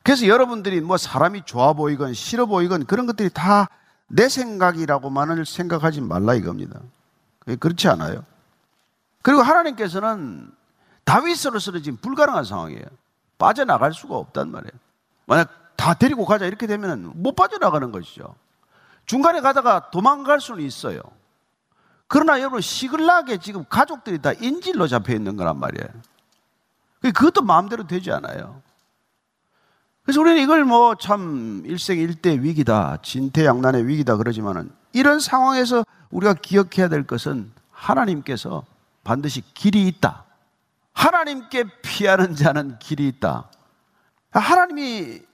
그래서 0.04 0.28
여러분들이 0.28 0.82
뭐 0.82 0.98
사람이 0.98 1.44
좋아 1.46 1.74
보이건 1.74 2.14
싫어 2.14 2.46
보이건 2.48 2.86
그런 2.86 3.08
것들이 3.08 3.30
다 3.32 3.68
내 4.14 4.28
생각이라고만을 4.28 5.46
생각하지 5.46 6.02
말라 6.02 6.36
이겁니다. 6.36 6.80
그렇지 7.60 7.88
않아요. 7.88 8.24
그리고 9.22 9.42
하나님께서는 9.42 10.52
다윗으로서는 11.06 11.82
지금 11.82 11.98
불가능한 11.98 12.44
상황이에요. 12.44 12.84
빠져나갈 13.38 13.94
수가 13.94 14.16
없단 14.16 14.52
말이에요. 14.52 14.72
만약 15.26 15.50
다 15.82 15.96
데리고 15.96 16.26
가자 16.26 16.46
이렇게 16.46 16.68
되면 16.68 17.12
못 17.16 17.36
빠져나가는 17.36 17.92
것이죠. 17.92 18.36
중간에 19.08 19.42
가다가 19.42 19.90
도망갈 19.90 20.40
수는 20.40 20.64
있어요. 20.64 21.02
그러나 22.08 22.40
여러분 22.40 22.62
시글락에 22.62 23.38
지금 23.38 23.66
가족들이 23.68 24.22
다 24.22 24.32
인질로 24.32 24.88
잡혀 24.88 25.16
있는 25.16 25.36
거란 25.38 25.58
말이에요. 25.58 25.90
그것도 27.02 27.42
마음대로 27.42 27.88
되지 27.88 28.12
않아요. 28.12 28.62
그래서 30.04 30.22
우리는 30.22 30.40
이걸 30.44 30.66
뭐 30.66 30.94
참 30.94 31.64
일생일대 31.66 32.44
위기다, 32.44 32.98
진퇴양난의 33.02 33.88
위기다 33.88 34.18
그러지만은 34.18 34.72
이런 34.94 35.20
상황에서 35.20 35.84
우리가 36.12 36.36
기억해야 36.36 36.90
될 36.90 37.08
것은 37.08 37.52
하나님께서 37.72 38.66
반드시 39.04 39.42
길이 39.56 39.88
있다. 39.88 40.26
하나님께 40.94 41.64
피하는 41.82 42.36
자는 42.36 42.78
길이 42.78 43.08
있다. 43.08 43.50
하나님이 44.30 45.31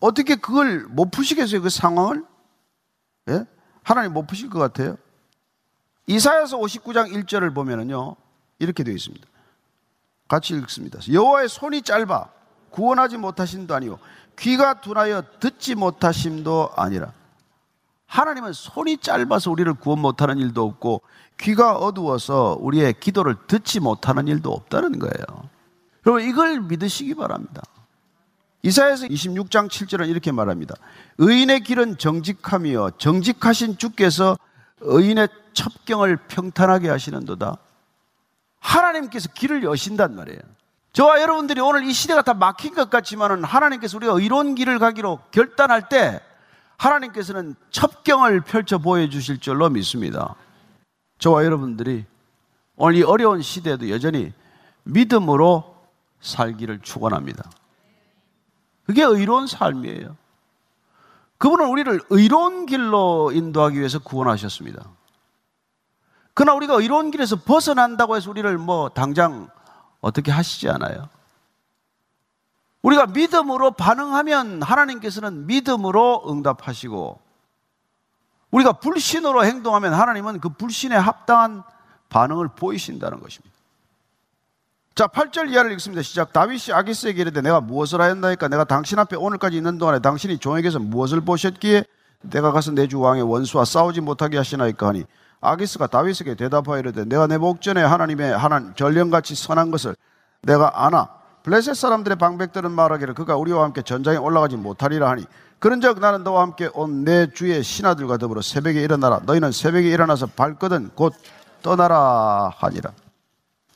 어떻게 0.00 0.36
그걸 0.36 0.86
못 0.88 1.10
푸시겠어요? 1.10 1.62
그 1.62 1.70
상황을? 1.70 2.24
예? 3.28 3.44
하나님 3.82 4.12
못 4.12 4.26
푸실 4.26 4.50
것 4.50 4.58
같아요. 4.58 4.96
이사야서 6.06 6.58
59장 6.58 7.12
1절을 7.12 7.54
보면은요. 7.54 8.16
이렇게 8.58 8.84
되어 8.84 8.94
있습니다. 8.94 9.26
같이 10.28 10.54
읽습니다. 10.54 10.98
여호와의 11.10 11.48
손이 11.48 11.82
짧아 11.82 12.28
구원하지 12.70 13.16
못하심도 13.16 13.74
아니요 13.74 13.98
귀가 14.38 14.80
둔하여 14.80 15.22
듣지 15.40 15.74
못하심도 15.74 16.70
아니라 16.76 17.12
하나님은 18.06 18.52
손이 18.52 18.98
짧아서 18.98 19.50
우리를 19.50 19.72
구원 19.74 20.00
못하는 20.00 20.38
일도 20.38 20.64
없고 20.64 21.02
귀가 21.38 21.76
어두워서 21.76 22.56
우리의 22.60 22.94
기도를 23.00 23.36
듣지 23.46 23.80
못하는 23.80 24.28
일도 24.28 24.52
없다는 24.52 24.98
거예요. 24.98 25.48
여러분 26.06 26.22
이걸 26.22 26.60
믿으시기 26.60 27.14
바랍니다. 27.14 27.62
이사야서 28.66 29.06
26장 29.06 29.68
7절은 29.68 30.08
이렇게 30.08 30.32
말합니다. 30.32 30.74
의인의 31.18 31.60
길은 31.60 31.98
정직함이요 31.98 32.90
정직하신 32.98 33.78
주께서 33.78 34.36
의인의 34.80 35.28
첩경을 35.52 36.16
평탄하게 36.26 36.88
하시는도다. 36.88 37.58
하나님께서 38.58 39.28
길을 39.32 39.62
여신단 39.62 40.16
말이에요. 40.16 40.40
저와 40.92 41.22
여러분들이 41.22 41.60
오늘 41.60 41.84
이 41.84 41.92
시대가 41.92 42.22
다 42.22 42.34
막힌 42.34 42.74
것 42.74 42.90
같지만은 42.90 43.44
하나님께서 43.44 43.98
우리가 43.98 44.14
의로운 44.14 44.56
길을 44.56 44.80
가기로 44.80 45.20
결단할 45.30 45.88
때 45.88 46.20
하나님께서는 46.76 47.54
첩경을 47.70 48.40
펼쳐 48.40 48.78
보여주실 48.78 49.38
줄로 49.38 49.70
믿습니다. 49.70 50.34
저와 51.20 51.44
여러분들이 51.44 52.04
오늘 52.74 52.96
이 52.96 53.02
어려운 53.04 53.42
시대에도 53.42 53.90
여전히 53.90 54.32
믿음으로 54.82 55.76
살기를 56.20 56.80
축원합니다. 56.80 57.48
그게 58.86 59.02
의로운 59.02 59.46
삶이에요. 59.46 60.16
그분은 61.38 61.68
우리를 61.68 62.00
의로운 62.10 62.66
길로 62.66 63.30
인도하기 63.32 63.78
위해서 63.78 63.98
구원하셨습니다. 63.98 64.84
그러나 66.34 66.54
우리가 66.54 66.74
의로운 66.74 67.10
길에서 67.10 67.36
벗어난다고 67.36 68.16
해서 68.16 68.30
우리를 68.30 68.58
뭐 68.58 68.88
당장 68.90 69.48
어떻게 70.00 70.30
하시지 70.30 70.68
않아요? 70.70 71.08
우리가 72.82 73.06
믿음으로 73.06 73.72
반응하면 73.72 74.62
하나님께서는 74.62 75.46
믿음으로 75.46 76.24
응답하시고 76.28 77.20
우리가 78.52 78.74
불신으로 78.74 79.44
행동하면 79.44 79.94
하나님은 79.94 80.40
그 80.40 80.50
불신에 80.50 80.94
합당한 80.94 81.64
반응을 82.08 82.48
보이신다는 82.48 83.20
것입니다. 83.20 83.55
자, 84.96 85.06
8절 85.08 85.50
이하를 85.50 85.72
읽습니다. 85.72 86.00
시작. 86.00 86.32
다윗이 86.32 86.72
아기스에게 86.72 87.20
이르되 87.20 87.42
내가 87.42 87.60
무엇을 87.60 88.00
하였나이까 88.00 88.48
내가 88.48 88.64
당신 88.64 88.98
앞에 88.98 89.14
오늘까지 89.16 89.54
있는 89.54 89.76
동안에 89.76 89.98
당신이 89.98 90.38
종에게서 90.38 90.78
무엇을 90.78 91.20
보셨기에 91.20 91.84
내가 92.22 92.50
가서 92.50 92.72
내 92.72 92.86
주 92.88 92.98
왕의 93.00 93.22
원수와 93.22 93.66
싸우지 93.66 94.00
못하게 94.00 94.38
하시나이까 94.38 94.88
하니 94.88 95.04
아기스가 95.42 95.88
다윗에게 95.88 96.34
대답하여 96.34 96.78
이르되 96.78 97.04
내가 97.04 97.26
내 97.26 97.36
목전에 97.36 97.82
하나님의 97.82 98.38
하나님 98.38 98.72
전령같이 98.74 99.34
선한 99.34 99.70
것을 99.70 99.94
내가 100.40 100.86
아나 100.86 101.10
블레셋 101.42 101.76
사람들의 101.76 102.16
방백들은 102.16 102.70
말하기를 102.72 103.12
그가 103.12 103.36
우리와 103.36 103.64
함께 103.64 103.82
전장에 103.82 104.16
올라가지 104.16 104.56
못하리라 104.56 105.10
하니 105.10 105.24
그런즉 105.58 106.00
나는 106.00 106.24
너와 106.24 106.40
함께 106.40 106.70
온 106.72 107.04
내 107.04 107.30
주의 107.30 107.62
신하들과 107.62 108.16
더불어 108.16 108.40
새벽에 108.40 108.80
일어나라 108.80 109.20
너희는 109.26 109.52
새벽에 109.52 109.90
일어나서 109.90 110.26
발거든 110.28 110.88
곧 110.94 111.12
떠나라 111.62 112.50
하니라 112.56 112.92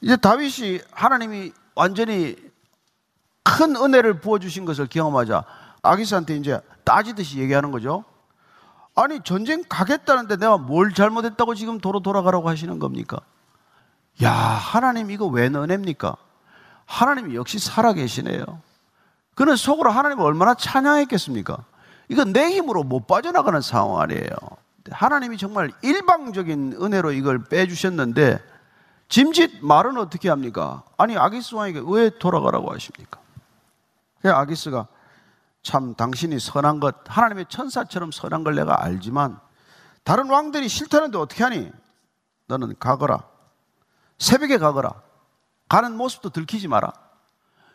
이제 0.00 0.16
다윗이 0.16 0.80
하나님이 0.92 1.52
완전히 1.74 2.36
큰 3.42 3.76
은혜를 3.76 4.20
부어주신 4.20 4.64
것을 4.64 4.86
경험하자 4.86 5.44
아기스한테 5.82 6.36
이제 6.36 6.60
따지듯이 6.84 7.38
얘기하는 7.38 7.70
거죠 7.70 8.04
아니 8.94 9.20
전쟁 9.22 9.62
가겠다는데 9.68 10.36
내가 10.36 10.58
뭘 10.58 10.92
잘못했다고 10.92 11.54
지금 11.54 11.78
도로 11.78 12.00
돌아가라고 12.00 12.48
하시는 12.48 12.78
겁니까? 12.78 13.20
야 14.22 14.32
하나님 14.32 15.10
이거 15.10 15.26
왜 15.26 15.46
은혜입니까? 15.46 16.16
하나님이 16.84 17.36
역시 17.36 17.58
살아계시네요. 17.58 18.44
그는 19.34 19.56
속으로 19.56 19.90
하나님을 19.90 20.24
얼마나 20.24 20.54
찬양했겠습니까? 20.54 21.64
이건 22.08 22.32
내 22.32 22.50
힘으로 22.50 22.82
못 22.82 23.06
빠져나가는 23.06 23.60
상황 23.60 24.00
아니에요. 24.00 24.28
하나님이 24.90 25.38
정말 25.38 25.70
일방적인 25.82 26.78
은혜로 26.82 27.12
이걸 27.12 27.44
빼주셨는데 27.44 28.38
짐짓 29.10 29.64
말은 29.64 29.98
어떻게 29.98 30.28
합니까? 30.28 30.84
아니 30.96 31.18
아기스 31.18 31.56
왕에게 31.56 31.82
왜 31.84 32.10
돌아가라고 32.10 32.72
하십니까? 32.72 33.20
아기스가 34.22 34.86
참 35.62 35.94
당신이 35.94 36.38
선한 36.38 36.78
것, 36.78 36.96
하나님의 37.06 37.46
천사처럼 37.48 38.12
선한 38.12 38.44
걸 38.44 38.54
내가 38.54 38.84
알지만 38.84 39.38
다른 40.04 40.30
왕들이 40.30 40.68
싫다는데 40.68 41.18
어떻게 41.18 41.42
하니? 41.42 41.70
너는 42.46 42.76
가거라. 42.78 43.24
새벽에 44.18 44.58
가거라. 44.58 44.94
가는 45.68 45.96
모습도 45.96 46.30
들키지 46.30 46.68
마라. 46.68 46.92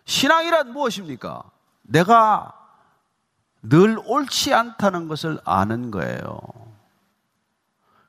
신앙이란 0.05 0.71
무엇입니까? 0.71 1.43
내가 1.81 2.53
늘 3.61 3.99
옳지 4.05 4.53
않다는 4.53 5.09
것을 5.09 5.39
아는 5.43 5.91
거예요. 5.91 6.39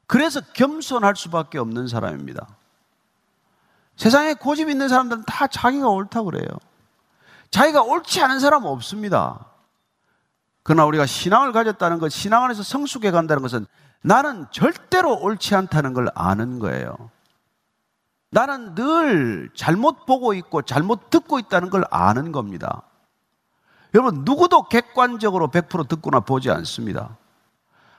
그래서 0.07 0.41
겸손할 0.53 1.17
수밖에 1.17 1.59
없는 1.59 1.89
사람입니다. 1.89 2.47
세상에 3.97 4.35
고집 4.35 4.69
있는 4.69 4.89
사람들은 4.89 5.25
다 5.27 5.47
자기가 5.47 5.89
옳다고 5.89 6.27
그래요. 6.27 6.47
자기가 7.51 7.83
옳지 7.83 8.23
않은 8.23 8.41
사람은 8.41 8.69
없습니다. 8.69 9.47
그러나 10.63 10.85
우리가 10.85 11.07
신앙을 11.07 11.53
가졌다는 11.53 11.99
것, 11.99 12.11
신앙 12.11 12.45
안에서 12.45 12.63
성숙해 12.63 13.11
간다는 13.11 13.43
것은 13.43 13.67
나는 14.03 14.47
절대로 14.51 15.17
옳지 15.19 15.55
않다는 15.55 15.95
걸 15.95 16.09
아는 16.15 16.59
거예요. 16.59 16.95
나는 18.31 18.75
늘 18.75 19.51
잘못 19.55 20.05
보고 20.05 20.35
있고 20.35 20.63
잘못 20.63 21.09
듣고 21.11 21.39
있다는 21.39 21.71
걸 21.71 21.85
아는 21.91 22.33
겁니다. 22.33 22.83
여러분, 23.95 24.25
누구도 24.25 24.65
객관적으로 24.69 25.49
100% 25.49 25.89
듣거나 25.89 26.21
보지 26.21 26.51
않습니다. 26.51 27.17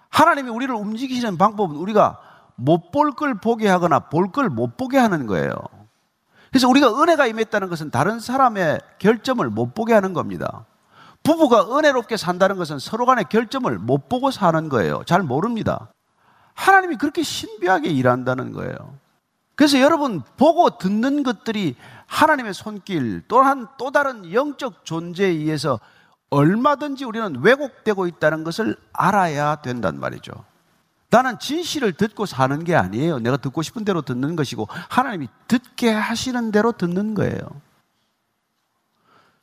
하나님이 0.09 0.49
우리를 0.51 0.73
움직이시는 0.75 1.37
방법은 1.37 1.75
우리가 1.75 2.19
못 2.55 2.91
볼 2.91 3.11
걸 3.11 3.35
보게 3.35 3.67
하거나 3.67 3.99
볼 3.99 4.31
걸 4.31 4.49
못 4.49 4.77
보게 4.77 4.97
하는 4.97 5.25
거예요. 5.25 5.51
그래서 6.57 6.69
우리가 6.69 6.99
은혜가 6.99 7.27
임했다는 7.27 7.69
것은 7.69 7.91
다른 7.91 8.19
사람의 8.19 8.81
결점을 8.97 9.47
못 9.47 9.75
보게 9.75 9.93
하는 9.93 10.13
겁니다. 10.13 10.65
부부가 11.21 11.77
은혜롭게 11.77 12.17
산다는 12.17 12.57
것은 12.57 12.79
서로 12.79 13.05
간의 13.05 13.25
결점을 13.29 13.77
못 13.77 14.09
보고 14.09 14.31
사는 14.31 14.67
거예요. 14.67 15.03
잘 15.05 15.21
모릅니다. 15.21 15.91
하나님이 16.55 16.95
그렇게 16.95 17.21
신비하게 17.21 17.89
일한다는 17.89 18.53
거예요. 18.53 18.73
그래서 19.53 19.79
여러분 19.79 20.23
보고 20.35 20.79
듣는 20.79 21.21
것들이 21.21 21.75
하나님의 22.07 22.55
손길 22.55 23.21
또한 23.27 23.67
또 23.77 23.91
다른 23.91 24.33
영적 24.33 24.83
존재에 24.83 25.27
의해서 25.27 25.79
얼마든지 26.31 27.05
우리는 27.05 27.35
왜곡되고 27.39 28.07
있다는 28.07 28.43
것을 28.43 28.77
알아야 28.93 29.57
된단 29.57 29.99
말이죠. 29.99 30.31
나는 31.09 31.39
진실을 31.39 31.93
듣고 31.93 32.25
사는 32.25 32.63
게 32.63 32.75
아니에요. 32.75 33.19
내가 33.19 33.37
듣고 33.37 33.61
싶은 33.61 33.85
대로 33.85 34.01
듣는 34.01 34.35
것이고 34.35 34.67
하나님이 34.89 35.29
듣게 35.47 35.91
하시는 35.91 36.51
대로 36.51 36.73
듣는 36.73 37.13
거예요. 37.13 37.39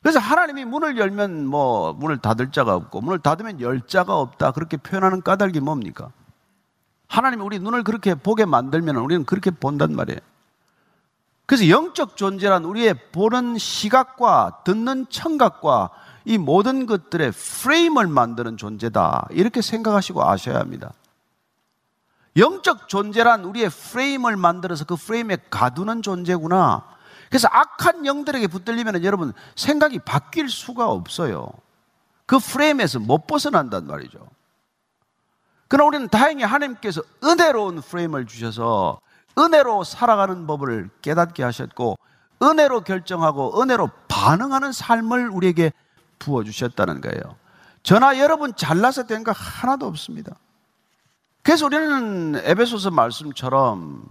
그래서 0.01 0.19
하나님이 0.19 0.65
문을 0.65 0.99
열면 0.99 1.47
뭐 1.47 1.93
문을 1.93 2.19
닫을 2.19 2.51
자가 2.51 2.75
없고 2.75 3.01
문을 3.01 3.19
닫으면 3.19 3.59
열 3.61 3.81
자가 3.81 4.19
없다 4.19 4.51
그렇게 4.51 4.77
표현하는 4.77 5.23
까닭이 5.23 5.59
뭡니까? 5.61 6.11
하나님이 7.07 7.41
우리 7.41 7.59
눈을 7.59 7.83
그렇게 7.83 8.13
보게 8.13 8.45
만들면 8.45 8.97
우리는 8.97 9.25
그렇게 9.25 9.49
본단 9.49 9.95
말이에요. 9.95 10.19
그래서 11.47 11.69
영적 11.69 12.17
존재란 12.17 12.65
우리의 12.65 13.11
보는 13.11 13.57
시각과 13.57 14.61
듣는 14.63 15.07
청각과 15.09 15.89
이 16.25 16.37
모든 16.37 16.85
것들의 16.85 17.31
프레임을 17.31 18.07
만드는 18.07 18.57
존재다. 18.57 19.27
이렇게 19.31 19.61
생각하시고 19.61 20.23
아셔야 20.23 20.59
합니다. 20.59 20.93
영적 22.37 22.89
존재란 22.89 23.45
우리의 23.45 23.69
프레임을 23.69 24.35
만들어서 24.35 24.85
그 24.85 24.95
프레임에 24.95 25.37
가두는 25.49 26.01
존재구나. 26.01 26.83
그래서 27.29 27.47
악한 27.51 28.05
영들에게 28.05 28.47
붙들리면 28.47 29.03
여러분 29.03 29.33
생각이 29.55 29.99
바뀔 29.99 30.49
수가 30.49 30.89
없어요. 30.89 31.49
그 32.25 32.39
프레임에서 32.39 32.99
못 32.99 33.27
벗어난단 33.27 33.87
말이죠. 33.87 34.19
그러나 35.67 35.87
우리는 35.87 36.09
다행히 36.09 36.43
하나님께서 36.43 37.01
은혜로운 37.23 37.81
프레임을 37.81 38.27
주셔서 38.27 38.99
은혜로 39.37 39.83
살아가는 39.83 40.45
법을 40.47 40.89
깨닫게 41.01 41.43
하셨고 41.43 41.97
은혜로 42.41 42.81
결정하고 42.81 43.61
은혜로 43.61 43.89
반응하는 44.07 44.71
삶을 44.71 45.29
우리에게 45.29 45.71
부어주셨다는 46.19 47.01
거예요. 47.01 47.21
저나 47.83 48.19
여러분 48.19 48.55
잘나서 48.55 49.03
된 49.03 49.23
거 49.23 49.31
하나도 49.31 49.87
없습니다. 49.87 50.35
그래서 51.45 51.67
우리는 51.67 52.41
에베소서 52.43 52.89
말씀처럼 52.89 54.03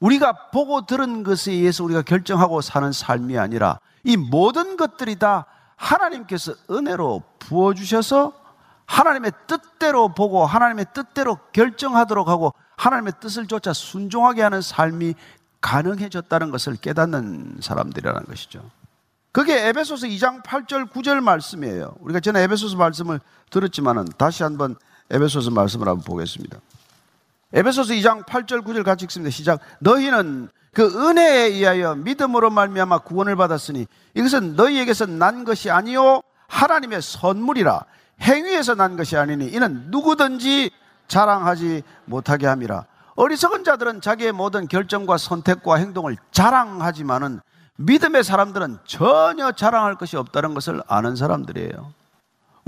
우리가 0.00 0.50
보고 0.50 0.86
들은 0.86 1.22
것에 1.22 1.52
의해서 1.52 1.84
우리가 1.84 2.00
결정하고 2.00 2.62
사는 2.62 2.90
삶이 2.90 3.36
아니라 3.36 3.78
이 4.02 4.16
모든 4.16 4.78
것들이 4.78 5.18
다 5.18 5.44
하나님께서 5.76 6.54
은혜로 6.70 7.22
부어주셔서 7.38 8.32
하나님의 8.86 9.32
뜻대로 9.46 10.08
보고 10.14 10.46
하나님의 10.46 10.86
뜻대로 10.94 11.36
결정하도록 11.52 12.26
하고 12.26 12.54
하나님의 12.78 13.12
뜻을 13.20 13.46
쫓아 13.46 13.74
순종하게 13.74 14.40
하는 14.40 14.62
삶이 14.62 15.16
가능해졌다는 15.60 16.50
것을 16.50 16.76
깨닫는 16.76 17.58
사람들이라는 17.60 18.24
것이죠. 18.24 18.62
그게 19.32 19.68
에베소서 19.68 20.06
2장 20.06 20.42
8절 20.42 20.92
9절 20.92 21.20
말씀이에요. 21.20 21.94
우리가 22.00 22.20
전에 22.20 22.40
에베소서 22.44 22.78
말씀을 22.78 23.20
들었지만은 23.50 24.06
다시 24.16 24.44
한번 24.44 24.76
에베소서 25.10 25.50
말씀을 25.50 25.88
한번 25.88 26.04
보겠습니다. 26.04 26.58
에베소서 27.52 27.94
2장 27.94 28.24
8절 28.26 28.62
9절 28.64 28.84
같이 28.84 29.04
읽습니다. 29.06 29.30
시작. 29.30 29.60
너희는 29.78 30.48
그 30.72 31.08
은혜에 31.08 31.46
의하여 31.46 31.94
믿음으로 31.94 32.50
말미암아 32.50 32.98
구원을 32.98 33.36
받았으니 33.36 33.86
이것은 34.14 34.54
너희에게서 34.54 35.06
난 35.06 35.44
것이 35.44 35.70
아니요 35.70 36.20
하나님의 36.46 37.00
선물이라 37.02 37.84
행위에서 38.20 38.74
난 38.74 38.96
것이 38.96 39.16
아니니 39.16 39.46
이는 39.48 39.86
누구든지 39.90 40.70
자랑하지 41.08 41.82
못하게 42.04 42.46
함이라. 42.46 42.84
어리석은 43.16 43.64
자들은 43.64 44.00
자기의 44.00 44.32
모든 44.32 44.68
결정과 44.68 45.16
선택과 45.16 45.76
행동을 45.76 46.16
자랑하지만은 46.30 47.40
믿음의 47.76 48.24
사람들은 48.24 48.78
전혀 48.84 49.52
자랑할 49.52 49.96
것이 49.96 50.16
없다는 50.16 50.54
것을 50.54 50.82
아는 50.86 51.16
사람들이에요. 51.16 51.92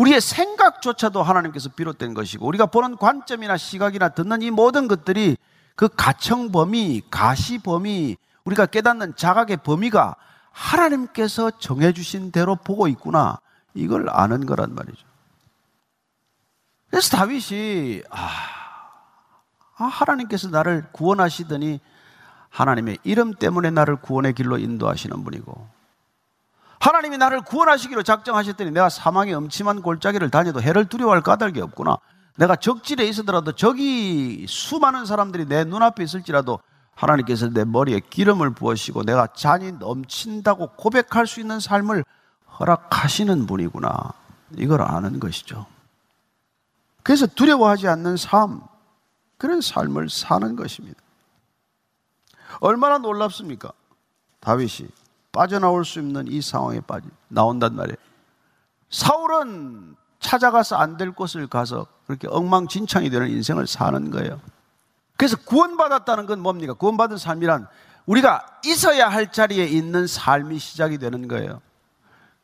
우리의 0.00 0.22
생각조차도 0.22 1.22
하나님께서 1.22 1.68
비롯된 1.68 2.14
것이고 2.14 2.46
우리가 2.46 2.64
보는 2.66 2.96
관점이나 2.96 3.58
시각이나 3.58 4.08
듣는 4.08 4.40
이 4.40 4.50
모든 4.50 4.88
것들이 4.88 5.36
그 5.76 5.88
가청 5.88 6.50
범위, 6.50 7.02
가시 7.10 7.58
범위, 7.58 8.16
우리가 8.44 8.64
깨닫는 8.64 9.16
자각의 9.16 9.58
범위가 9.58 10.16
하나님께서 10.52 11.50
정해주신 11.50 12.32
대로 12.32 12.56
보고 12.56 12.88
있구나. 12.88 13.40
이걸 13.74 14.08
아는 14.08 14.46
거란 14.46 14.74
말이죠. 14.74 15.06
그래서 16.88 17.16
다윗이, 17.16 18.02
아, 18.10 18.28
아, 19.76 19.84
하나님께서 19.84 20.48
나를 20.48 20.86
구원하시더니 20.92 21.78
하나님의 22.48 22.98
이름 23.04 23.34
때문에 23.34 23.70
나를 23.70 23.96
구원의 23.96 24.32
길로 24.32 24.56
인도하시는 24.58 25.22
분이고 25.22 25.68
하나님이 26.80 27.18
나를 27.18 27.42
구원하시기로 27.42 28.02
작정하셨더니 28.02 28.70
내가 28.70 28.88
사망의 28.88 29.34
엄침한 29.34 29.82
골짜기를 29.82 30.30
다녀도 30.30 30.62
해를 30.62 30.86
두려워할 30.86 31.20
까닭이 31.20 31.60
없구나. 31.60 31.98
내가 32.36 32.56
적질에 32.56 33.06
있으더라도 33.06 33.52
저기 33.52 34.46
수많은 34.48 35.04
사람들이 35.04 35.44
내 35.44 35.64
눈앞에 35.64 36.02
있을지라도 36.02 36.58
하나님께서 36.94 37.50
내 37.50 37.64
머리에 37.64 38.00
기름을 38.00 38.50
부으시고 38.54 39.04
내가 39.04 39.26
잔이 39.26 39.72
넘친다고 39.72 40.68
고백할 40.76 41.26
수 41.26 41.40
있는 41.40 41.60
삶을 41.60 42.02
허락하시는 42.58 43.46
분이구나. 43.46 44.14
이걸 44.56 44.80
아는 44.80 45.20
것이죠. 45.20 45.66
그래서 47.02 47.26
두려워하지 47.26 47.88
않는 47.88 48.16
삶, 48.16 48.62
그런 49.36 49.60
삶을 49.60 50.08
사는 50.08 50.56
것입니다. 50.56 50.98
얼마나 52.60 52.98
놀랍습니까? 52.98 53.72
다윗이 54.40 54.88
빠져나올 55.32 55.84
수 55.84 56.00
없는 56.00 56.26
이 56.28 56.40
상황에 56.42 56.80
빠져 56.80 57.06
나온단 57.28 57.74
말이에요. 57.76 57.96
사울은 58.90 59.96
찾아가서 60.18 60.76
안 60.76 60.96
될 60.96 61.12
곳을 61.12 61.46
가서 61.46 61.86
그렇게 62.06 62.28
엉망진창이 62.28 63.08
되는 63.10 63.28
인생을 63.28 63.66
사는 63.66 64.10
거예요. 64.10 64.40
그래서 65.16 65.36
구원받았다는 65.36 66.26
건 66.26 66.40
뭡니까? 66.40 66.74
구원받은 66.74 67.16
삶이란 67.18 67.66
우리가 68.06 68.44
있어야 68.64 69.08
할 69.08 69.30
자리에 69.30 69.64
있는 69.66 70.06
삶이 70.06 70.58
시작이 70.58 70.98
되는 70.98 71.28
거예요. 71.28 71.60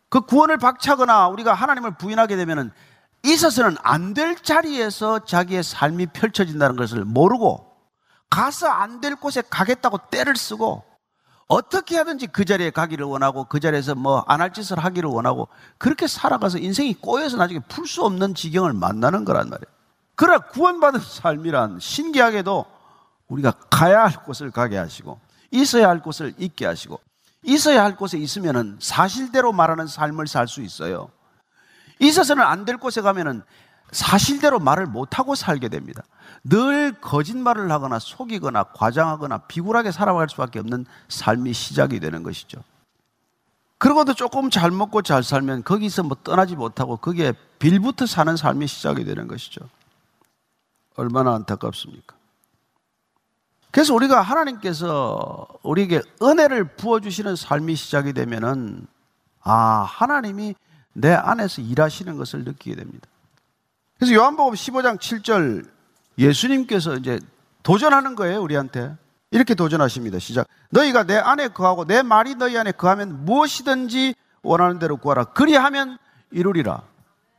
그 0.08 0.20
구원을 0.20 0.58
박차거나 0.58 1.28
우리가 1.28 1.52
하나님을 1.54 1.96
부인하게 1.96 2.36
되면은 2.36 2.70
있어서는 3.24 3.76
안 3.82 4.14
될 4.14 4.36
자리에서 4.36 5.24
자기의 5.24 5.62
삶이 5.64 6.06
펼쳐진다는 6.06 6.76
것을 6.76 7.04
모르고 7.04 7.66
가서 8.30 8.68
안 8.68 9.00
될 9.00 9.16
곳에 9.16 9.42
가겠다고 9.50 9.98
때를 10.10 10.36
쓰고 10.36 10.84
어떻게 11.48 11.96
하든지 11.96 12.26
그 12.28 12.44
자리에 12.44 12.70
가기를 12.70 13.06
원하고 13.06 13.44
그 13.44 13.60
자리에서 13.60 13.94
뭐 13.94 14.24
안 14.26 14.40
할 14.40 14.52
짓을 14.52 14.78
하기를 14.78 15.08
원하고 15.08 15.48
그렇게 15.78 16.06
살아가서 16.06 16.58
인생이 16.58 16.94
꼬여서 16.94 17.36
나중에 17.36 17.60
풀 17.68 17.86
수 17.86 18.04
없는 18.04 18.34
지경을 18.34 18.72
만나는 18.72 19.24
거란 19.24 19.48
말이에요. 19.48 19.66
그러나 20.16 20.38
구원받은 20.40 21.00
삶이란 21.00 21.78
신기하게도 21.80 22.64
우리가 23.28 23.52
가야 23.70 24.04
할 24.04 24.24
곳을 24.24 24.50
가게 24.50 24.76
하시고 24.76 25.20
있어야 25.50 25.88
할 25.88 26.00
곳을 26.02 26.34
있게 26.38 26.66
하시고 26.66 27.00
있어야 27.42 27.84
할 27.84 27.96
곳에 27.96 28.18
있으면은 28.18 28.78
사실대로 28.80 29.52
말하는 29.52 29.86
삶을 29.86 30.26
살 30.26 30.48
수 30.48 30.62
있어요. 30.62 31.10
있어서는 32.00 32.42
안 32.42 32.64
될 32.64 32.76
곳에 32.76 33.00
가면은 33.00 33.42
사실대로 33.92 34.58
말을 34.58 34.86
못하고 34.86 35.34
살게 35.34 35.68
됩니다. 35.68 36.02
늘 36.44 36.92
거짓말을 37.00 37.70
하거나 37.70 37.98
속이거나 37.98 38.64
과장하거나 38.74 39.38
비굴하게 39.38 39.92
살아갈 39.92 40.28
수밖에 40.28 40.58
없는 40.58 40.86
삶이 41.08 41.52
시작이 41.52 42.00
되는 42.00 42.22
것이죠. 42.22 42.62
그러고도 43.78 44.14
조금 44.14 44.48
잘 44.50 44.70
먹고 44.70 45.02
잘 45.02 45.22
살면 45.22 45.64
거기서 45.64 46.02
뭐 46.02 46.16
떠나지 46.22 46.56
못하고 46.56 46.96
거기에 46.96 47.32
빌부터 47.58 48.06
사는 48.06 48.36
삶이 48.36 48.66
시작이 48.66 49.04
되는 49.04 49.26
것이죠. 49.26 49.60
얼마나 50.96 51.34
안타깝습니까? 51.34 52.16
그래서 53.70 53.94
우리가 53.94 54.22
하나님께서 54.22 55.46
우리에게 55.62 56.00
은혜를 56.22 56.76
부어주시는 56.76 57.36
삶이 57.36 57.76
시작이 57.76 58.14
되면은 58.14 58.86
아, 59.42 59.86
하나님이 59.86 60.54
내 60.94 61.12
안에서 61.12 61.60
일하시는 61.60 62.16
것을 62.16 62.44
느끼게 62.44 62.76
됩니다. 62.76 63.06
그래서 63.98 64.14
요한복음 64.14 64.54
15장 64.54 64.98
7절 64.98 65.68
예수님께서 66.18 66.96
이제 66.96 67.18
도전하는 67.62 68.14
거예요, 68.14 68.40
우리한테. 68.42 68.94
이렇게 69.30 69.54
도전하십니다. 69.54 70.18
시작. 70.18 70.46
너희가 70.70 71.04
내 71.04 71.16
안에 71.16 71.48
거하고 71.48 71.84
내 71.84 72.02
말이 72.02 72.34
너희 72.34 72.56
안에 72.56 72.72
거하면 72.72 73.24
무엇이든지 73.24 74.14
원하는 74.42 74.78
대로 74.78 74.96
구하라. 74.96 75.24
그리하면 75.24 75.98
이루리라. 76.30 76.82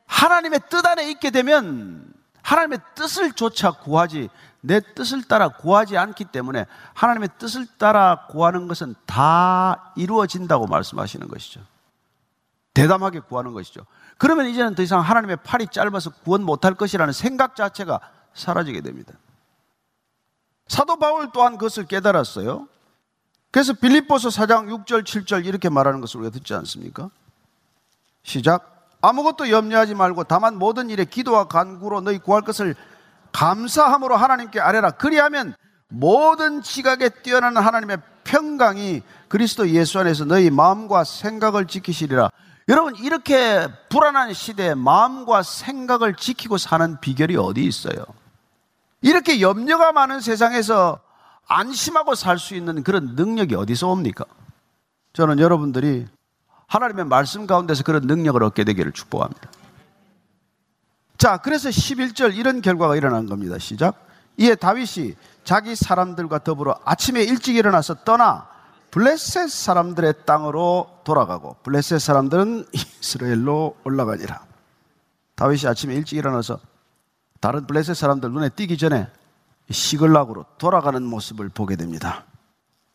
하나님의 0.05 0.61
뜻 0.69 0.85
안에 0.85 1.09
있게 1.11 1.29
되면 1.31 2.05
하나님의 2.41 2.79
뜻을 2.95 3.33
조차 3.33 3.71
구하지 3.71 4.29
내 4.61 4.79
뜻을 4.79 5.23
따라 5.23 5.49
구하지 5.49 5.97
않기 5.97 6.25
때문에 6.25 6.65
하나님의 6.93 7.29
뜻을 7.37 7.67
따라 7.77 8.25
구하는 8.29 8.67
것은 8.67 8.95
다 9.05 9.93
이루어진다고 9.95 10.67
말씀하시는 10.67 11.27
것이죠. 11.27 11.61
대담하게 12.77 13.21
구하는 13.21 13.53
것이죠. 13.53 13.81
그러면 14.19 14.45
이제는 14.45 14.75
더 14.75 14.83
이상 14.83 14.99
하나님의 14.99 15.37
팔이 15.37 15.67
짧아서 15.71 16.11
구원 16.23 16.43
못할 16.43 16.75
것이라는 16.75 17.11
생각 17.11 17.55
자체가 17.55 17.99
사라지게 18.35 18.81
됩니다. 18.81 19.13
사도 20.67 20.97
바울 20.97 21.31
또한 21.33 21.57
그것을 21.57 21.87
깨달았어요. 21.87 22.67
그래서 23.49 23.73
빌립보서 23.73 24.29
4장 24.29 24.67
6절 24.85 25.03
7절 25.03 25.47
이렇게 25.47 25.69
말하는 25.69 26.01
것을 26.01 26.19
우리가 26.19 26.31
듣지 26.31 26.53
않습니까? 26.53 27.09
시작. 28.21 28.91
아무것도 29.01 29.49
염려하지 29.49 29.95
말고 29.95 30.25
다만 30.25 30.59
모든 30.59 30.91
일에 30.91 31.03
기도와 31.05 31.47
간구로 31.47 32.01
너희 32.01 32.19
구할 32.19 32.43
것을 32.43 32.75
감사함으로 33.31 34.15
하나님께 34.15 34.59
아뢰라. 34.59 34.91
그리하면 34.91 35.55
모든 35.87 36.61
지각에 36.61 37.09
뛰어난 37.09 37.57
하나님의 37.57 37.97
평강이 38.23 39.01
그리스도 39.29 39.67
예수 39.69 39.97
안에서 39.99 40.25
너희 40.25 40.51
마음과 40.51 41.05
생각을 41.05 41.65
지키시리라. 41.65 42.29
여러분 42.69 42.95
이렇게 42.97 43.67
불안한 43.89 44.33
시대에 44.33 44.73
마음과 44.75 45.43
생각을 45.43 46.15
지키고 46.15 46.57
사는 46.57 46.99
비결이 46.99 47.37
어디 47.37 47.63
있어요? 47.63 48.03
이렇게 49.01 49.39
염려가 49.39 49.93
많은 49.93 50.19
세상에서 50.19 50.99
안심하고 51.47 52.15
살 52.15 52.39
수 52.39 52.55
있는 52.55 52.83
그런 52.83 53.15
능력이 53.15 53.55
어디서 53.55 53.87
옵니까? 53.87 54.25
저는 55.13 55.39
여러분들이 55.39 56.07
하나님의 56.67 57.05
말씀 57.05 57.47
가운데서 57.47 57.83
그런 57.83 58.03
능력을 58.03 58.43
얻게 58.43 58.65
되기를 58.65 58.91
축복합니다. 58.91 59.49
자, 61.17 61.37
그래서 61.37 61.69
11절 61.69 62.35
이런 62.35 62.61
결과가 62.61 62.97
일어난 62.97 63.27
겁니다. 63.27 63.57
시작. 63.57 64.05
이에 64.37 64.55
다윗이 64.55 65.15
자기 65.45 65.75
사람들과 65.75 66.39
더불어 66.39 66.77
아침에 66.83 67.23
일찍 67.23 67.55
일어나서 67.55 68.03
떠나 68.03 68.49
블레셋 68.97 69.51
사람들의 69.51 70.25
땅으로 70.25 70.89
돌아가고 71.03 71.57
블레셋 71.61 72.01
사람들은 72.01 72.65
이스라엘로 72.73 73.75
올라가니라. 73.83 74.41
다윗이 75.35 75.67
아침에 75.67 75.93
일찍 75.93 76.17
일어나서 76.17 76.59
다른 77.39 77.67
블레셋 77.67 77.95
사람들 77.95 78.31
눈에 78.31 78.49
띄기 78.49 78.75
전에 78.79 79.07
시글락으로 79.69 80.45
돌아가는 80.57 81.03
모습을 81.03 81.49
보게 81.49 81.75
됩니다. 81.75 82.25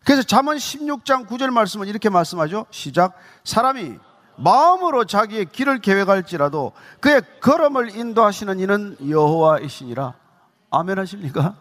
그래서 0.05 0.24
잠언 0.24 0.57
16장 0.57 1.28
9절 1.28 1.50
말씀은 1.50 1.86
이렇게 1.86 2.09
말씀하죠. 2.09 2.66
시작. 2.72 3.14
사람이 3.44 3.96
마음으로 4.38 5.05
자기의 5.05 5.46
길을 5.53 5.82
계획할지라도 5.82 6.72
그의 6.98 7.22
걸음을 7.40 7.94
인도하시는 7.94 8.59
이는 8.59 8.96
여호와이시니라. 9.09 10.14
아멘 10.68 10.98
하십니까? 10.98 11.55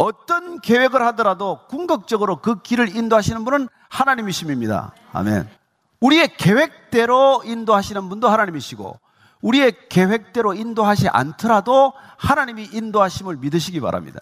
어떤 0.00 0.62
계획을 0.62 1.02
하더라도 1.08 1.60
궁극적으로 1.68 2.36
그 2.36 2.62
길을 2.62 2.96
인도하시는 2.96 3.44
분은 3.44 3.68
하나님이십니다. 3.90 4.94
아멘. 5.12 5.46
우리의 6.00 6.38
계획대로 6.38 7.42
인도하시는 7.44 8.08
분도 8.08 8.30
하나님이시고 8.30 8.98
우리의 9.42 9.74
계획대로 9.90 10.54
인도하지 10.54 11.10
않더라도 11.10 11.92
하나님이 12.16 12.70
인도하심을 12.72 13.36
믿으시기 13.36 13.80
바랍니다. 13.80 14.20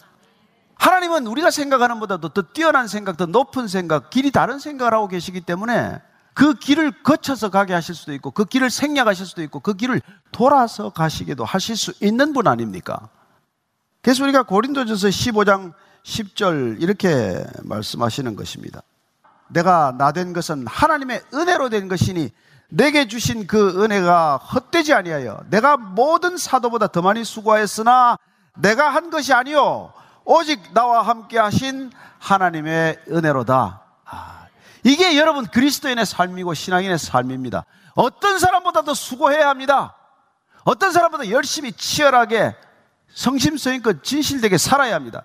하나님은 0.75 1.27
우리가 1.27 1.49
생각하는 1.49 2.01
보다도 2.01 2.27
더 2.29 2.41
뛰어난 2.41 2.89
생각, 2.89 3.15
더 3.15 3.25
높은 3.25 3.69
생각, 3.69 4.09
길이 4.09 4.31
다른 4.31 4.59
생각을 4.59 4.93
하고 4.93 5.07
계시기 5.07 5.39
때문에 5.39 6.01
그 6.33 6.55
길을 6.55 7.03
거쳐서 7.03 7.51
가게 7.51 7.73
하실 7.73 7.95
수도 7.95 8.11
있고 8.13 8.31
그 8.31 8.43
길을 8.43 8.69
생략하실 8.69 9.25
수도 9.25 9.41
있고 9.43 9.61
그 9.61 9.75
길을 9.75 10.01
돌아서 10.33 10.89
가시게도 10.89 11.45
하실 11.45 11.77
수 11.77 11.93
있는 12.01 12.33
분 12.33 12.47
아닙니까? 12.47 13.07
그래서 14.01 14.23
우리가 14.23 14.43
고린도전서 14.43 15.07
15장 15.07 15.73
10절 16.03 16.81
이렇게 16.81 17.43
말씀하시는 17.63 18.35
것입니다. 18.35 18.81
내가 19.49 19.93
나 19.97 20.11
된 20.11 20.31
것은 20.33 20.65
하나님의 20.67 21.23
은혜로 21.33 21.69
된 21.69 21.87
것이니 21.87 22.31
내게 22.69 23.07
주신 23.07 23.47
그 23.47 23.83
은혜가 23.83 24.37
헛되지 24.37 24.93
아니하여 24.93 25.41
내가 25.49 25.75
모든 25.75 26.37
사도보다 26.37 26.87
더 26.87 27.01
많이 27.01 27.23
수고하였으나 27.25 28.17
내가 28.55 28.89
한 28.89 29.09
것이 29.09 29.33
아니요 29.33 29.91
오직 30.23 30.73
나와 30.73 31.01
함께 31.01 31.39
하신 31.39 31.91
하나님의 32.19 32.99
은혜로다. 33.09 33.81
아, 34.05 34.45
이게 34.83 35.17
여러분 35.17 35.47
그리스도인의 35.47 36.05
삶이고 36.05 36.53
신앙인의 36.53 36.99
삶입니다. 36.99 37.65
어떤 37.95 38.37
사람보다도 38.37 38.93
수고해야 38.93 39.49
합니다. 39.49 39.95
어떤 40.63 40.91
사람보다 40.91 41.31
열심히 41.31 41.71
치열하게 41.71 42.55
성심성의껏 43.13 44.03
진실되게 44.03 44.57
살아야 44.57 44.95
합니다. 44.95 45.23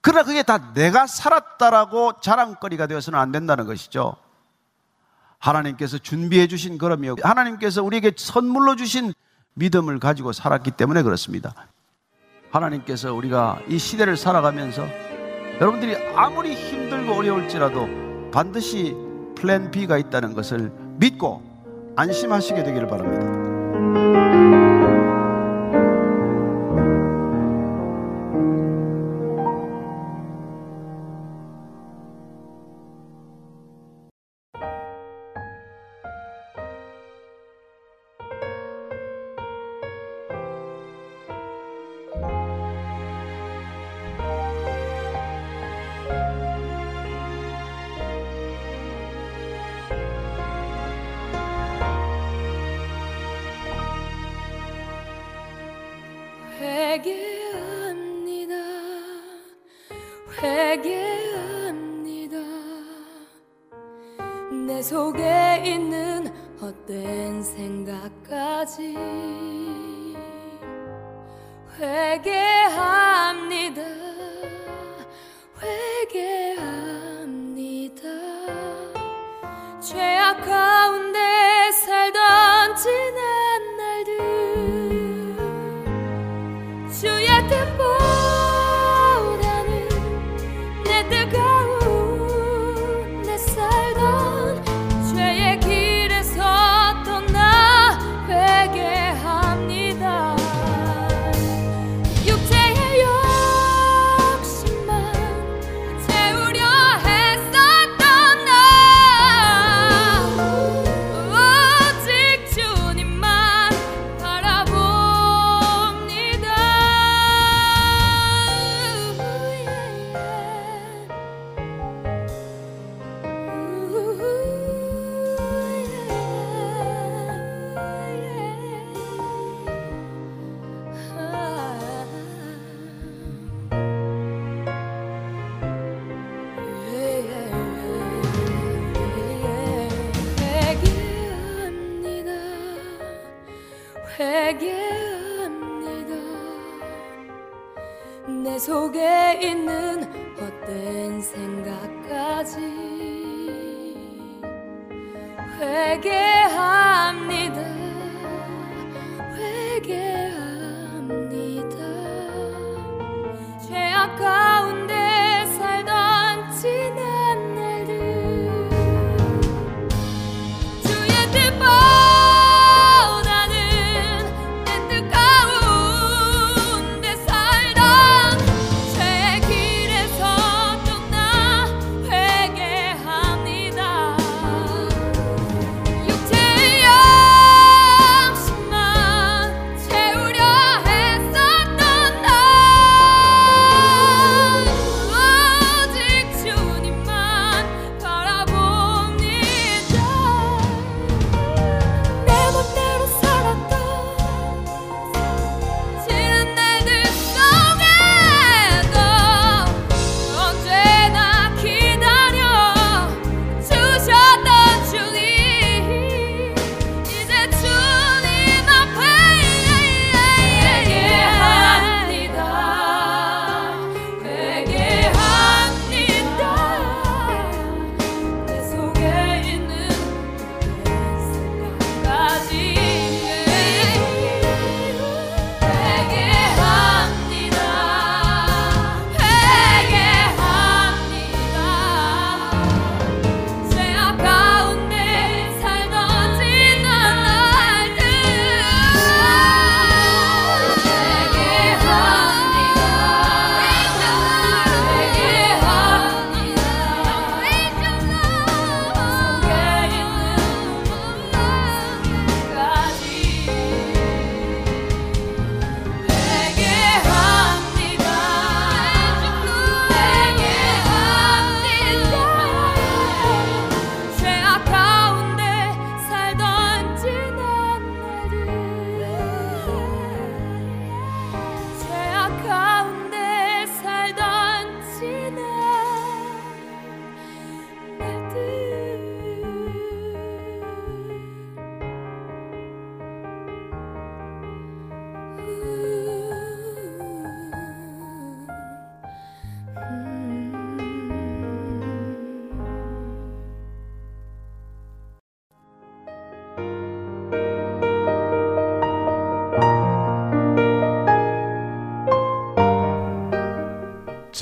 그러나 0.00 0.22
그게 0.22 0.42
다 0.42 0.72
내가 0.74 1.06
살았다라고 1.06 2.20
자랑거리가 2.20 2.86
되어서는 2.86 3.18
안 3.18 3.32
된다는 3.32 3.66
것이죠. 3.66 4.16
하나님께서 5.38 5.98
준비해 5.98 6.46
주신 6.46 6.78
걸음이요. 6.78 7.16
하나님께서 7.22 7.82
우리에게 7.82 8.12
선물로 8.16 8.76
주신 8.76 9.12
믿음을 9.54 9.98
가지고 9.98 10.32
살았기 10.32 10.72
때문에 10.72 11.02
그렇습니다. 11.02 11.54
하나님께서 12.50 13.12
우리가 13.12 13.60
이 13.68 13.78
시대를 13.78 14.16
살아가면서 14.16 14.86
여러분들이 15.60 15.96
아무리 16.14 16.54
힘들고 16.54 17.14
어려울지라도 17.14 18.30
반드시 18.32 18.94
플랜 19.36 19.70
B가 19.70 19.98
있다는 19.98 20.34
것을 20.34 20.72
믿고 20.98 21.42
안심하시게 21.96 22.62
되기를 22.62 22.88
바랍니다. 22.88 24.53